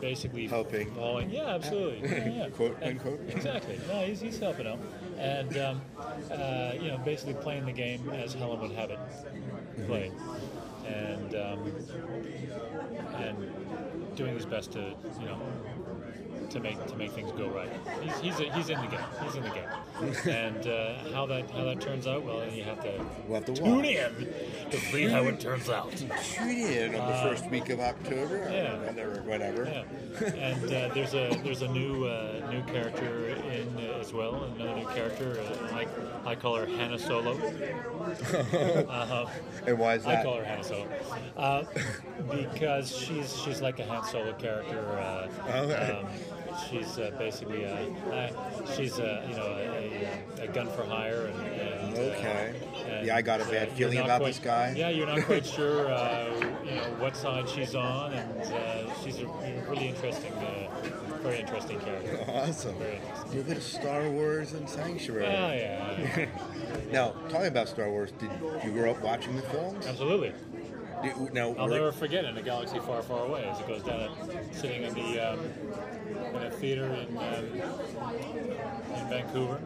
basically 0.00 0.46
Helping. 0.46 0.92
following. 0.94 1.30
Yeah, 1.30 1.54
absolutely. 1.54 2.08
Yeah, 2.08 2.28
yeah. 2.28 2.48
Quote, 2.56 2.76
And- 2.82 2.98
unquote. 2.98 3.20
Exactly. 3.28 3.78
No, 3.88 4.00
he's, 4.04 4.20
he's 4.20 4.38
helping 4.38 4.66
out, 4.66 4.78
and 5.18 5.56
um, 5.56 5.80
uh, 6.30 6.72
you 6.80 6.88
know, 6.88 6.98
basically 6.98 7.34
playing 7.34 7.64
the 7.64 7.72
game 7.72 8.10
as 8.10 8.34
Helen 8.34 8.60
would 8.60 8.72
have 8.72 8.90
it 8.90 8.98
played, 9.86 10.12
and 10.86 11.34
um, 11.34 11.72
and 13.16 14.16
doing 14.16 14.34
his 14.34 14.46
best 14.46 14.72
to 14.72 14.94
you 15.20 15.26
know 15.26 15.38
to 16.50 16.60
make 16.60 16.84
to 16.86 16.96
make 16.96 17.12
things 17.12 17.30
go 17.32 17.48
right. 17.48 17.68
He's 18.02 18.18
he's, 18.20 18.40
a, 18.40 18.52
he's 18.52 18.68
in 18.70 18.80
the 18.80 18.86
game. 18.86 19.00
He's 19.24 19.34
in 19.34 19.42
the 19.42 19.50
game, 19.50 20.28
and 20.28 20.66
uh, 20.66 20.94
how 21.12 21.26
that 21.26 21.50
how 21.50 21.64
that 21.64 21.80
turns 21.80 22.06
out, 22.06 22.22
well, 22.24 22.46
you 22.48 22.62
have 22.64 22.82
to, 22.82 23.04
We'll 23.26 23.36
have 23.40 23.44
to 23.46 23.54
tune 23.54 23.76
watch. 23.76 23.86
in 23.86 24.28
to 24.70 24.76
see 24.78 25.04
how 25.08 25.22
it 25.24 25.40
turns 25.40 25.68
out. 25.70 25.90
Tune 25.96 26.48
in 26.50 26.94
on 26.94 27.08
the 27.10 27.18
first 27.30 27.50
week 27.50 27.68
of 27.70 27.80
October. 27.80 28.48
yeah. 28.50 28.76
Whatever. 28.84 29.22
whatever. 29.22 29.64
Yeah, 29.64 30.26
and 30.34 30.64
uh, 30.64 30.94
there's 30.94 31.14
a 31.14 31.30
there's 31.42 31.62
a 31.62 31.68
new 31.68 32.04
uh, 32.06 32.46
new 32.50 32.62
character 32.72 33.28
in 33.28 33.78
as 34.00 34.12
well. 34.12 34.44
Another 34.44 34.74
new 34.76 34.86
character. 34.88 35.40
Uh, 35.40 35.74
I 36.24 36.30
I 36.30 36.34
call 36.34 36.56
her 36.56 36.66
Hannah 36.66 36.98
Solo. 36.98 37.32
uh-huh. 38.18 39.26
And 39.66 39.78
why 39.78 39.94
is 39.94 40.04
that? 40.04 40.20
I 40.20 40.22
call 40.22 40.36
her 40.38 40.44
Hannah 40.44 40.64
Solo 40.64 40.86
uh, 41.36 41.64
because 42.30 42.96
she's 42.96 43.36
she's 43.40 43.60
like 43.60 43.78
a 43.78 43.84
Han 43.86 44.04
Solo 44.04 44.32
character. 44.34 44.80
Uh, 44.98 45.28
Okay. 45.54 45.98
um, 45.98 46.06
she's 46.70 46.98
uh, 46.98 47.10
basically 47.18 47.64
a, 47.64 47.74
uh, 48.12 48.74
she's 48.74 48.98
a, 48.98 49.24
you 49.28 49.36
know 49.36 49.46
a, 49.46 50.42
a, 50.44 50.48
gun 50.48 50.68
for 50.68 50.84
hire 50.84 51.26
and, 51.26 51.40
and 51.46 51.96
uh, 51.96 52.00
Okay. 52.00 52.54
and, 52.88 53.06
Yeah, 53.06 53.16
I 53.16 53.22
got 53.22 53.40
a 53.40 53.44
uh, 53.44 53.50
bad 53.50 53.68
you're 53.68 53.88
feeling 53.88 54.04
about 54.04 54.20
quite- 54.20 54.28
this 54.34 54.38
guy. 54.38 54.74
Yeah, 54.76 54.90
you're 54.90 55.06
not 55.06 55.22
quite 55.22 55.46
sure, 55.56 55.90
uh, 55.92 56.30
you 56.64 56.74
know, 56.76 56.82
what 56.98 57.16
side 57.16 57.48
she's 57.48 57.74
on, 57.74 58.12
and 58.12 58.42
uh, 58.42 58.94
she's 59.02 59.20
a 59.20 59.26
really 59.68 59.88
interesting, 59.88 60.32
uh, 60.34 60.68
very 61.22 61.40
interesting 61.40 61.80
character. 61.80 62.24
Awesome. 62.34 62.74
Very 62.78 62.96
interesting. 62.96 63.24
A 63.24 63.28
little 63.28 63.44
bit 63.44 63.56
of 63.56 63.62
Star 63.62 64.10
Wars 64.10 64.52
and 64.52 64.68
Sanctuary. 64.68 65.26
Oh, 65.26 65.52
yeah. 65.52 66.26
now, 66.92 67.10
talking 67.28 67.46
about 67.46 67.68
Star 67.68 67.88
Wars, 67.90 68.12
did 68.12 68.30
you 68.64 68.70
grow 68.72 68.90
up 68.90 69.00
watching 69.02 69.36
the 69.36 69.42
films? 69.42 69.86
Absolutely. 69.86 70.32
Now, 71.32 71.54
I'll 71.58 71.68
never 71.68 71.92
forget 71.92 72.24
in 72.24 72.36
a 72.36 72.42
galaxy 72.42 72.78
far, 72.78 73.02
far 73.02 73.26
away 73.26 73.44
as 73.44 73.60
it 73.60 73.68
goes 73.68 73.82
down, 73.82 74.10
sitting 74.52 74.84
in 74.84 74.94
the 74.94 75.32
um, 75.32 75.38
in 76.34 76.42
a 76.42 76.50
theater 76.50 76.86
in 76.86 77.16
um, 77.16 77.44
in 78.94 79.08
Vancouver, 79.08 79.60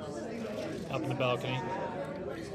up 0.91 1.03
in 1.03 1.09
the 1.09 1.15
balcony, 1.15 1.59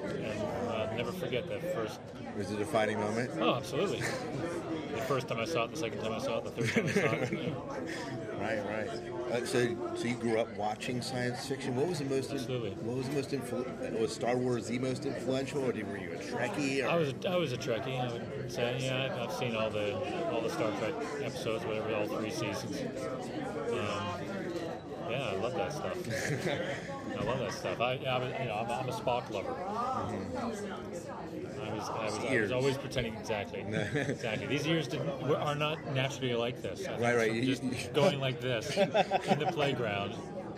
and 0.04 0.42
I'll 0.70 0.96
never 0.96 1.12
forget 1.12 1.48
that 1.50 1.74
first. 1.74 2.00
Was 2.38 2.52
it 2.52 2.56
a 2.56 2.58
defining 2.58 3.00
moment? 3.00 3.32
Oh, 3.40 3.56
absolutely. 3.56 4.00
The 4.00 5.02
first 5.08 5.28
time 5.28 5.40
I 5.40 5.46
saw 5.46 5.66
it, 5.66 5.72
the 5.72 5.78
second 5.78 6.00
time 6.02 6.14
I 6.14 6.20
saw 6.20 6.38
it, 6.40 6.44
the 6.46 6.52
third 6.52 6.70
time 6.74 6.86
I 6.88 6.92
saw 6.92 7.16
it. 7.16 7.32
yeah. 7.32 7.50
Right, 8.44 8.60
right. 8.66 8.90
Uh, 9.32 9.46
so, 9.46 9.94
so 9.96 10.04
you 10.06 10.16
grew 10.16 10.38
up 10.38 10.54
watching 10.58 11.02
science 11.02 11.48
fiction. 11.48 11.78
What 11.78 11.88
was 11.88 12.00
the 12.00 12.06
most? 12.06 12.30
Absolutely. 12.34 12.72
What 12.72 12.98
was 12.98 13.08
the 13.08 13.16
most 13.16 13.30
influ- 13.32 14.00
Was 14.02 14.14
Star 14.14 14.36
Wars 14.36 14.68
the 14.68 14.80
most 14.80 15.06
influential, 15.06 15.62
or 15.62 15.68
were 15.68 15.74
you 15.98 16.12
a 16.12 16.18
Trekkie? 16.18 16.84
Or? 16.84 16.90
I 16.90 16.96
was 16.96 17.14
a, 17.24 17.30
I 17.30 17.38
was 17.38 17.54
a 17.54 17.58
Trekkie. 17.58 17.98
I 17.98 18.12
would 18.12 18.52
say, 18.52 18.78
yeah, 18.82 19.06
I've, 19.18 19.30
I've 19.30 19.34
seen 19.38 19.56
all 19.56 19.70
the 19.70 19.96
all 20.30 20.42
the 20.42 20.50
Star 20.50 20.72
Trek 20.78 20.94
episodes, 21.22 21.64
whatever, 21.64 21.96
all 21.96 22.06
three 22.08 22.32
seasons. 22.32 22.82
Um, 22.82 24.04
yeah, 25.10 25.30
I 25.32 25.36
love 25.36 25.54
that 25.56 25.72
stuff. 25.72 25.98
I 27.20 27.24
love 27.24 27.40
that 27.40 27.54
stuff. 27.54 27.80
I, 27.82 27.94
yeah, 27.96 28.16
I 28.16 28.20
was, 28.20 28.34
you 28.40 28.46
know, 28.46 28.56
I'm, 28.56 28.70
a- 28.70 28.74
I'm 28.74 28.90
a 28.90 28.92
Spock 28.92 29.30
lover. 29.32 29.54
I 29.54 30.46
was, 30.46 30.64
I 31.90 32.06
was, 32.06 32.20
I 32.30 32.40
was 32.42 32.52
always 32.52 32.78
pretending 32.78 33.16
exactly, 33.16 33.60
exactly. 33.96 34.48
These 34.48 34.68
ears 34.68 34.88
didn't, 34.88 35.10
are 35.10 35.56
not 35.56 35.94
naturally 35.94 36.34
like 36.36 36.62
this. 36.62 36.86
I 36.88 36.98
Right, 37.00 37.16
right. 37.16 37.28
from 37.30 37.38
You- 37.38 37.56
Just 37.56 37.94
going 37.94 38.20
like 38.20 38.42
this 38.42 38.76
in 38.78 38.90
the 39.40 39.50
playground, 39.54 40.14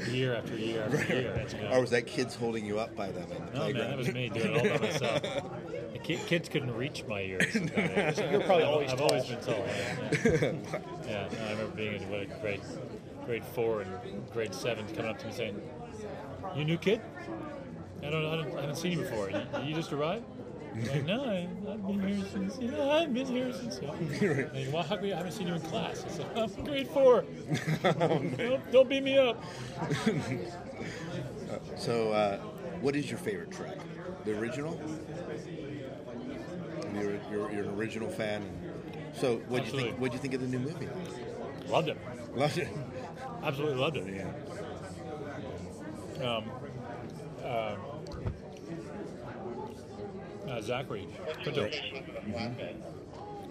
year 0.10 0.36
after 0.36 0.56
year 0.58 0.84
after 0.84 1.14
year. 1.14 1.48
you 1.58 1.64
know. 1.64 1.72
Or 1.76 1.82
was 1.82 1.90
that 1.92 2.06
kids 2.08 2.36
holding 2.36 2.66
you 2.66 2.80
up 2.80 2.96
by 2.96 3.12
them 3.12 3.32
in 3.32 3.46
the 3.46 3.52
No, 3.52 3.60
playground? 3.62 3.74
man, 3.74 3.90
that 3.92 3.98
was 3.98 4.12
me 4.14 4.30
doing 4.30 4.56
it 4.56 4.72
all 4.72 4.78
by 4.80 4.86
myself. 4.92 5.22
The 5.94 6.00
ki- 6.00 6.20
kids 6.28 6.50
couldn't 6.50 6.74
reach 6.76 7.04
my 7.08 7.22
ears. 7.22 7.56
at. 7.56 8.18
You're 8.32 8.42
probably 8.42 8.64
I've- 8.64 8.74
always 8.74 8.92
I've 8.92 8.98
tall. 9.00 9.08
always 9.10 9.26
been 9.26 9.40
tall. 9.42 9.66
Yeah, 9.68 9.96
yeah. 10.24 10.52
Yeah, 11.08 11.28
no, 11.32 11.46
I 11.46 11.52
remember 11.52 11.76
being 11.76 12.02
in 12.02 12.10
what, 12.10 12.22
a 12.22 12.26
grade, 12.42 12.62
grade 13.26 13.46
four 13.46 13.82
and 13.82 13.92
grade 14.34 14.54
seven, 14.54 14.86
coming 14.96 15.12
up 15.12 15.20
to 15.20 15.28
me 15.28 15.34
saying, 15.34 15.62
"You 16.56 16.66
new 16.66 16.78
kid? 16.78 17.02
I 18.04 18.10
don't, 18.10 18.26
I, 18.26 18.36
don't, 18.36 18.58
I 18.58 18.62
haven't 18.62 18.76
seen 18.76 18.94
you 18.94 19.00
before. 19.00 19.30
You, 19.30 19.42
you 19.64 19.76
just 19.76 19.92
arrived." 19.92 20.26
Like, 20.76 21.06
no, 21.06 21.24
I, 21.24 21.48
I've 21.72 21.88
been 21.88 22.06
here 22.06 22.26
since. 22.34 22.60
You 22.60 22.72
know, 22.72 22.92
I've 22.92 23.14
been 23.14 23.28
here 23.28 23.54
since. 23.54 23.80
Yeah. 23.82 23.92
Like, 24.54 24.74
well, 24.74 24.84
how 24.84 24.98
come 24.98 25.06
I 25.06 25.16
haven't 25.16 25.32
seen 25.32 25.48
you 25.48 25.54
in 25.54 25.62
class? 25.62 26.04
I 26.06 26.10
said, 26.10 26.26
I'm 26.36 26.66
grade 26.66 26.88
four. 26.90 27.24
don't, 27.84 28.72
don't 28.72 28.90
beat 28.90 29.04
me 29.04 29.18
up. 29.18 29.42
So, 31.78 32.12
uh, 32.12 32.38
what 32.82 32.96
is 32.96 33.10
your 33.10 33.20
favorite 33.20 33.52
track? 33.52 33.78
The 34.26 34.38
original? 34.38 34.80
You're, 36.94 37.20
you're, 37.32 37.52
you're 37.52 37.64
an 37.64 37.70
original 37.76 38.10
fan. 38.10 38.44
So, 39.14 39.38
what 39.48 39.64
do 39.64 39.72
you 39.72 39.78
think? 39.78 40.00
What 40.00 40.12
do 40.12 40.16
you 40.16 40.22
think 40.22 40.34
of 40.34 40.42
the 40.42 40.48
new 40.48 40.60
movie? 40.60 40.88
Loved 41.70 41.90
it. 41.90 41.98
Loved 42.36 42.58
it. 42.58 42.68
Absolutely 43.44 43.78
loved 43.78 43.98
it. 43.98 44.14
Yeah. 44.14 44.32
Um, 46.24 46.52
uh, 47.44 47.76
uh, 50.50 50.62
Zachary 50.62 51.08
Quinto. 51.44 51.70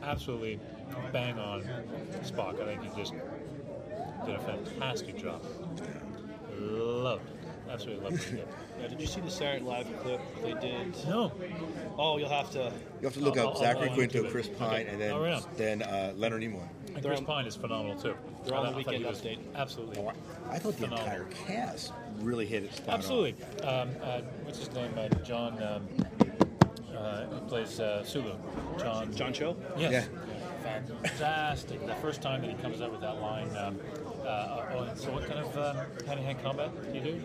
Absolutely 0.03 0.61
bang 1.13 1.39
on 1.39 1.63
Spock. 2.23 2.61
I 2.61 2.65
think 2.77 2.83
he 2.83 3.01
just 3.01 3.15
did 4.27 4.35
a 4.35 4.41
fantastic 4.41 5.17
job. 5.17 5.43
Loved 6.59 7.29
it. 7.31 7.37
Absolutely 7.71 8.05
loved 8.11 8.33
it. 8.35 8.49
Yeah, 8.81 8.89
did 8.89 9.01
you 9.01 9.07
see 9.07 9.21
the 9.21 9.31
Saturday 9.31 9.65
Live 9.65 9.87
clip 10.01 10.21
they 10.43 10.53
did? 10.55 10.97
No. 11.09 11.31
Oh, 11.97 12.19
you'll 12.19 12.29
have 12.29 12.51
to. 12.51 12.73
You 13.01 13.05
have 13.07 13.15
to 13.15 13.21
look 13.21 13.39
I'll- 13.39 13.51
up 13.51 13.55
I'll- 13.55 13.61
Zachary 13.61 13.89
I'll 13.89 13.95
Quinto, 13.95 14.29
Chris 14.29 14.49
Pine, 14.49 14.81
Okay. 14.81 14.87
and 14.91 15.01
then 15.01 15.13
Oh, 15.13 15.23
right 15.23 15.45
then 15.57 15.81
uh, 15.83 16.13
Leonard 16.17 16.43
Nimoy. 16.43 16.67
And 16.93 17.05
Chris 17.05 17.21
Pine 17.21 17.47
is 17.47 17.55
phenomenal 17.55 17.97
too. 17.97 18.17
They're 18.45 18.57
on 18.57 18.67
I 18.67 18.71
the 18.73 18.77
weekend 18.79 19.05
update. 19.05 19.39
Absolutely. 19.55 20.05
I 20.51 20.59
thought 20.59 20.77
the 20.77 20.89
Phenomenal. 20.89 20.99
entire 21.05 21.25
cast 21.47 21.93
really 22.21 22.47
hit 22.47 22.65
it 22.65 22.75
spot 22.75 22.89
on. 22.89 22.95
Absolutely. 22.95 23.35
Um, 23.63 23.91
uh, 24.03 24.21
what's 24.43 24.59
his 24.59 24.73
name? 24.73 24.93
Uh, 24.97 25.09
John. 25.25 25.63
Um, 25.63 25.89
uh, 26.97 27.27
who 27.27 27.41
plays 27.49 27.81
uh, 27.81 28.05
Sulu. 28.05 28.35
John. 28.79 29.15
John 29.15 29.33
Cho? 29.33 29.57
Yes. 29.77 30.09
Fantastic. 30.63 31.87
the 31.87 31.95
first 31.97 32.23
time 32.23 32.41
that 32.41 32.51
he 32.51 32.57
comes 32.57 32.81
up 32.81 32.91
with 32.91 33.03
that 33.03 33.21
line. 33.21 33.55
Um, 33.57 33.79
uh, 34.25 34.65
oh, 34.73 34.91
so 34.95 35.13
what 35.13 35.27
kind 35.27 35.41
of 35.41 35.59
um, 35.59 35.77
hand-to-hand 36.07 36.43
combat 36.43 36.71
do 36.93 36.99
you 36.99 37.05
do? 37.05 37.23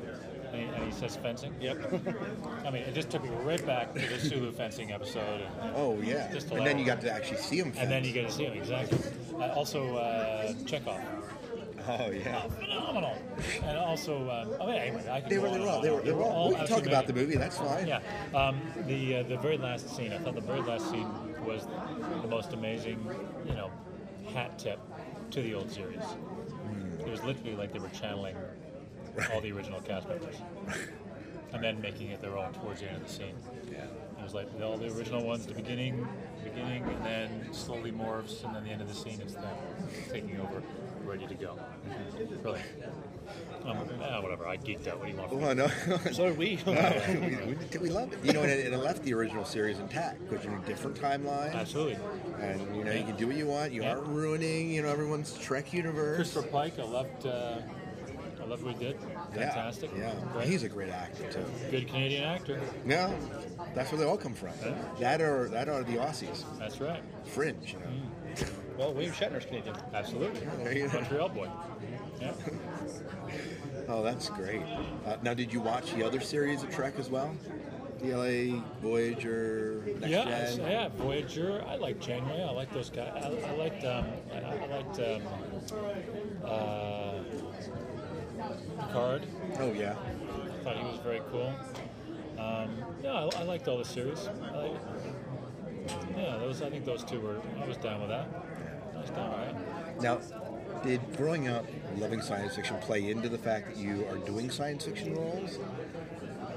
And 0.52 0.62
he, 0.62 0.68
and 0.76 0.84
he 0.84 0.92
says 0.92 1.16
fencing. 1.16 1.54
Yep. 1.62 1.94
I 2.66 2.72
mean, 2.72 2.82
it 2.82 2.94
just 2.94 3.10
took 3.10 3.24
me 3.24 3.30
right 3.44 3.64
back 3.66 3.94
to 3.94 4.00
the 4.00 4.20
Sulu 4.20 4.52
fencing 4.60 4.92
episode. 4.92 5.42
And 5.62 5.72
Oh 5.76 5.98
yeah, 6.04 6.32
Just 6.32 6.52
and 6.52 6.66
then 6.66 6.78
you 6.80 6.86
got 6.86 7.00
to 7.02 7.12
actually 7.12 7.38
see 7.38 7.58
him. 7.58 7.72
And 7.78 7.90
then 7.90 8.04
you 8.04 8.12
get 8.12 8.26
to 8.28 8.34
see 8.34 8.46
him 8.46 8.54
exactly. 8.54 8.98
Uh, 9.36 9.54
also, 9.54 9.96
uh, 9.96 10.54
Chekhov. 10.66 11.00
Oh 11.90 12.12
yeah. 12.12 12.42
phenomenal. 12.48 13.18
And 13.64 13.78
also, 13.78 14.30
um, 14.30 14.54
oh, 14.60 14.68
yeah, 14.70 14.76
anyway, 14.76 15.10
I 15.10 15.22
can 15.22 15.30
They 15.30 15.38
were- 15.40 15.50
they 15.50 15.60
were 15.60 15.68
all- 15.70 15.82
they 15.82 15.90
were- 15.90 16.02
they 16.02 16.12
were 16.12 16.24
all- 16.24 16.50
we 16.50 16.56
can 16.56 16.68
talk 16.68 16.86
about 16.86 17.08
the 17.08 17.14
movie, 17.14 17.36
that's 17.38 17.58
fine. 17.58 17.88
Yeah. 17.88 18.02
Um, 18.36 18.62
the 18.86 19.18
uh, 19.18 19.24
the 19.24 19.38
very 19.38 19.58
last 19.58 19.90
scene, 19.96 20.14
I 20.14 20.18
thought 20.20 20.36
the 20.36 20.42
very 20.42 20.62
last 20.62 20.90
scene 20.92 21.08
was 21.46 21.66
the 22.22 22.28
most 22.28 22.54
amazing, 22.54 23.00
you 23.46 23.54
know, 23.54 23.72
hat 24.34 24.60
tip 24.60 24.80
to 25.32 25.42
the 25.42 25.54
old 25.56 25.72
series. 25.72 26.04
Hmm. 26.04 27.00
It 27.02 27.10
was 27.10 27.24
literally 27.24 27.56
like 27.56 27.74
they 27.74 27.80
were 27.80 27.90
channeling 27.90 28.36
all 29.34 29.42
the 29.42 29.52
original 29.52 29.80
cast 29.82 30.08
members, 30.08 30.36
and 31.54 31.64
then 31.64 31.82
making 31.82 32.10
it 32.12 32.22
their 32.22 32.38
own 32.38 32.54
towards 32.54 32.82
the 32.82 32.88
end 32.88 32.98
of 32.98 33.08
the 33.08 33.14
scene. 33.14 33.36
Yeah. 33.72 33.86
It 34.20 34.24
was 34.24 34.34
like 34.36 34.48
all 34.62 34.78
the 34.78 34.88
original 34.96 35.24
ones, 35.26 35.46
the 35.48 35.54
beginning, 35.54 36.08
beginning, 36.44 36.84
and 36.84 37.06
then 37.06 37.54
slowly 37.54 37.92
morphs, 37.92 38.44
and 38.44 38.54
then 38.56 38.64
the 38.64 38.70
end 38.70 38.82
of 38.82 38.88
the 38.88 38.94
scene 38.94 39.20
is 39.22 39.34
them 39.34 39.44
taking 40.12 40.40
over, 40.40 40.62
ready 41.10 41.28
to 41.28 41.36
go. 41.36 41.57
Really. 42.43 42.62
Um, 43.66 43.78
ah, 44.01 44.22
whatever. 44.22 44.47
I 44.47 44.57
geeked 44.57 44.88
out. 44.88 44.99
What 44.99 45.05
do 45.07 45.12
you 45.12 45.18
want? 45.18 45.30
From 45.30 45.41
Well, 45.41 45.55
me? 45.55 45.64
no. 45.88 45.97
So 46.14 46.28
did 46.30 46.38
we. 46.38 46.60
we, 46.66 47.55
we, 47.55 47.78
we 47.80 47.89
love 47.89 48.14
it. 48.14 48.20
You 48.24 48.34
know, 48.34 48.41
and 48.41 48.51
it, 48.51 48.66
and 48.66 48.74
it 48.74 48.78
left 48.78 49.03
the 49.03 49.14
original 49.14 49.43
series 49.45 49.80
intact 49.80 50.28
because 50.28 50.43
you're 50.45 50.53
in 50.55 50.62
a 50.62 50.66
different 50.66 50.95
timeline. 50.99 51.53
Absolutely. 51.53 51.97
And 52.39 52.76
you 52.76 52.84
know, 52.84 52.91
you 52.91 53.03
can 53.03 53.16
do 53.18 53.28
what 53.28 53.36
you 53.36 53.47
want. 53.47 53.72
You 53.72 53.82
Yeah. 53.84 53.95
aren't 53.95 54.07
ruining, 54.07 54.72
you 54.72 54.82
know, 54.82 54.89
everyone's 54.89 55.38
Trek 55.38 55.74
universe. 55.74 56.16
Christopher 56.18 56.47
Pike. 56.47 56.80
I 56.80 56.84
loved. 56.84 57.26
Uh, 57.26 57.60
I 58.41 58.45
loved 58.45 58.64
what 58.64 58.74
he 58.76 58.80
did. 58.86 58.97
Yeah, 59.36 59.51
Fantastic. 59.51 59.91
Yeah, 59.95 60.14
Great. 60.34 60.47
he's 60.47 60.64
a 60.64 60.70
great 60.70 60.89
actor 60.89 61.30
too. 61.32 61.45
good 61.70 61.88
Canadian 61.88 62.24
actor. 62.24 62.60
Yeah, 62.88 63.14
that's 63.76 63.91
where 63.91 63.99
they 63.99 64.07
all 64.07 64.18
come 64.18 64.34
from. 64.34 64.51
That 64.99 65.22
are 65.22 65.49
that 65.49 65.68
are 65.70 65.84
the 65.84 65.97
Aussies. 65.97 66.45
That's 66.57 66.80
right. 66.82 67.03
Fringe, 67.26 67.74
you 67.74 67.80
know. 67.80 67.86
Well, 68.80 68.94
William 68.94 69.12
Shatner's 69.12 69.44
Canadian. 69.44 69.76
Absolutely. 69.94 70.40
There 70.64 70.74
you 70.74 70.88
go. 70.88 70.94
Montreal 71.02 71.30
boy. 71.30 71.50
Yeah. 72.22 72.32
Oh, 73.90 74.02
that's 74.02 74.30
great. 74.30 74.62
Uh, 75.06 75.18
now, 75.22 75.34
did 75.34 75.52
you 75.52 75.60
watch 75.60 75.92
the 75.94 76.02
other 76.06 76.22
series 76.22 76.64
of 76.64 76.74
Trek 76.74 76.94
as 76.98 77.10
well? 77.10 77.36
DLA, 78.02 78.64
Voyager, 78.82 79.84
Next 80.00 80.08
yeah, 80.08 80.24
Gen. 80.24 80.62
I- 80.62 80.72
yeah, 80.72 80.90
Voyager. 80.96 81.62
I 81.68 81.76
like 81.76 82.00
Janeway. 82.00 82.42
I 82.42 82.52
like 82.52 82.72
those 82.72 82.90
guys. 82.90 83.12
I, 83.18 83.52
I 83.52 83.56
liked. 83.58 83.84
Um, 83.84 84.06
I, 84.34 84.38
I 84.38 84.68
liked 84.68 85.00
um, 85.00 85.22
uh, 86.46 87.14
Picard. 88.86 89.26
Oh 89.60 89.74
yeah. 89.74 89.96
I 89.98 90.64
thought 90.64 90.78
he 90.78 90.84
was 90.86 91.00
very 91.00 91.22
cool. 91.32 91.54
Um, 92.38 92.70
yeah, 93.04 93.12
I, 93.12 93.42
I 93.42 93.44
liked 93.44 93.68
all 93.68 93.78
the 93.78 93.84
series. 93.84 94.30
I 94.54 94.72
yeah, 96.16 96.38
those. 96.38 96.62
I 96.62 96.70
think 96.70 96.86
those 96.86 97.04
two 97.04 97.20
were. 97.20 97.42
I 97.62 97.68
was 97.68 97.76
down 97.76 98.00
with 98.00 98.10
that. 98.10 98.28
Was 99.02 99.10
down. 99.12 99.56
Now, 100.02 100.20
did 100.84 101.02
growing 101.18 101.47
up 101.47 101.66
loving 101.97 102.22
science 102.22 102.56
fiction 102.56 102.78
play 102.80 103.10
into 103.10 103.30
the 103.30 103.38
fact 103.38 103.68
that 103.68 103.78
you 103.78 104.06
are 104.08 104.18
doing 104.18 104.50
science 104.50 104.86
fiction 104.86 105.14
roles, 105.16 105.60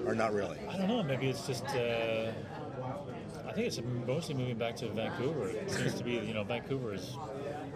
or 0.07 0.15
not 0.15 0.33
really? 0.33 0.59
I 0.69 0.77
don't 0.79 0.89
know. 0.89 1.03
Maybe 1.03 1.29
it's 1.29 1.47
just. 1.47 1.65
Uh, 1.67 2.33
I 3.47 3.55
think 3.55 3.67
it's 3.67 3.81
mostly 4.07 4.35
moving 4.35 4.57
back 4.57 4.77
to 4.77 4.89
Vancouver. 4.89 5.49
It 5.51 5.71
seems 5.71 5.95
to 5.97 6.05
be, 6.05 6.13
you 6.13 6.33
know, 6.33 6.43
Vancouver 6.43 6.95
is 6.95 7.19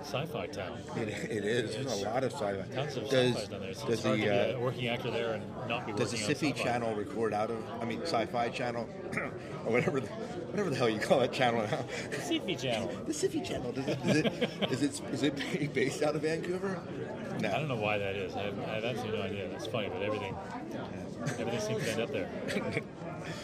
sci-fi 0.01 0.47
town. 0.47 0.79
It, 0.97 1.09
it 1.09 1.45
is. 1.45 1.73
There's 1.75 1.87
It's- 1.87 2.03
a 2.03 2.05
lot 2.07 2.25
of 2.25 2.33
sci-fi. 2.33 2.75
Tons 2.75 2.97
of 2.97 3.11
does, 3.11 3.35
sci-fi 3.37 3.51
down 3.51 3.61
there. 3.61 3.71
It's, 3.71 3.81
does 3.83 3.91
it's 3.93 4.03
hard 4.03 4.19
the 4.21 4.25
to 4.25 4.31
be 4.31 4.39
uh, 4.55 4.57
a 4.57 4.61
working 4.61 4.89
actor 4.89 5.11
there 5.11 5.35
and 5.35 5.45
not 5.69 5.85
be 5.85 5.93
does 5.93 6.13
the 6.13 6.17
sci-fi. 6.17 6.53
channel 6.53 6.95
record 6.95 7.35
out 7.35 7.51
of? 7.51 7.63
I 7.81 7.85
mean, 7.85 8.01
Sci-Fi 8.03 8.49
channel, 8.51 8.89
or 9.67 9.73
whatever, 9.73 10.01
the, 10.01 10.09
whatever 10.57 10.71
the 10.71 10.77
hell 10.77 10.89
you 10.89 10.99
call 10.99 11.21
that 11.21 11.35
channel 11.35 11.61
now. 11.71 11.85
The 12.11 12.17
Sci-Fi 12.17 12.55
channel. 12.55 12.91
The 13.05 13.13
Sci-Fi 13.13 13.41
channel. 13.41 13.73
Does 13.73 13.87
it, 13.89 13.99
is 14.71 14.83
it 14.83 15.03
is 15.13 15.23
it 15.23 15.39
is 15.39 15.53
it 15.53 15.75
based 15.75 16.03
out 16.03 16.17
of 16.17 16.23
Vancouver? 16.23 16.81
No. 17.41 17.51
I 17.51 17.59
don't 17.59 17.69
know 17.69 17.77
why 17.77 17.99
that 17.99 18.17
is. 18.17 18.35
I 18.35 18.45
have, 18.45 18.59
I 18.61 18.75
have 18.77 18.85
absolutely 18.85 19.19
no 19.19 19.25
idea. 19.25 19.49
That's 19.51 19.67
funny, 19.67 19.91
but 19.91 20.01
everything, 20.01 20.35
everything 21.39 21.61
seems 21.61 21.85
to 21.85 21.93
end 21.93 22.01
up 22.01 22.11
there. 22.11 22.31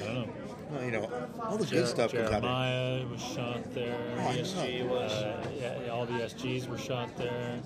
I 0.01 0.05
don't 0.07 0.15
know. 0.15 0.29
Well, 0.71 0.85
you 0.85 0.91
know, 0.91 1.29
all 1.43 1.59
the 1.59 1.67
Jer- 1.67 1.77
good 1.77 1.89
stuff 1.89 2.13
comes 2.13 2.29
out 2.29 2.35
of 2.37 2.43
Jeremiah 2.43 3.07
was 3.07 3.21
shot 3.21 3.75
there. 3.75 3.99
Oh, 4.17 4.33
ESG 4.33 4.89
was. 4.89 5.13
Uh, 5.13 5.47
yeah, 5.61 5.91
all 5.91 6.07
the 6.07 6.15
SGs 6.15 6.67
were 6.67 6.79
shot 6.79 7.15
there. 7.19 7.61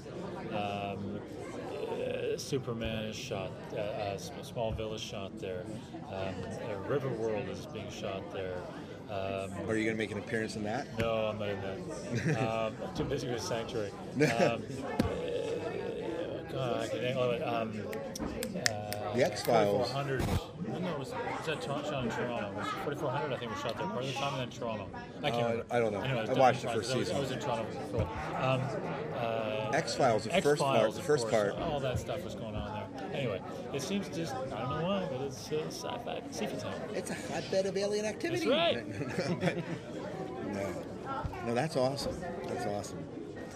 Um, 0.51 1.21
uh, 2.07 2.37
Superman 2.37 3.05
is 3.05 3.15
shot. 3.17 3.53
Uh, 3.73 3.77
uh, 3.77 4.19
Sm- 4.19 4.41
Smallville 4.41 4.95
is 4.97 5.01
shot 5.01 5.39
there. 5.39 5.65
Um, 6.09 6.35
uh, 6.45 6.89
Riverworld 6.89 7.49
is 7.49 7.67
being 7.67 7.91
shot 7.91 8.33
there. 8.33 8.61
Um, 9.09 9.51
Are 9.69 9.77
you 9.77 9.85
going 9.85 9.87
to 9.87 9.95
make 9.95 10.11
an 10.11 10.19
appearance 10.19 10.57
in 10.57 10.65
that? 10.65 10.87
no, 10.99 11.27
I'm 11.27 11.39
not 11.39 11.49
in 11.49 11.61
that. 11.63 12.43
um, 12.49 12.75
I'm 12.85 12.95
too 12.97 13.05
busy 13.05 13.29
with 13.29 13.41
Sanctuary. 13.43 13.91
Um, 14.17 14.63
uh, 16.59 16.59
God, 16.59 16.83
I 16.85 16.89
can 16.89 17.03
name 17.03 17.17
all 17.19 17.25
of 17.25 17.33
it. 17.35 17.43
Um, 17.43 17.83
uh, 18.57 19.15
The 19.15 19.25
X-Files. 19.27 19.91
4400. 19.93 20.27
No, 20.69 20.79
no, 20.79 20.89
it 20.93 20.99
was, 20.99 21.11
was 21.11 21.47
that 21.47 21.63
shot 21.63 21.85
in 22.05 22.11
Toronto? 22.11 22.53
Was 22.57 22.67
4400, 22.85 23.33
I 23.35 23.39
think, 23.39 23.51
was 23.53 23.61
shot 23.61 23.77
there 23.77 23.87
part 23.89 24.01
of 24.03 24.07
the 24.07 24.13
time, 24.15 24.41
and 24.41 24.51
then 24.51 24.59
Toronto. 24.59 24.89
I 25.23 25.31
can't 25.31 25.43
Uh, 25.43 25.49
remember. 25.51 25.65
I 25.71 25.79
don't 25.81 25.93
know. 25.93 26.01
Anyway, 26.01 26.21
was 26.23 26.31
I 26.31 26.33
watched 26.33 26.63
the 26.63 26.69
first 26.69 26.91
France. 26.93 26.95
I 26.95 26.97
was- 26.99 27.07
season. 27.09 27.17
I 27.17 27.21
was 27.21 27.31
in 27.31 27.39
Toronto 27.41 27.67
for 27.91 27.97
a 27.97 28.05
while. 28.05 28.51
Um, 28.55 28.61
uh, 29.71 29.71
X-Files, 29.77 30.25
the 30.25 30.41
first 30.41 30.63
part- 30.63 30.95
the 30.95 31.03
first 31.03 31.29
course. 31.29 31.53
part. 31.53 31.63
All 31.63 31.79
that 31.81 31.99
stuff 31.99 32.25
was 32.25 32.35
going 32.35 32.57
on. 32.57 32.76
Anyway, 33.13 33.41
it 33.73 33.83
seems 33.83 34.09
just, 34.09 34.35
I 34.35 34.39
don't 34.39 34.51
know 34.51 34.87
why, 34.87 35.09
but 35.11 35.21
it's 35.23 35.51
uh, 35.53 35.65
sci-fi, 35.69 36.23
sci-fi 36.31 36.57
town. 36.57 36.75
It's 36.95 37.11
a 37.11 37.15
hotbed 37.33 37.67
of 37.67 37.77
alien 37.77 38.05
activity. 38.05 38.49
That's 38.49 39.29
right. 39.29 39.57
no, 40.53 40.85
no, 41.47 41.55
that's 41.55 41.77
awesome. 41.77 42.17
That's 42.47 42.67
awesome. 42.67 42.99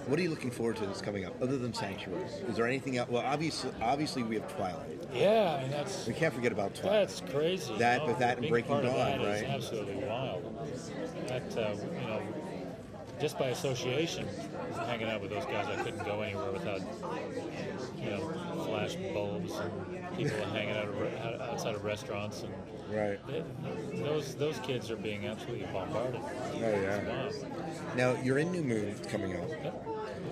What 0.06 0.18
are 0.18 0.22
you 0.22 0.30
looking 0.30 0.50
forward 0.50 0.76
to 0.76 0.86
that's 0.86 1.02
coming 1.02 1.24
up, 1.24 1.40
other 1.42 1.58
than 1.58 1.74
Sanctuary? 1.74 2.24
Is 2.48 2.56
there 2.56 2.66
anything 2.66 2.96
else? 2.96 3.08
Well, 3.10 3.22
obviously, 3.24 3.70
obviously 3.82 4.22
we 4.22 4.36
have 4.36 4.56
Twilight. 4.56 4.98
Yeah, 5.14 5.56
I 5.58 5.62
mean, 5.62 5.70
that's... 5.70 6.06
We 6.06 6.14
can't 6.14 6.32
forget 6.32 6.52
about 6.52 6.74
Twilight. 6.74 7.08
That's 7.08 7.20
crazy. 7.32 7.76
That, 7.76 8.00
no? 8.00 8.06
but 8.06 8.18
that 8.18 8.38
and 8.38 8.48
Breaking 8.48 8.82
Dawn, 8.82 8.84
that 8.84 9.20
right? 9.20 9.44
absolutely 9.44 9.96
wild. 9.96 10.42
That 11.26 11.56
uh, 11.56 11.76
you 12.00 12.06
know, 12.06 12.22
just 13.20 13.38
by 13.38 13.48
association, 13.48 14.26
hanging 14.86 15.08
out 15.08 15.20
with 15.20 15.30
those 15.30 15.44
guys, 15.44 15.66
I 15.66 15.82
couldn't 15.82 16.04
go 16.04 16.22
anywhere 16.22 16.50
without 16.50 16.80
you 17.98 18.10
know 18.10 18.32
flash 18.88 19.12
bulbs 19.12 19.52
and 19.52 20.16
people 20.16 20.44
hanging 20.46 20.76
out 20.76 20.88
of 20.88 21.40
outside 21.40 21.74
of 21.74 21.84
restaurants 21.84 22.42
and. 22.42 22.52
Right. 22.92 23.24
they- 23.28 23.44
those 24.02 24.34
those 24.34 24.58
kids 24.60 24.90
are 24.90 24.96
being 24.96 25.26
absolutely 25.28 25.64
bombarded. 25.72 26.20
Oh 26.24 26.58
yeah. 26.58 27.30
Now 27.96 28.20
you're 28.22 28.38
in 28.38 28.50
New 28.50 28.64
Moon 28.64 28.96
coming 29.08 29.36
up. 29.36 29.48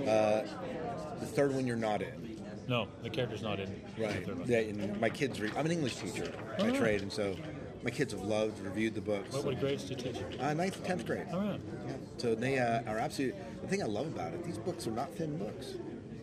Uh, 0.06 0.42
the 1.20 1.26
third 1.26 1.54
one 1.54 1.66
you're 1.68 1.76
not 1.76 2.02
in. 2.02 2.36
No, 2.66 2.88
the 3.04 3.10
character's 3.10 3.42
not 3.42 3.60
in. 3.60 3.80
the 3.96 4.02
Right. 4.02 4.26
third 4.26 4.38
one. 4.40 4.48
Yeah, 4.48 4.58
and 4.58 5.00
my 5.00 5.08
kids 5.08 5.40
read. 5.40 5.52
I'm 5.56 5.66
an 5.66 5.72
English 5.72 5.96
teacher 5.96 6.32
by 6.58 6.68
Oh. 6.70 6.74
trade, 6.76 7.02
and 7.02 7.12
so 7.12 7.36
my 7.84 7.90
kids 7.90 8.12
have 8.12 8.22
loved, 8.22 8.58
reviewed 8.60 8.94
the 8.94 9.00
books. 9.00 9.32
What, 9.34 9.44
what 9.44 9.60
grades 9.60 9.84
do 9.84 9.90
you 9.94 9.96
teach? 10.12 10.16
Uh, 10.40 10.52
ninth 10.52 10.82
tenth 10.84 11.06
grade. 11.06 11.26
All 11.32 11.40
right. 11.40 11.60
Yeah. 11.86 11.92
So 12.16 12.34
they 12.34 12.58
uh, 12.58 12.82
are 12.90 12.98
absolutely. 12.98 13.38
The 13.62 13.68
thing 13.68 13.82
I 13.84 13.86
love 13.86 14.06
about 14.08 14.32
it, 14.32 14.42
these 14.44 14.58
books 14.58 14.86
are 14.88 14.90
not 14.90 15.14
thin 15.14 15.38
books, 15.38 15.74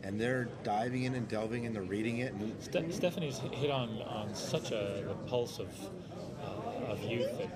and 0.05 0.21
they're 0.21 0.47
diving 0.63 1.03
in 1.03 1.15
and 1.15 1.27
delving 1.27 1.63
in, 1.63 1.73
they're 1.73 1.81
reading 1.81 2.19
it. 2.19 2.31
And 2.33 2.55
Ste- 2.61 2.93
Stephenie's 2.93 3.39
hit 3.39 3.71
on, 3.71 4.01
on 4.03 4.33
such 4.35 4.71
a 4.71 5.03
the 5.07 5.15
pulse 5.27 5.59
of 5.59 5.67
uh, 6.43 6.91
of 6.91 7.03
youth 7.03 7.37
that 7.39 7.49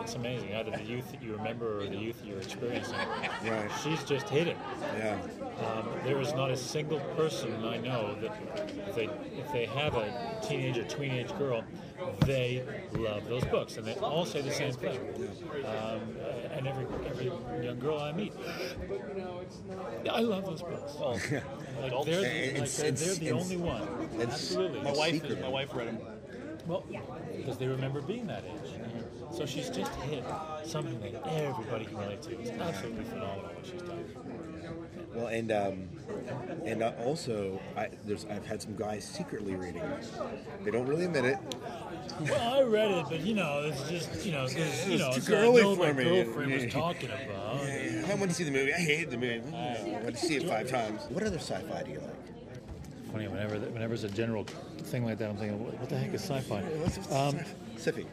it's 0.00 0.14
amazing. 0.14 0.54
Either 0.54 0.70
the 0.70 0.82
youth 0.82 1.10
that 1.12 1.22
you 1.22 1.34
remember 1.34 1.80
or 1.80 1.86
the 1.86 1.96
youth 1.96 2.20
that 2.20 2.28
you're 2.28 2.38
experiencing. 2.38 2.96
Right. 3.44 3.70
She's 3.82 4.02
just 4.04 4.28
hit 4.28 4.48
it. 4.48 4.56
Yeah. 4.98 5.18
Um, 5.66 5.88
there 6.04 6.20
is 6.20 6.34
not 6.34 6.50
a 6.50 6.56
single 6.56 7.00
person 7.16 7.64
I 7.64 7.78
know 7.78 8.14
that 8.20 8.32
if 8.88 8.94
they 8.94 9.08
if 9.38 9.50
they 9.52 9.64
have 9.66 9.94
a 9.94 10.38
teenage 10.42 10.76
or 10.76 10.84
teenage 10.84 11.34
girl, 11.38 11.64
they 12.20 12.64
love 12.92 13.28
those 13.28 13.44
books, 13.44 13.76
and 13.76 13.86
they 13.86 13.94
all 13.94 14.24
say 14.24 14.40
the 14.42 14.50
same 14.52 14.72
thing. 14.72 14.98
Um, 15.64 16.16
and 16.52 16.66
every 16.66 16.86
every 17.06 17.32
young 17.64 17.78
girl 17.78 17.98
I 17.98 18.12
meet, 18.12 18.32
I 20.10 20.20
love 20.20 20.44
those 20.44 20.62
books. 20.62 20.92
Oh, 20.98 21.12
like 21.12 21.20
they're, 22.04 22.52
the- 22.52 22.60
like 22.60 22.70
they're, 22.70 22.90
they're 22.92 23.14
the 23.14 23.32
only 23.32 23.56
one. 23.56 23.88
Absolutely. 24.20 24.80
My 24.82 24.92
wife, 24.92 25.40
my 25.40 25.48
wife 25.48 25.74
read 25.74 25.88
them. 25.88 25.98
Well, 26.66 26.84
because 27.36 27.58
they 27.58 27.66
remember 27.66 28.00
being 28.00 28.26
that 28.28 28.44
age. 28.44 28.72
So 29.36 29.44
she's 29.46 29.68
just 29.68 29.92
hit 29.96 30.24
something 30.64 31.00
that 31.00 31.26
everybody 31.26 31.84
can 31.86 31.98
relate 31.98 32.22
to. 32.22 32.38
It's 32.40 32.50
absolutely 32.50 33.04
phenomenal 33.04 33.50
what 33.54 33.66
she's 33.66 33.82
done. 33.82 34.04
Well, 35.14 35.28
and 35.28 35.52
um, 35.52 35.88
and 36.64 36.82
uh, 36.82 36.92
also, 37.04 37.60
I, 37.76 37.88
there's 38.04 38.26
I've 38.26 38.44
had 38.44 38.60
some 38.60 38.74
guys 38.76 39.04
secretly 39.04 39.54
reading 39.54 39.82
it. 39.82 40.10
They 40.64 40.70
don't 40.72 40.86
really 40.86 41.04
admit 41.04 41.24
it. 41.24 41.38
Well, 42.20 42.54
I 42.54 42.62
read 42.62 42.90
it, 42.90 43.06
but 43.08 43.20
you 43.20 43.34
know, 43.34 43.62
it's 43.64 43.88
just 43.88 44.26
you 44.26 44.32
know, 44.32 44.46
'cause, 44.46 44.88
you 44.88 44.98
know, 44.98 45.08
It's 45.08 45.18
it's 45.18 45.26
too 45.26 45.32
what 45.52 45.60
I 45.60 45.62
know 45.62 45.74
for 45.76 45.82
my 45.82 45.92
me. 45.92 46.04
girlfriend 46.04 46.52
was 46.52 46.72
talking 46.72 47.10
about. 47.10 47.60
I 48.10 48.14
want 48.16 48.30
to 48.30 48.34
see 48.34 48.44
the 48.44 48.50
movie. 48.50 48.72
I 48.74 48.78
hate 48.78 49.10
the 49.10 49.16
movie. 49.16 49.42
I 49.56 50.00
want 50.02 50.16
to 50.16 50.20
see 50.26 50.36
it 50.36 50.48
five 50.48 50.68
times. 50.68 51.02
What 51.10 51.22
other 51.22 51.38
sci-fi 51.38 51.82
do 51.84 51.90
you 51.92 52.00
like? 52.00 52.10
funny. 53.12 53.28
Whenever 53.28 53.54
whenever 53.60 53.88
there's 53.96 54.02
a 54.04 54.08
general 54.08 54.44
thing 54.78 55.04
like 55.04 55.18
that, 55.18 55.30
I'm 55.30 55.36
thinking, 55.36 55.64
what, 55.64 55.88
the 55.88 55.96
heck 55.96 56.12
is 56.12 56.22
sci-fi? 56.28 56.58
Um, 57.14 57.38
sci-fi? 57.76 58.04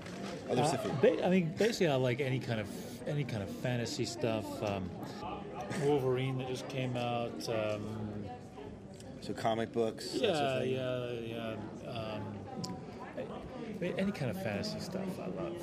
Other 0.51 0.61
uh, 0.61 0.65
sci-fi. 0.67 0.89
ba- 1.01 1.25
I 1.25 1.29
mean, 1.29 1.51
basically, 1.57 1.87
I 1.87 1.95
like 1.95 2.21
any 2.21 2.39
kind 2.39 2.59
of 2.59 2.67
any 3.07 3.23
kind 3.23 3.41
of 3.41 3.49
fantasy 3.49 4.05
stuff. 4.05 4.45
Um, 4.61 4.87
Wolverine 5.83 6.37
that 6.39 6.47
just 6.47 6.67
came 6.69 6.95
out. 6.97 7.47
Um, 7.49 8.25
So 9.21 9.33
comic 9.33 9.71
books. 9.71 10.11
yeah, 10.13 10.61
yeah, 10.63 11.11
yeah. 11.11 11.55
Um, 11.87 12.23
any 13.97 14.11
kind 14.11 14.29
of 14.31 14.41
fantasy 14.41 14.79
stuff, 14.79 15.01
I 15.19 15.25
love. 15.27 15.55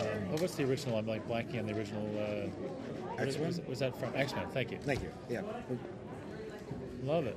Um, 0.00 0.06
oh, 0.32 0.36
what's 0.40 0.54
the 0.54 0.64
original? 0.64 0.96
I'm 0.98 1.06
like 1.06 1.26
blanking 1.28 1.58
on 1.58 1.66
the 1.66 1.74
original. 1.76 2.06
Uh, 2.18 3.22
X-Men? 3.22 3.46
Was, 3.46 3.60
was 3.66 3.78
that 3.78 3.98
from 3.98 4.10
X 4.14 4.34
Men? 4.34 4.46
Thank 4.52 4.70
you. 4.70 4.78
Thank 4.78 5.02
you. 5.02 5.10
Yeah. 5.28 5.42
Love 7.02 7.26
it. 7.26 7.36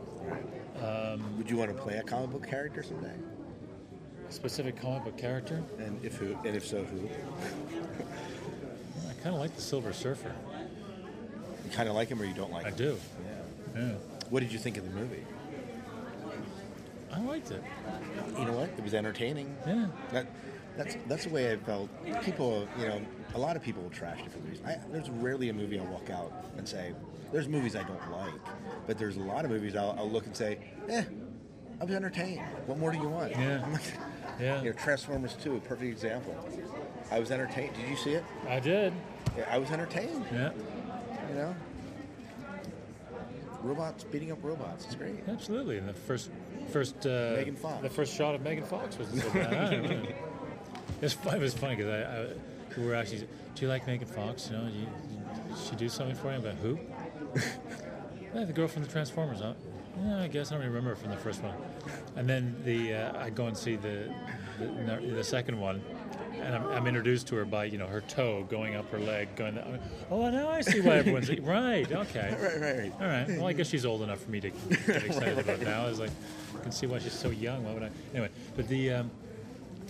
Um, 0.83 1.37
Would 1.37 1.49
you 1.49 1.57
want 1.57 1.75
to 1.75 1.81
play 1.81 1.97
a 1.97 2.03
comic 2.03 2.31
book 2.31 2.47
character 2.47 2.83
someday? 2.83 3.13
a 4.27 4.31
specific 4.31 4.79
comic 4.79 5.03
book 5.03 5.17
character. 5.17 5.61
And 5.79 5.99
if 6.05 6.15
who? 6.17 6.35
And 6.45 6.55
if 6.55 6.65
so, 6.65 6.83
who? 6.83 7.09
I 9.09 9.13
kind 9.23 9.35
of 9.35 9.41
like 9.41 9.55
the 9.55 9.61
Silver 9.61 9.91
Surfer. 9.93 10.33
You 11.69 11.75
kind 11.75 11.89
of 11.89 11.95
like 11.95 12.07
him, 12.09 12.21
or 12.21 12.25
you 12.25 12.33
don't 12.33 12.51
like 12.51 12.65
I 12.65 12.69
him? 12.69 12.75
do. 12.75 12.97
Yeah. 13.75 13.81
Yeah. 13.81 13.91
What 14.29 14.39
did 14.41 14.51
you 14.51 14.59
think 14.59 14.77
of 14.77 14.83
the 14.85 14.99
movie? 14.99 15.23
I 17.11 17.19
liked 17.21 17.51
it. 17.51 17.63
You 18.37 18.45
know 18.45 18.53
what? 18.53 18.69
It 18.77 18.83
was 18.83 18.93
entertaining. 18.93 19.55
Yeah. 19.67 19.87
That, 20.11 20.27
that's 20.77 20.97
that's 21.07 21.23
the 21.25 21.29
way 21.31 21.51
I 21.51 21.57
felt. 21.57 21.89
People, 22.23 22.67
you 22.79 22.87
know, 22.87 23.01
a 23.35 23.39
lot 23.39 23.55
of 23.55 23.63
people 23.63 23.83
will 23.83 23.89
trash 23.89 24.21
different 24.23 24.45
movies. 24.45 24.61
I, 24.65 24.77
there's 24.91 25.09
rarely 25.09 25.49
a 25.49 25.53
movie 25.53 25.79
I'll 25.79 25.85
walk 25.87 26.09
out 26.09 26.31
and 26.57 26.67
say, 26.67 26.93
"There's 27.31 27.47
movies 27.47 27.75
I 27.75 27.83
don't 27.83 28.11
like," 28.11 28.33
but 28.87 28.97
there's 28.97 29.17
a 29.17 29.21
lot 29.21 29.43
of 29.45 29.51
movies 29.51 29.75
I'll, 29.75 29.95
I'll 29.97 30.09
look 30.09 30.25
and 30.27 30.35
say, 30.37 30.59
"Eh, 30.87 31.03
I 31.81 31.83
was 31.83 31.93
entertained. 31.95 32.41
What 32.67 32.77
more 32.77 32.91
do 32.91 32.97
you 32.99 33.09
want?" 33.09 33.31
Yeah. 33.31 33.65
Like- 33.71 33.81
Yeah. 34.39 34.61
You 34.61 34.69
know, 34.69 34.77
Transformers 34.77 35.35
2, 35.43 35.57
a 35.57 35.59
perfect 35.59 35.91
example. 35.91 36.33
I 37.11 37.19
was 37.19 37.29
entertained. 37.29 37.75
Did 37.75 37.89
you 37.89 37.97
see 37.97 38.11
it? 38.11 38.23
I 38.47 38.61
did. 38.61 38.93
Yeah, 39.37 39.43
I 39.51 39.57
was 39.57 39.69
entertained. 39.71 40.23
Yeah. 40.31 40.51
You 41.29 41.35
know, 41.35 41.55
robots 43.61 44.03
beating 44.03 44.31
up 44.31 44.39
robots. 44.43 44.85
It's 44.85 44.95
great. 44.95 45.15
Absolutely. 45.27 45.77
And 45.77 45.87
the 45.87 45.93
first, 45.93 46.29
first, 46.71 47.05
uh, 47.05 47.33
Megan 47.35 47.55
Fox. 47.55 47.81
The 47.81 47.89
first 47.89 48.15
shot 48.15 48.35
of 48.35 48.41
Megan 48.41 48.65
Fox 48.65 48.97
was. 48.97 49.09
was 49.11 49.23
it 49.25 50.11
was. 51.01 51.15
It 51.25 51.39
was 51.39 51.53
funny 51.53 51.75
because 51.75 51.91
I, 51.91 52.01
I, 52.01 52.27
we 52.77 52.85
were 52.85 52.95
actually. 52.95 53.27
Do 53.55 53.61
you 53.65 53.67
like 53.67 53.87
Megan 53.87 54.07
Fox? 54.07 54.49
You 54.49 54.57
know, 54.57 54.67
you, 54.67 54.87
did 55.47 55.57
she 55.69 55.75
do 55.75 55.89
something 55.89 56.15
for 56.15 56.29
you? 56.29 56.37
I'm 56.37 56.43
like, 56.43 56.59
who? 56.59 56.79
yeah, 58.35 58.45
the 58.45 58.53
girl 58.53 58.67
from 58.67 58.83
the 58.83 58.89
Transformers. 58.89 59.39
Huh? 59.39 59.53
Yeah, 60.01 60.21
I 60.21 60.27
guess 60.27 60.51
I 60.51 60.55
don't 60.55 60.65
remember 60.65 60.95
from 60.95 61.11
the 61.11 61.17
first 61.17 61.41
one. 61.43 61.55
And 62.15 62.29
then 62.29 62.55
the 62.63 62.93
uh, 62.93 63.19
I 63.19 63.29
go 63.29 63.47
and 63.47 63.57
see 63.57 63.75
the 63.75 64.13
the, 64.59 65.01
the 65.15 65.23
second 65.23 65.59
one. 65.59 65.81
And 66.41 66.55
I'm, 66.55 66.67
I'm 66.67 66.87
introduced 66.87 67.27
to 67.27 67.35
her 67.35 67.45
by 67.45 67.65
you 67.65 67.77
know 67.77 67.87
her 67.87 68.01
toe 68.01 68.45
going 68.49 68.75
up 68.75 68.89
her 68.91 68.99
leg, 68.99 69.35
going. 69.35 69.57
Oh, 70.09 70.29
now 70.29 70.49
I 70.49 70.61
see 70.61 70.81
why 70.81 70.97
everyone's 70.97 71.29
right. 71.39 71.91
Okay. 71.91 72.37
Right, 72.39 72.61
right, 72.61 72.77
right. 72.77 72.93
All 72.99 73.07
right. 73.07 73.27
Well, 73.37 73.47
I 73.47 73.53
guess 73.53 73.69
she's 73.69 73.85
old 73.85 74.01
enough 74.01 74.21
for 74.21 74.31
me 74.31 74.39
to 74.41 74.49
get 74.49 74.89
excited 75.05 75.39
about 75.39 75.61
now. 75.61 75.85
I 75.85 75.89
was 75.89 75.99
like, 75.99 76.11
I 76.57 76.61
can 76.63 76.71
see 76.71 76.87
why 76.87 76.99
she's 76.99 77.13
so 77.13 77.29
young. 77.29 77.65
Why 77.65 77.73
would 77.73 77.83
I? 77.83 77.89
Anyway, 78.13 78.29
but 78.55 78.67
the 78.67 78.91
um, 78.91 79.11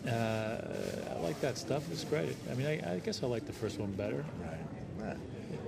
uh, 0.07 0.09
I 0.11 1.19
like 1.19 1.39
that 1.41 1.57
stuff. 1.57 1.83
It's 1.91 2.03
great. 2.03 2.35
I 2.51 2.55
mean, 2.55 2.67
I, 2.67 2.95
I 2.95 2.99
guess 2.99 3.23
I 3.23 3.27
like 3.27 3.45
the 3.45 3.53
first 3.53 3.79
one 3.79 3.91
better. 3.91 4.25
Right. 4.41 5.17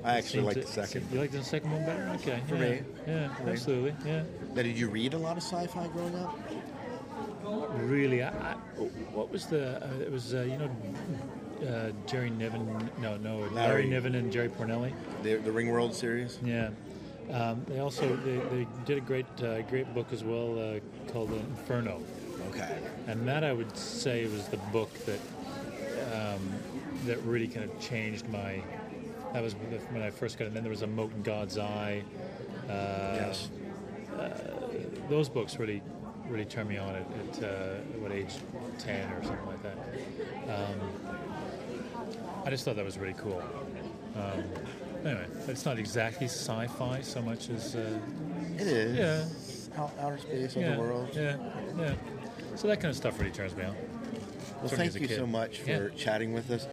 I 0.03 0.17
actually 0.17 0.43
like 0.43 0.55
the 0.55 0.67
second. 0.67 1.07
You 1.11 1.19
like 1.19 1.31
the 1.31 1.43
second 1.43 1.71
one 1.71 1.85
better? 1.85 2.09
Okay. 2.15 2.41
For 2.47 2.55
yeah. 2.55 2.61
me. 2.61 2.81
Yeah, 3.07 3.35
absolutely. 3.45 3.93
Yeah. 4.05 4.23
Now, 4.55 4.63
did 4.63 4.77
you 4.77 4.89
read 4.89 5.13
a 5.13 5.17
lot 5.17 5.37
of 5.37 5.43
sci-fi 5.43 5.87
growing 5.89 6.15
up? 6.15 6.37
Not 7.51 7.89
really. 7.89 8.23
I, 8.23 8.29
I, 8.29 8.53
what 9.13 9.29
was 9.29 9.45
the? 9.45 9.83
Uh, 9.83 9.99
it 9.99 10.11
was 10.11 10.33
uh, 10.33 10.41
you 10.41 10.57
know. 10.57 10.69
Uh, 11.61 11.91
Jerry 12.07 12.31
Niven, 12.31 12.89
no, 12.99 13.17
no, 13.17 13.37
Larry, 13.37 13.51
Larry. 13.51 13.87
Niven 13.87 14.15
and 14.15 14.31
Jerry 14.31 14.49
Pournelle. 14.49 14.91
The, 15.21 15.35
the 15.35 15.51
Ringworld 15.51 15.93
series. 15.93 16.39
Yeah. 16.43 16.71
Um, 17.31 17.63
they 17.67 17.77
also 17.79 18.15
they, 18.15 18.37
they 18.37 18.67
did 18.85 18.97
a 18.97 19.01
great 19.01 19.27
uh, 19.43 19.61
great 19.63 19.93
book 19.93 20.07
as 20.11 20.23
well 20.23 20.57
uh, 20.57 21.11
called 21.11 21.31
Inferno. 21.31 22.01
Okay. 22.49 22.79
And 23.07 23.27
that 23.27 23.43
I 23.43 23.53
would 23.53 23.77
say 23.77 24.25
was 24.25 24.47
the 24.47 24.57
book 24.57 24.91
that 25.05 25.19
um, 26.15 26.41
that 27.05 27.21
really 27.23 27.47
kind 27.47 27.69
of 27.69 27.79
changed 27.79 28.27
my. 28.29 28.63
That 29.33 29.43
was 29.43 29.53
when 29.53 30.01
I 30.01 30.09
first 30.09 30.39
got 30.39 30.45
it. 30.45 30.47
And 30.47 30.55
then 30.55 30.63
there 30.63 30.71
was 30.71 30.81
a 30.81 30.87
Mote 30.87 31.13
in 31.13 31.21
God's 31.21 31.57
Eye. 31.57 32.01
Uh, 32.67 32.71
Yes. 32.71 33.49
Uh, 34.17 34.29
those 35.09 35.29
books 35.29 35.57
really 35.57 35.81
really 36.31 36.45
turned 36.45 36.69
me 36.69 36.77
on 36.77 36.95
at, 36.95 37.05
at 37.37 37.43
uh, 37.43 37.75
what 37.99 38.11
age 38.11 38.35
ten 38.79 39.11
or 39.13 39.23
something 39.23 39.45
like 39.47 39.61
that. 39.63 39.77
Um, 40.49 40.91
I 42.45 42.49
just 42.49 42.65
thought 42.65 42.75
that 42.77 42.85
was 42.85 42.97
really 42.97 43.13
cool. 43.17 43.43
Um, 44.15 44.43
anyway, 45.05 45.25
it's 45.47 45.65
not 45.65 45.77
exactly 45.77 46.27
sci-fi 46.27 47.01
so 47.01 47.21
much 47.21 47.49
as 47.49 47.75
uh, 47.75 47.99
It 48.55 48.61
is. 48.67 48.97
Yeah. 48.97 49.81
Out, 49.81 49.91
outer 50.01 50.17
space, 50.17 50.55
yeah, 50.55 50.73
other 50.73 50.81
world. 50.81 51.09
Yeah, 51.13 51.37
yeah. 51.77 51.93
So 52.55 52.67
that 52.67 52.77
kind 52.81 52.89
of 52.89 52.95
stuff 52.97 53.17
really 53.19 53.31
turns 53.31 53.55
me 53.55 53.63
on. 53.63 53.73
Well, 54.59 54.69
Certainly 54.69 54.89
thank 54.89 55.01
you 55.01 55.07
kid. 55.07 55.17
so 55.17 55.25
much 55.27 55.59
for 55.59 55.69
Yeah. 55.69 55.95
chatting 55.95 56.33
with 56.33 56.49
us. 56.51 56.67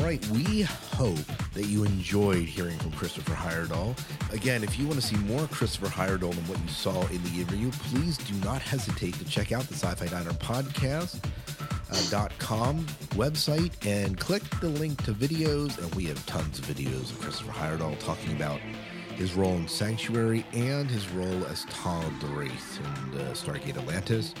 Right, 0.00 0.26
we 0.28 0.62
hope 0.62 1.18
that 1.52 1.66
you 1.66 1.84
enjoyed 1.84 2.46
hearing 2.46 2.78
from 2.78 2.92
Christopher 2.92 3.34
Heyerdahl. 3.34 3.94
Again, 4.32 4.64
if 4.64 4.78
you 4.78 4.86
want 4.86 4.98
to 4.98 5.06
see 5.06 5.16
more 5.16 5.46
Christopher 5.48 5.88
Heyerdahl 5.88 6.34
than 6.34 6.44
what 6.46 6.58
you 6.60 6.68
saw 6.68 7.06
in 7.08 7.22
the 7.24 7.40
interview, 7.42 7.70
please 7.72 8.16
do 8.16 8.32
not 8.36 8.62
hesitate 8.62 9.14
to 9.18 9.24
check 9.26 9.52
out 9.52 9.64
the 9.64 9.74
Sci-Fi 9.74 10.06
Diner 10.06 10.30
podcast 10.30 11.22
uh, 11.90 12.10
dot 12.10 12.32
com 12.38 12.86
website 13.16 13.72
and 13.86 14.18
click 14.18 14.42
the 14.60 14.68
link 14.68 15.04
to 15.04 15.12
videos. 15.12 15.76
And 15.76 15.94
we 15.94 16.06
have 16.06 16.24
tons 16.24 16.58
of 16.58 16.64
videos 16.64 17.10
of 17.10 17.20
Christopher 17.20 17.52
Heyerdahl 17.52 17.98
talking 17.98 18.34
about 18.34 18.60
his 19.14 19.34
role 19.34 19.56
in 19.56 19.68
Sanctuary 19.68 20.46
and 20.54 20.90
his 20.90 21.06
role 21.10 21.44
as 21.46 21.66
Todd 21.66 22.22
Wraith 22.22 22.80
in 23.12 23.20
uh, 23.20 23.32
Stargate 23.32 23.76
Atlantis. 23.76 24.32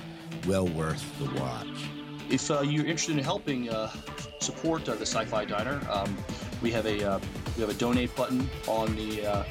Well 0.46 0.68
worth 0.68 1.04
the 1.18 1.28
watch. 1.38 1.97
If 2.30 2.50
uh, 2.50 2.60
you're 2.60 2.86
interested 2.86 3.16
in 3.16 3.24
helping 3.24 3.70
uh, 3.70 3.90
support 4.38 4.88
uh, 4.88 4.94
the 4.94 5.06
Sci-Fi 5.06 5.46
Diner, 5.46 5.80
um, 5.90 6.16
we 6.62 6.70
have 6.72 6.86
a 6.86 7.12
uh, 7.12 7.20
we 7.56 7.62
have 7.62 7.70
a 7.70 7.74
donate 7.74 8.14
button 8.14 8.48
on 8.66 8.94
the 8.96 9.26
uh, 9.26 9.44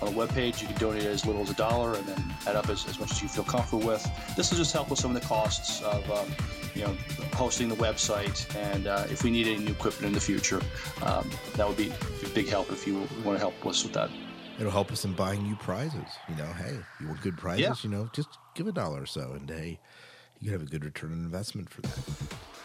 on 0.00 0.14
the 0.14 0.20
webpage. 0.20 0.60
You 0.60 0.68
can 0.68 0.76
donate 0.78 1.04
as 1.04 1.26
little 1.26 1.42
as 1.42 1.50
a 1.50 1.54
dollar, 1.54 1.94
and 1.94 2.06
then 2.06 2.34
add 2.46 2.56
up 2.56 2.68
as, 2.68 2.86
as 2.86 3.00
much 3.00 3.10
as 3.12 3.22
you 3.22 3.28
feel 3.28 3.44
comfortable 3.44 3.86
with. 3.86 4.08
This 4.36 4.50
will 4.50 4.58
just 4.58 4.72
help 4.72 4.90
with 4.90 4.98
some 4.98 5.14
of 5.14 5.20
the 5.20 5.26
costs 5.26 5.82
of 5.82 6.08
um, 6.10 6.28
you 6.74 6.82
know 6.82 6.96
hosting 7.34 7.68
the 7.68 7.76
website, 7.76 8.54
and 8.56 8.86
uh, 8.86 9.06
if 9.10 9.24
we 9.24 9.30
need 9.30 9.46
any 9.46 9.58
new 9.58 9.72
equipment 9.72 10.06
in 10.06 10.12
the 10.12 10.20
future, 10.20 10.60
um, 11.02 11.28
that 11.56 11.66
would 11.66 11.76
be 11.76 11.92
a 12.24 12.28
big 12.28 12.48
help 12.48 12.70
if 12.70 12.86
you 12.86 12.98
want 13.24 13.36
to 13.36 13.38
help 13.38 13.66
us 13.66 13.82
with 13.82 13.92
that. 13.94 14.10
It'll 14.58 14.70
help 14.70 14.92
us 14.92 15.04
in 15.04 15.14
buying 15.14 15.46
you 15.46 15.56
prizes. 15.56 16.06
You 16.28 16.36
know, 16.36 16.52
hey, 16.52 16.76
you 17.00 17.08
want 17.08 17.22
good 17.22 17.38
prizes? 17.38 17.60
Yeah. 17.60 17.74
You 17.82 17.88
know, 17.88 18.10
just 18.12 18.28
give 18.54 18.68
a 18.68 18.72
dollar 18.72 19.02
or 19.02 19.06
so, 19.06 19.32
and 19.32 19.48
hey, 19.48 19.80
you 20.40 20.52
have 20.52 20.62
a 20.62 20.66
good 20.66 20.84
return 20.84 21.12
on 21.12 21.18
investment 21.18 21.68
for 21.68 21.82
that. 21.82 21.98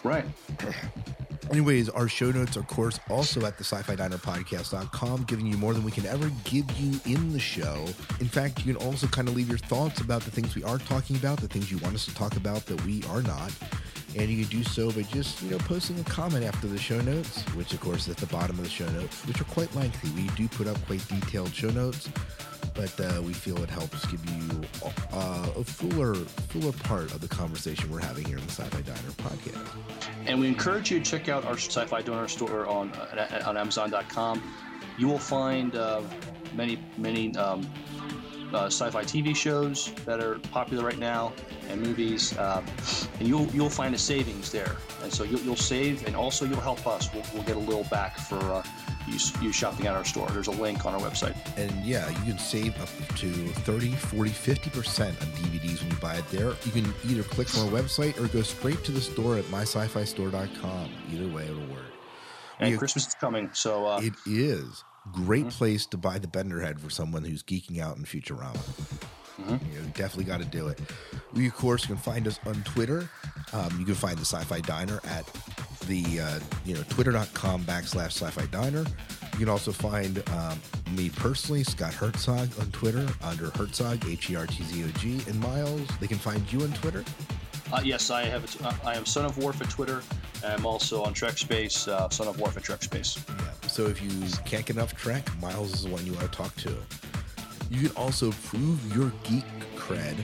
Right. 0.03 0.26
Anyways, 1.51 1.89
our 1.89 2.07
show 2.07 2.32
notes, 2.32 2.57
are, 2.57 2.61
of 2.61 2.67
course, 2.67 2.99
also 3.09 3.45
at 3.45 3.57
the 3.57 3.63
sci-fi 3.63 3.95
diner 3.95 4.17
podcast.com, 4.17 5.23
giving 5.23 5.45
you 5.45 5.57
more 5.57 5.73
than 5.73 5.84
we 5.84 5.91
can 5.91 6.05
ever 6.05 6.32
give 6.43 6.69
you 6.80 6.99
in 7.05 7.34
the 7.34 7.39
show. 7.39 7.86
In 8.19 8.28
fact, 8.28 8.65
you 8.65 8.73
can 8.73 8.84
also 8.84 9.07
kind 9.07 9.28
of 9.28 9.36
leave 9.36 9.49
your 9.49 9.57
thoughts 9.57 10.01
about 10.01 10.23
the 10.23 10.32
things 10.32 10.55
we 10.55 10.63
are 10.63 10.78
talking 10.78 11.15
about, 11.15 11.39
the 11.39 11.47
things 11.47 11.71
you 11.71 11.78
want 11.80 11.95
us 11.95 12.05
to 12.05 12.15
talk 12.15 12.36
about 12.36 12.65
that 12.65 12.84
we 12.86 13.03
are 13.09 13.21
not. 13.21 13.51
And 14.18 14.30
you 14.30 14.45
can 14.45 14.57
do 14.57 14.63
so 14.63 14.91
by 14.91 15.01
just, 15.01 15.41
you 15.41 15.51
know, 15.51 15.57
posting 15.57 15.99
a 15.99 16.03
comment 16.03 16.45
after 16.45 16.68
the 16.68 16.78
show 16.78 17.01
notes, 17.01 17.41
which 17.55 17.74
of 17.74 17.82
course 17.82 18.07
is 18.07 18.09
at 18.11 18.18
the 18.18 18.28
bottom 18.28 18.57
of 18.57 18.63
the 18.63 18.70
show 18.70 18.88
notes, 18.91 19.26
which 19.26 19.41
are 19.41 19.45
quite 19.45 19.74
lengthy. 19.76 20.09
We 20.11 20.30
do 20.36 20.47
put 20.47 20.68
up 20.68 20.78
quite 20.86 21.05
detailed 21.09 21.53
show 21.53 21.70
notes, 21.70 22.07
but 22.74 22.97
uh, 22.99 23.22
we 23.22 23.34
feel 23.34 23.61
it 23.61 23.70
helps 23.70 24.05
give 24.05 24.24
you 24.30 24.61
uh, 25.11 25.49
a 25.57 25.63
fuller, 25.63 26.16
fuller 26.16 26.72
part 26.72 27.13
of 27.13 27.20
the 27.20 27.28
conversation 27.28 27.91
we're 27.91 27.99
having 27.99 28.24
here 28.26 28.38
in 28.38 28.45
the 28.45 28.51
Sci-Fi 28.51 28.82
Diner 28.82 28.97
podcast. 29.18 29.68
And 30.28 30.39
we 30.39 30.47
encourage 30.47 30.91
you 30.91 30.99
to 30.99 31.05
check 31.05 31.28
out 31.28 31.43
our 31.43 31.57
Sci-Fi 31.57 32.01
diner 32.01 32.30
store 32.30 32.68
on 32.68 32.91
uh, 32.93 33.43
on 33.45 33.57
Amazon.com. 33.57 34.41
You 34.97 35.07
will 35.07 35.20
find 35.20 35.76
uh, 35.76 36.01
many 36.53 36.80
many 36.97 37.36
um, 37.36 37.70
uh, 38.54 38.66
sci-fi 38.66 39.04
TV 39.04 39.36
shows 39.36 39.93
that 40.06 40.20
are 40.20 40.39
popular 40.52 40.84
right 40.84 41.00
now 41.00 41.34
and 41.70 41.82
movies, 41.82 42.38
um, 42.38 42.64
and 43.20 43.28
you'll 43.28 43.48
you'll 43.48 43.70
find 43.70 43.96
a 43.96 43.98
savings 43.98 44.52
there. 44.52 44.76
And 45.04 45.12
so 45.12 45.24
you'll, 45.24 45.41
you'll 45.41 45.56
save, 45.56 46.06
and 46.08 46.16
also 46.16 46.46
you'll 46.46 46.60
help 46.62 46.86
us. 46.88 47.14
We'll, 47.14 47.24
we'll 47.34 47.43
get 47.43 47.56
a 47.56 47.60
little 47.60 47.84
back 47.86 48.18
for 48.18 48.38
uh, 48.38 48.64
use, 49.08 49.39
use 49.41 49.56
shopping 49.56 49.88
at 49.88 49.96
our 49.96 50.06
store. 50.06 50.28
There's 50.30 50.48
a 50.48 50.52
link 50.52 50.86
on 50.86 50.93
our 50.93 51.00
website. 51.00 51.36
And 51.58 51.72
yeah, 51.86 52.08
you 52.10 52.32
can 52.34 52.38
save 52.39 52.80
up 52.82 52.89
to 53.18 53.28
30, 53.30 53.91
40, 53.91 54.30
50% 54.32 55.08
on 55.08 55.14
DVDs 55.14 55.82
when 55.82 55.91
you 55.91 55.98
buy 55.98 56.16
it 56.16 56.28
there. 56.30 56.54
You 56.66 56.72
can 56.72 56.93
either 57.10 57.24
click 57.24 57.56
on 57.58 57.66
our 57.68 57.72
website 57.82 58.20
or 58.20 58.28
go 58.28 58.41
straight 58.41 58.84
to 58.86 58.91
the 58.91 59.02
store 59.02 59.38
at 59.38 59.46
mysci-fi-store.com. 59.46 60.89
Either 61.14 61.28
way, 61.28 61.43
it'll 61.46 61.58
work. 61.74 61.86
And 62.60 62.72
We- 62.72 62.78
Christmas 62.78 63.08
is 63.08 63.14
coming, 63.16 63.50
so 63.54 63.86
uh, 63.86 64.00
It 64.02 64.14
is. 64.26 64.84
Great 65.14 65.49
place 65.49 65.86
to 65.88 65.97
buy 65.97 66.18
the 66.20 66.28
Bender 66.28 66.60
head 66.62 66.80
for 66.80 66.89
someone 66.89 67.24
who's 67.24 67.43
geeking 67.43 67.80
out 67.80 67.97
in 67.97 68.03
Futurama. 68.03 68.60
You 69.38 69.82
definitely 69.93 70.24
got 70.24 70.39
to 70.39 70.45
do 70.45 70.68
it. 70.70 70.80
We, 71.34 71.47
of 71.47 71.56
course, 71.56 71.86
can 71.86 71.97
find 71.97 72.26
us 72.28 72.39
on 72.45 72.56
Twitter. 72.64 73.10
Um, 73.53 73.76
you 73.80 73.86
can 73.86 73.93
find 73.95 74.18
the 74.18 74.26
Sci-Fi 74.26 74.62
Diner 74.62 74.99
at 75.06 75.26
the 75.88 76.20
uh, 76.20 76.39
you 76.66 76.74
know 76.74 76.82
twitter.com 76.89 77.64
backslash 77.66 78.08
sci-fi 78.20 78.45
diner. 78.47 78.86
You 79.34 79.39
can 79.39 79.49
also 79.49 79.72
find 79.72 80.24
um, 80.30 80.60
me 80.95 81.10
personally, 81.10 81.64
Scott 81.64 81.93
Herzog, 81.93 82.49
on 82.60 82.72
Twitter 82.72 83.08
under 83.22 83.51
Herzog 83.51 84.03
H 84.08 84.30
E 84.32 84.36
R 84.36 84.47
T 84.47 84.64
Z 84.64 84.84
O 84.84 84.88
G, 84.99 85.22
and 85.28 85.39
Miles. 85.39 85.88
They 85.99 86.08
can 86.08 86.18
find 86.18 86.51
you 86.51 86.62
on 86.62 86.72
Twitter. 86.74 87.03
uh, 87.72 87.82
yes, 87.84 88.10
I 88.10 88.24
have. 88.26 88.43
A 88.45 88.47
t- 88.47 88.64
uh, 88.64 88.74
I 88.84 88.95
am 88.95 89.06
Son 89.06 89.26
of 89.26 89.38
War 89.38 89.53
for 89.53 89.66
Twitter. 89.66 90.01
I'm 90.43 90.65
also 90.65 91.03
on 91.03 91.13
Trek 91.13 91.38
Space, 91.38 91.88
uh, 91.88 92.09
Son 92.09 92.27
of 92.27 92.39
War 92.39 92.51
for 92.51 92.59
Trek 92.59 92.83
Space. 92.83 93.17
Yeah. 93.27 93.67
So 93.67 93.88
if 93.88 94.01
you 94.01 94.09
can't 94.45 94.65
get 94.65 94.71
enough 94.71 94.95
Trek, 94.95 95.27
Miles 95.41 95.73
is 95.73 95.83
the 95.83 95.89
one 95.89 96.05
you 96.05 96.13
want 96.13 96.31
to 96.31 96.38
talk 96.38 96.55
to. 96.57 96.75
You 97.69 97.89
can 97.89 97.97
also 97.97 98.31
prove 98.31 98.95
your 98.95 99.11
geek 99.23 99.43
cred 99.75 100.15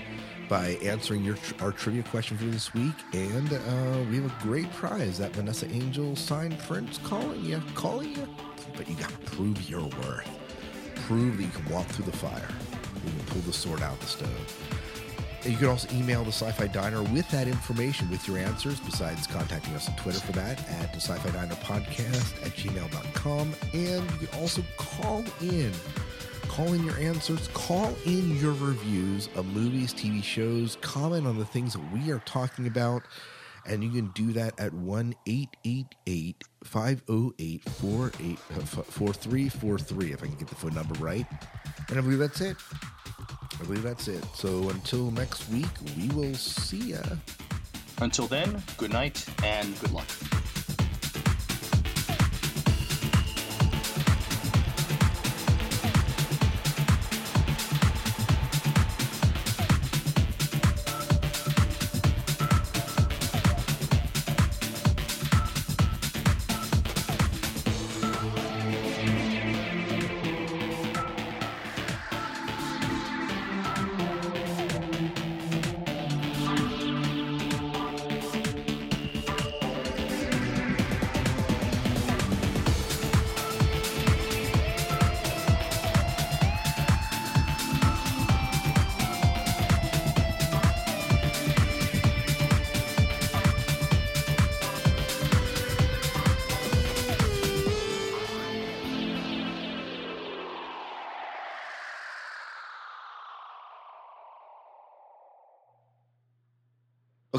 by 0.47 0.77
answering 0.83 1.23
your 1.23 1.37
our 1.61 1.71
trivia 1.71 2.03
question 2.03 2.37
for 2.37 2.45
this 2.45 2.73
week, 2.73 2.93
and 3.13 3.53
uh, 3.53 4.03
we 4.09 4.17
have 4.17 4.25
a 4.25 4.43
great 4.43 4.71
prize 4.73 5.17
that 5.17 5.31
Vanessa 5.33 5.65
Angel 5.67 6.15
signed 6.15 6.59
prints 6.59 6.97
calling 6.99 7.43
you, 7.43 7.61
calling 7.73 8.15
you. 8.15 8.27
But 8.75 8.89
you 8.89 8.95
got 8.95 9.09
to 9.09 9.17
prove 9.31 9.69
your 9.69 9.83
worth. 9.83 10.29
Prove 11.07 11.37
that 11.37 11.43
you 11.43 11.49
can 11.49 11.73
walk 11.73 11.87
through 11.87 12.05
the 12.05 12.17
fire. 12.17 12.49
You 13.05 13.11
can 13.11 13.25
pull 13.27 13.41
the 13.41 13.53
sword 13.53 13.81
out 13.81 13.93
of 13.93 13.99
the 14.01 14.07
stove. 14.07 14.80
You 15.43 15.57
can 15.57 15.67
also 15.67 15.87
email 15.95 16.23
the 16.23 16.31
Sci-Fi 16.31 16.67
Diner 16.67 17.01
with 17.01 17.29
that 17.31 17.47
information, 17.47 18.09
with 18.11 18.27
your 18.27 18.37
answers, 18.37 18.79
besides 18.79 19.25
contacting 19.25 19.73
us 19.73 19.89
on 19.89 19.95
Twitter 19.95 20.19
for 20.19 20.33
that 20.33 20.59
at 20.69 20.93
the 20.93 21.01
Sci-Fi 21.01 21.31
Diner 21.31 21.55
Podcast 21.55 22.45
at 22.45 22.51
gmail.com. 22.51 23.53
And 23.73 24.21
you 24.21 24.27
can 24.27 24.39
also 24.39 24.63
call 24.77 25.23
in. 25.41 25.71
Call 26.47 26.73
in 26.73 26.83
your 26.83 26.97
answers, 26.97 27.47
call 27.53 27.95
in 28.05 28.37
your 28.37 28.53
reviews 28.53 29.29
of 29.35 29.45
movies, 29.47 29.93
TV 29.93 30.21
shows, 30.21 30.77
comment 30.81 31.25
on 31.25 31.37
the 31.37 31.45
things 31.45 31.73
that 31.73 31.91
we 31.93 32.11
are 32.11 32.19
talking 32.19 32.67
about. 32.67 33.03
And 33.65 33.83
you 33.83 33.91
can 33.91 34.07
do 34.09 34.33
that 34.33 34.59
at 34.59 34.73
1 34.73 35.15
888 35.25 36.43
508 36.63 37.63
4343 37.63 40.11
uh, 40.11 40.13
if 40.13 40.23
I 40.23 40.27
can 40.27 40.35
get 40.35 40.47
the 40.47 40.55
phone 40.55 40.73
number 40.73 40.95
right. 40.95 41.25
And 41.89 41.97
I 41.97 42.01
believe 42.01 42.19
that's 42.19 42.41
it. 42.41 42.57
I 43.59 43.63
believe 43.63 43.83
that's 43.83 44.07
it. 44.07 44.23
So 44.33 44.69
until 44.69 45.11
next 45.11 45.49
week, 45.49 45.67
we 45.97 46.09
will 46.09 46.35
see 46.35 46.93
ya. 46.93 47.01
Until 47.99 48.27
then, 48.27 48.61
good 48.77 48.91
night 48.91 49.25
and 49.43 49.79
good 49.79 49.91
luck. 49.91 50.07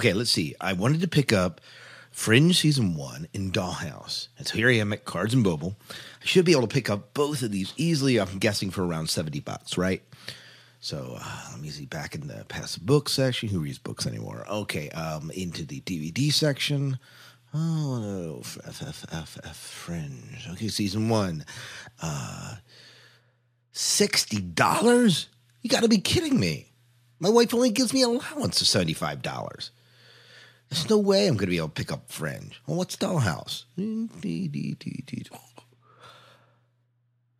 Okay, 0.03 0.14
let's 0.14 0.32
see. 0.32 0.57
I 0.61 0.72
wanted 0.72 1.00
to 1.03 1.07
pick 1.07 1.32
up 1.32 1.61
Fringe 2.11 2.59
season 2.59 2.96
one 2.96 3.28
in 3.32 3.53
Dollhouse. 3.53 4.26
And 4.36 4.44
so 4.44 4.57
here 4.57 4.68
I 4.68 4.74
am 4.74 4.92
at 4.92 5.05
Cards 5.05 5.32
and 5.32 5.46
Boble. 5.46 5.76
I 5.90 6.24
should 6.24 6.44
be 6.44 6.50
able 6.50 6.62
to 6.62 6.66
pick 6.66 6.90
up 6.90 7.14
both 7.14 7.40
of 7.42 7.53
these 7.53 7.72
easily. 7.76 8.18
I'm 8.18 8.40
guessing 8.40 8.72
for 8.72 8.84
around 8.84 9.11
70 9.11 9.38
bucks, 9.38 9.78
right? 9.78 10.03
So 10.80 11.18
uh, 11.20 11.48
let 11.53 11.61
me 11.61 11.68
see 11.68 11.86
back 11.86 12.16
in 12.16 12.26
the 12.26 12.44
past 12.48 12.84
book 12.84 13.09
section. 13.09 13.48
Who 13.48 13.61
reads 13.61 13.78
books 13.78 14.05
anymore? 14.05 14.44
Okay, 14.50 14.90
um, 14.90 15.30
into 15.30 15.64
the 15.64 15.80
DVD 15.82 16.32
section. 16.32 16.98
Oh 17.55 18.00
no, 18.00 18.38
F 18.40 18.59
F 18.66 18.82
F 18.82 19.07
F, 19.12 19.38
F 19.44 19.57
Fringe. 19.57 20.48
Okay, 20.50 20.66
season 20.66 21.09
one. 21.11 21.44
Uh, 22.03 22.57
sixty 23.70 24.40
dollars? 24.40 25.28
You 25.61 25.70
got 25.70 25.84
to 25.84 25.88
be 25.88 25.98
kidding 25.98 26.40
me! 26.40 26.72
My 27.20 27.28
wife 27.28 27.55
only 27.55 27.70
gives 27.70 27.94
me 27.94 28.03
an 28.03 28.16
allowance 28.16 28.61
of 28.61 28.66
seventy 28.66 28.94
five 28.94 29.22
dollars. 29.22 29.70
There's 30.72 30.88
no 30.88 30.96
way 30.96 31.26
I'm 31.26 31.34
going 31.34 31.48
to 31.48 31.50
be 31.50 31.58
able 31.58 31.68
to 31.68 31.74
pick 31.74 31.92
up 31.92 32.10
Fringe. 32.10 32.58
Well, 32.66 32.78
what's 32.78 32.96
Dollhouse? 32.96 33.64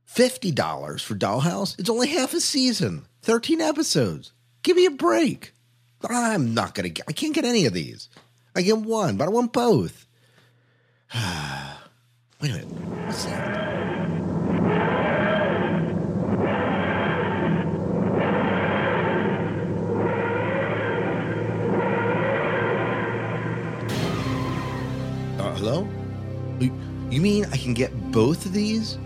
Fifty 0.05 0.51
dollars 0.51 1.01
for 1.01 1.15
Dollhouse? 1.15 1.79
It's 1.79 1.89
only 1.89 2.09
half 2.09 2.35
a 2.35 2.41
season, 2.41 3.07
thirteen 3.23 3.63
episodes. 3.63 4.33
Give 4.63 4.77
me 4.77 4.85
a 4.85 4.91
break. 4.91 5.55
I'm 6.05 6.53
not 6.53 6.75
gonna 6.75 6.91
get. 6.91 7.07
I 7.09 7.13
can't 7.13 7.35
get 7.35 7.47
any 7.47 7.65
of 7.65 7.73
these. 7.73 8.11
I 8.55 8.61
get 8.61 8.77
one, 8.77 9.17
but 9.17 9.29
I 9.29 9.31
want 9.31 9.55
both. 9.55 10.07
Wait 11.15 12.51
a 12.51 12.53
minute. 12.53 12.67
What's 12.67 13.25
that? 13.25 14.22
Hello? 25.57 25.89
You- 26.61 26.73
mean 27.21 27.45
I 27.47 27.57
can 27.57 27.75
get 27.75 27.93
both 28.11 28.47
of 28.47 28.53
these 28.53 28.99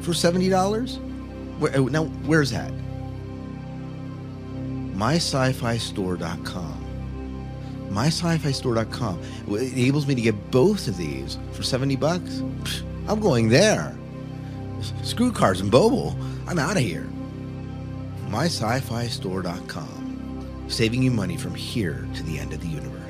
for 0.00 0.12
seventy 0.12 0.48
dollars? 0.48 0.98
Where, 1.58 1.72
oh, 1.76 1.86
now, 1.86 2.04
where's 2.26 2.50
that? 2.50 2.72
MySciFiStore.com. 4.94 6.80
MySciFiStore.com 7.90 9.20
enables 9.48 10.06
me 10.06 10.14
to 10.14 10.20
get 10.20 10.50
both 10.50 10.88
of 10.88 10.96
these 10.96 11.38
for 11.52 11.62
seventy 11.62 11.96
bucks. 11.96 12.42
Psh, 12.62 12.82
I'm 13.08 13.20
going 13.20 13.48
there. 13.48 13.96
Screw 15.02 15.32
Cars 15.32 15.60
and 15.60 15.72
Boble. 15.72 16.16
I'm 16.46 16.58
out 16.58 16.76
of 16.76 16.82
here. 16.82 17.06
MySciFiStore.com. 18.28 20.64
Saving 20.68 21.02
you 21.02 21.10
money 21.10 21.36
from 21.36 21.54
here 21.54 22.06
to 22.14 22.22
the 22.22 22.38
end 22.38 22.52
of 22.52 22.60
the 22.60 22.68
universe. 22.68 23.00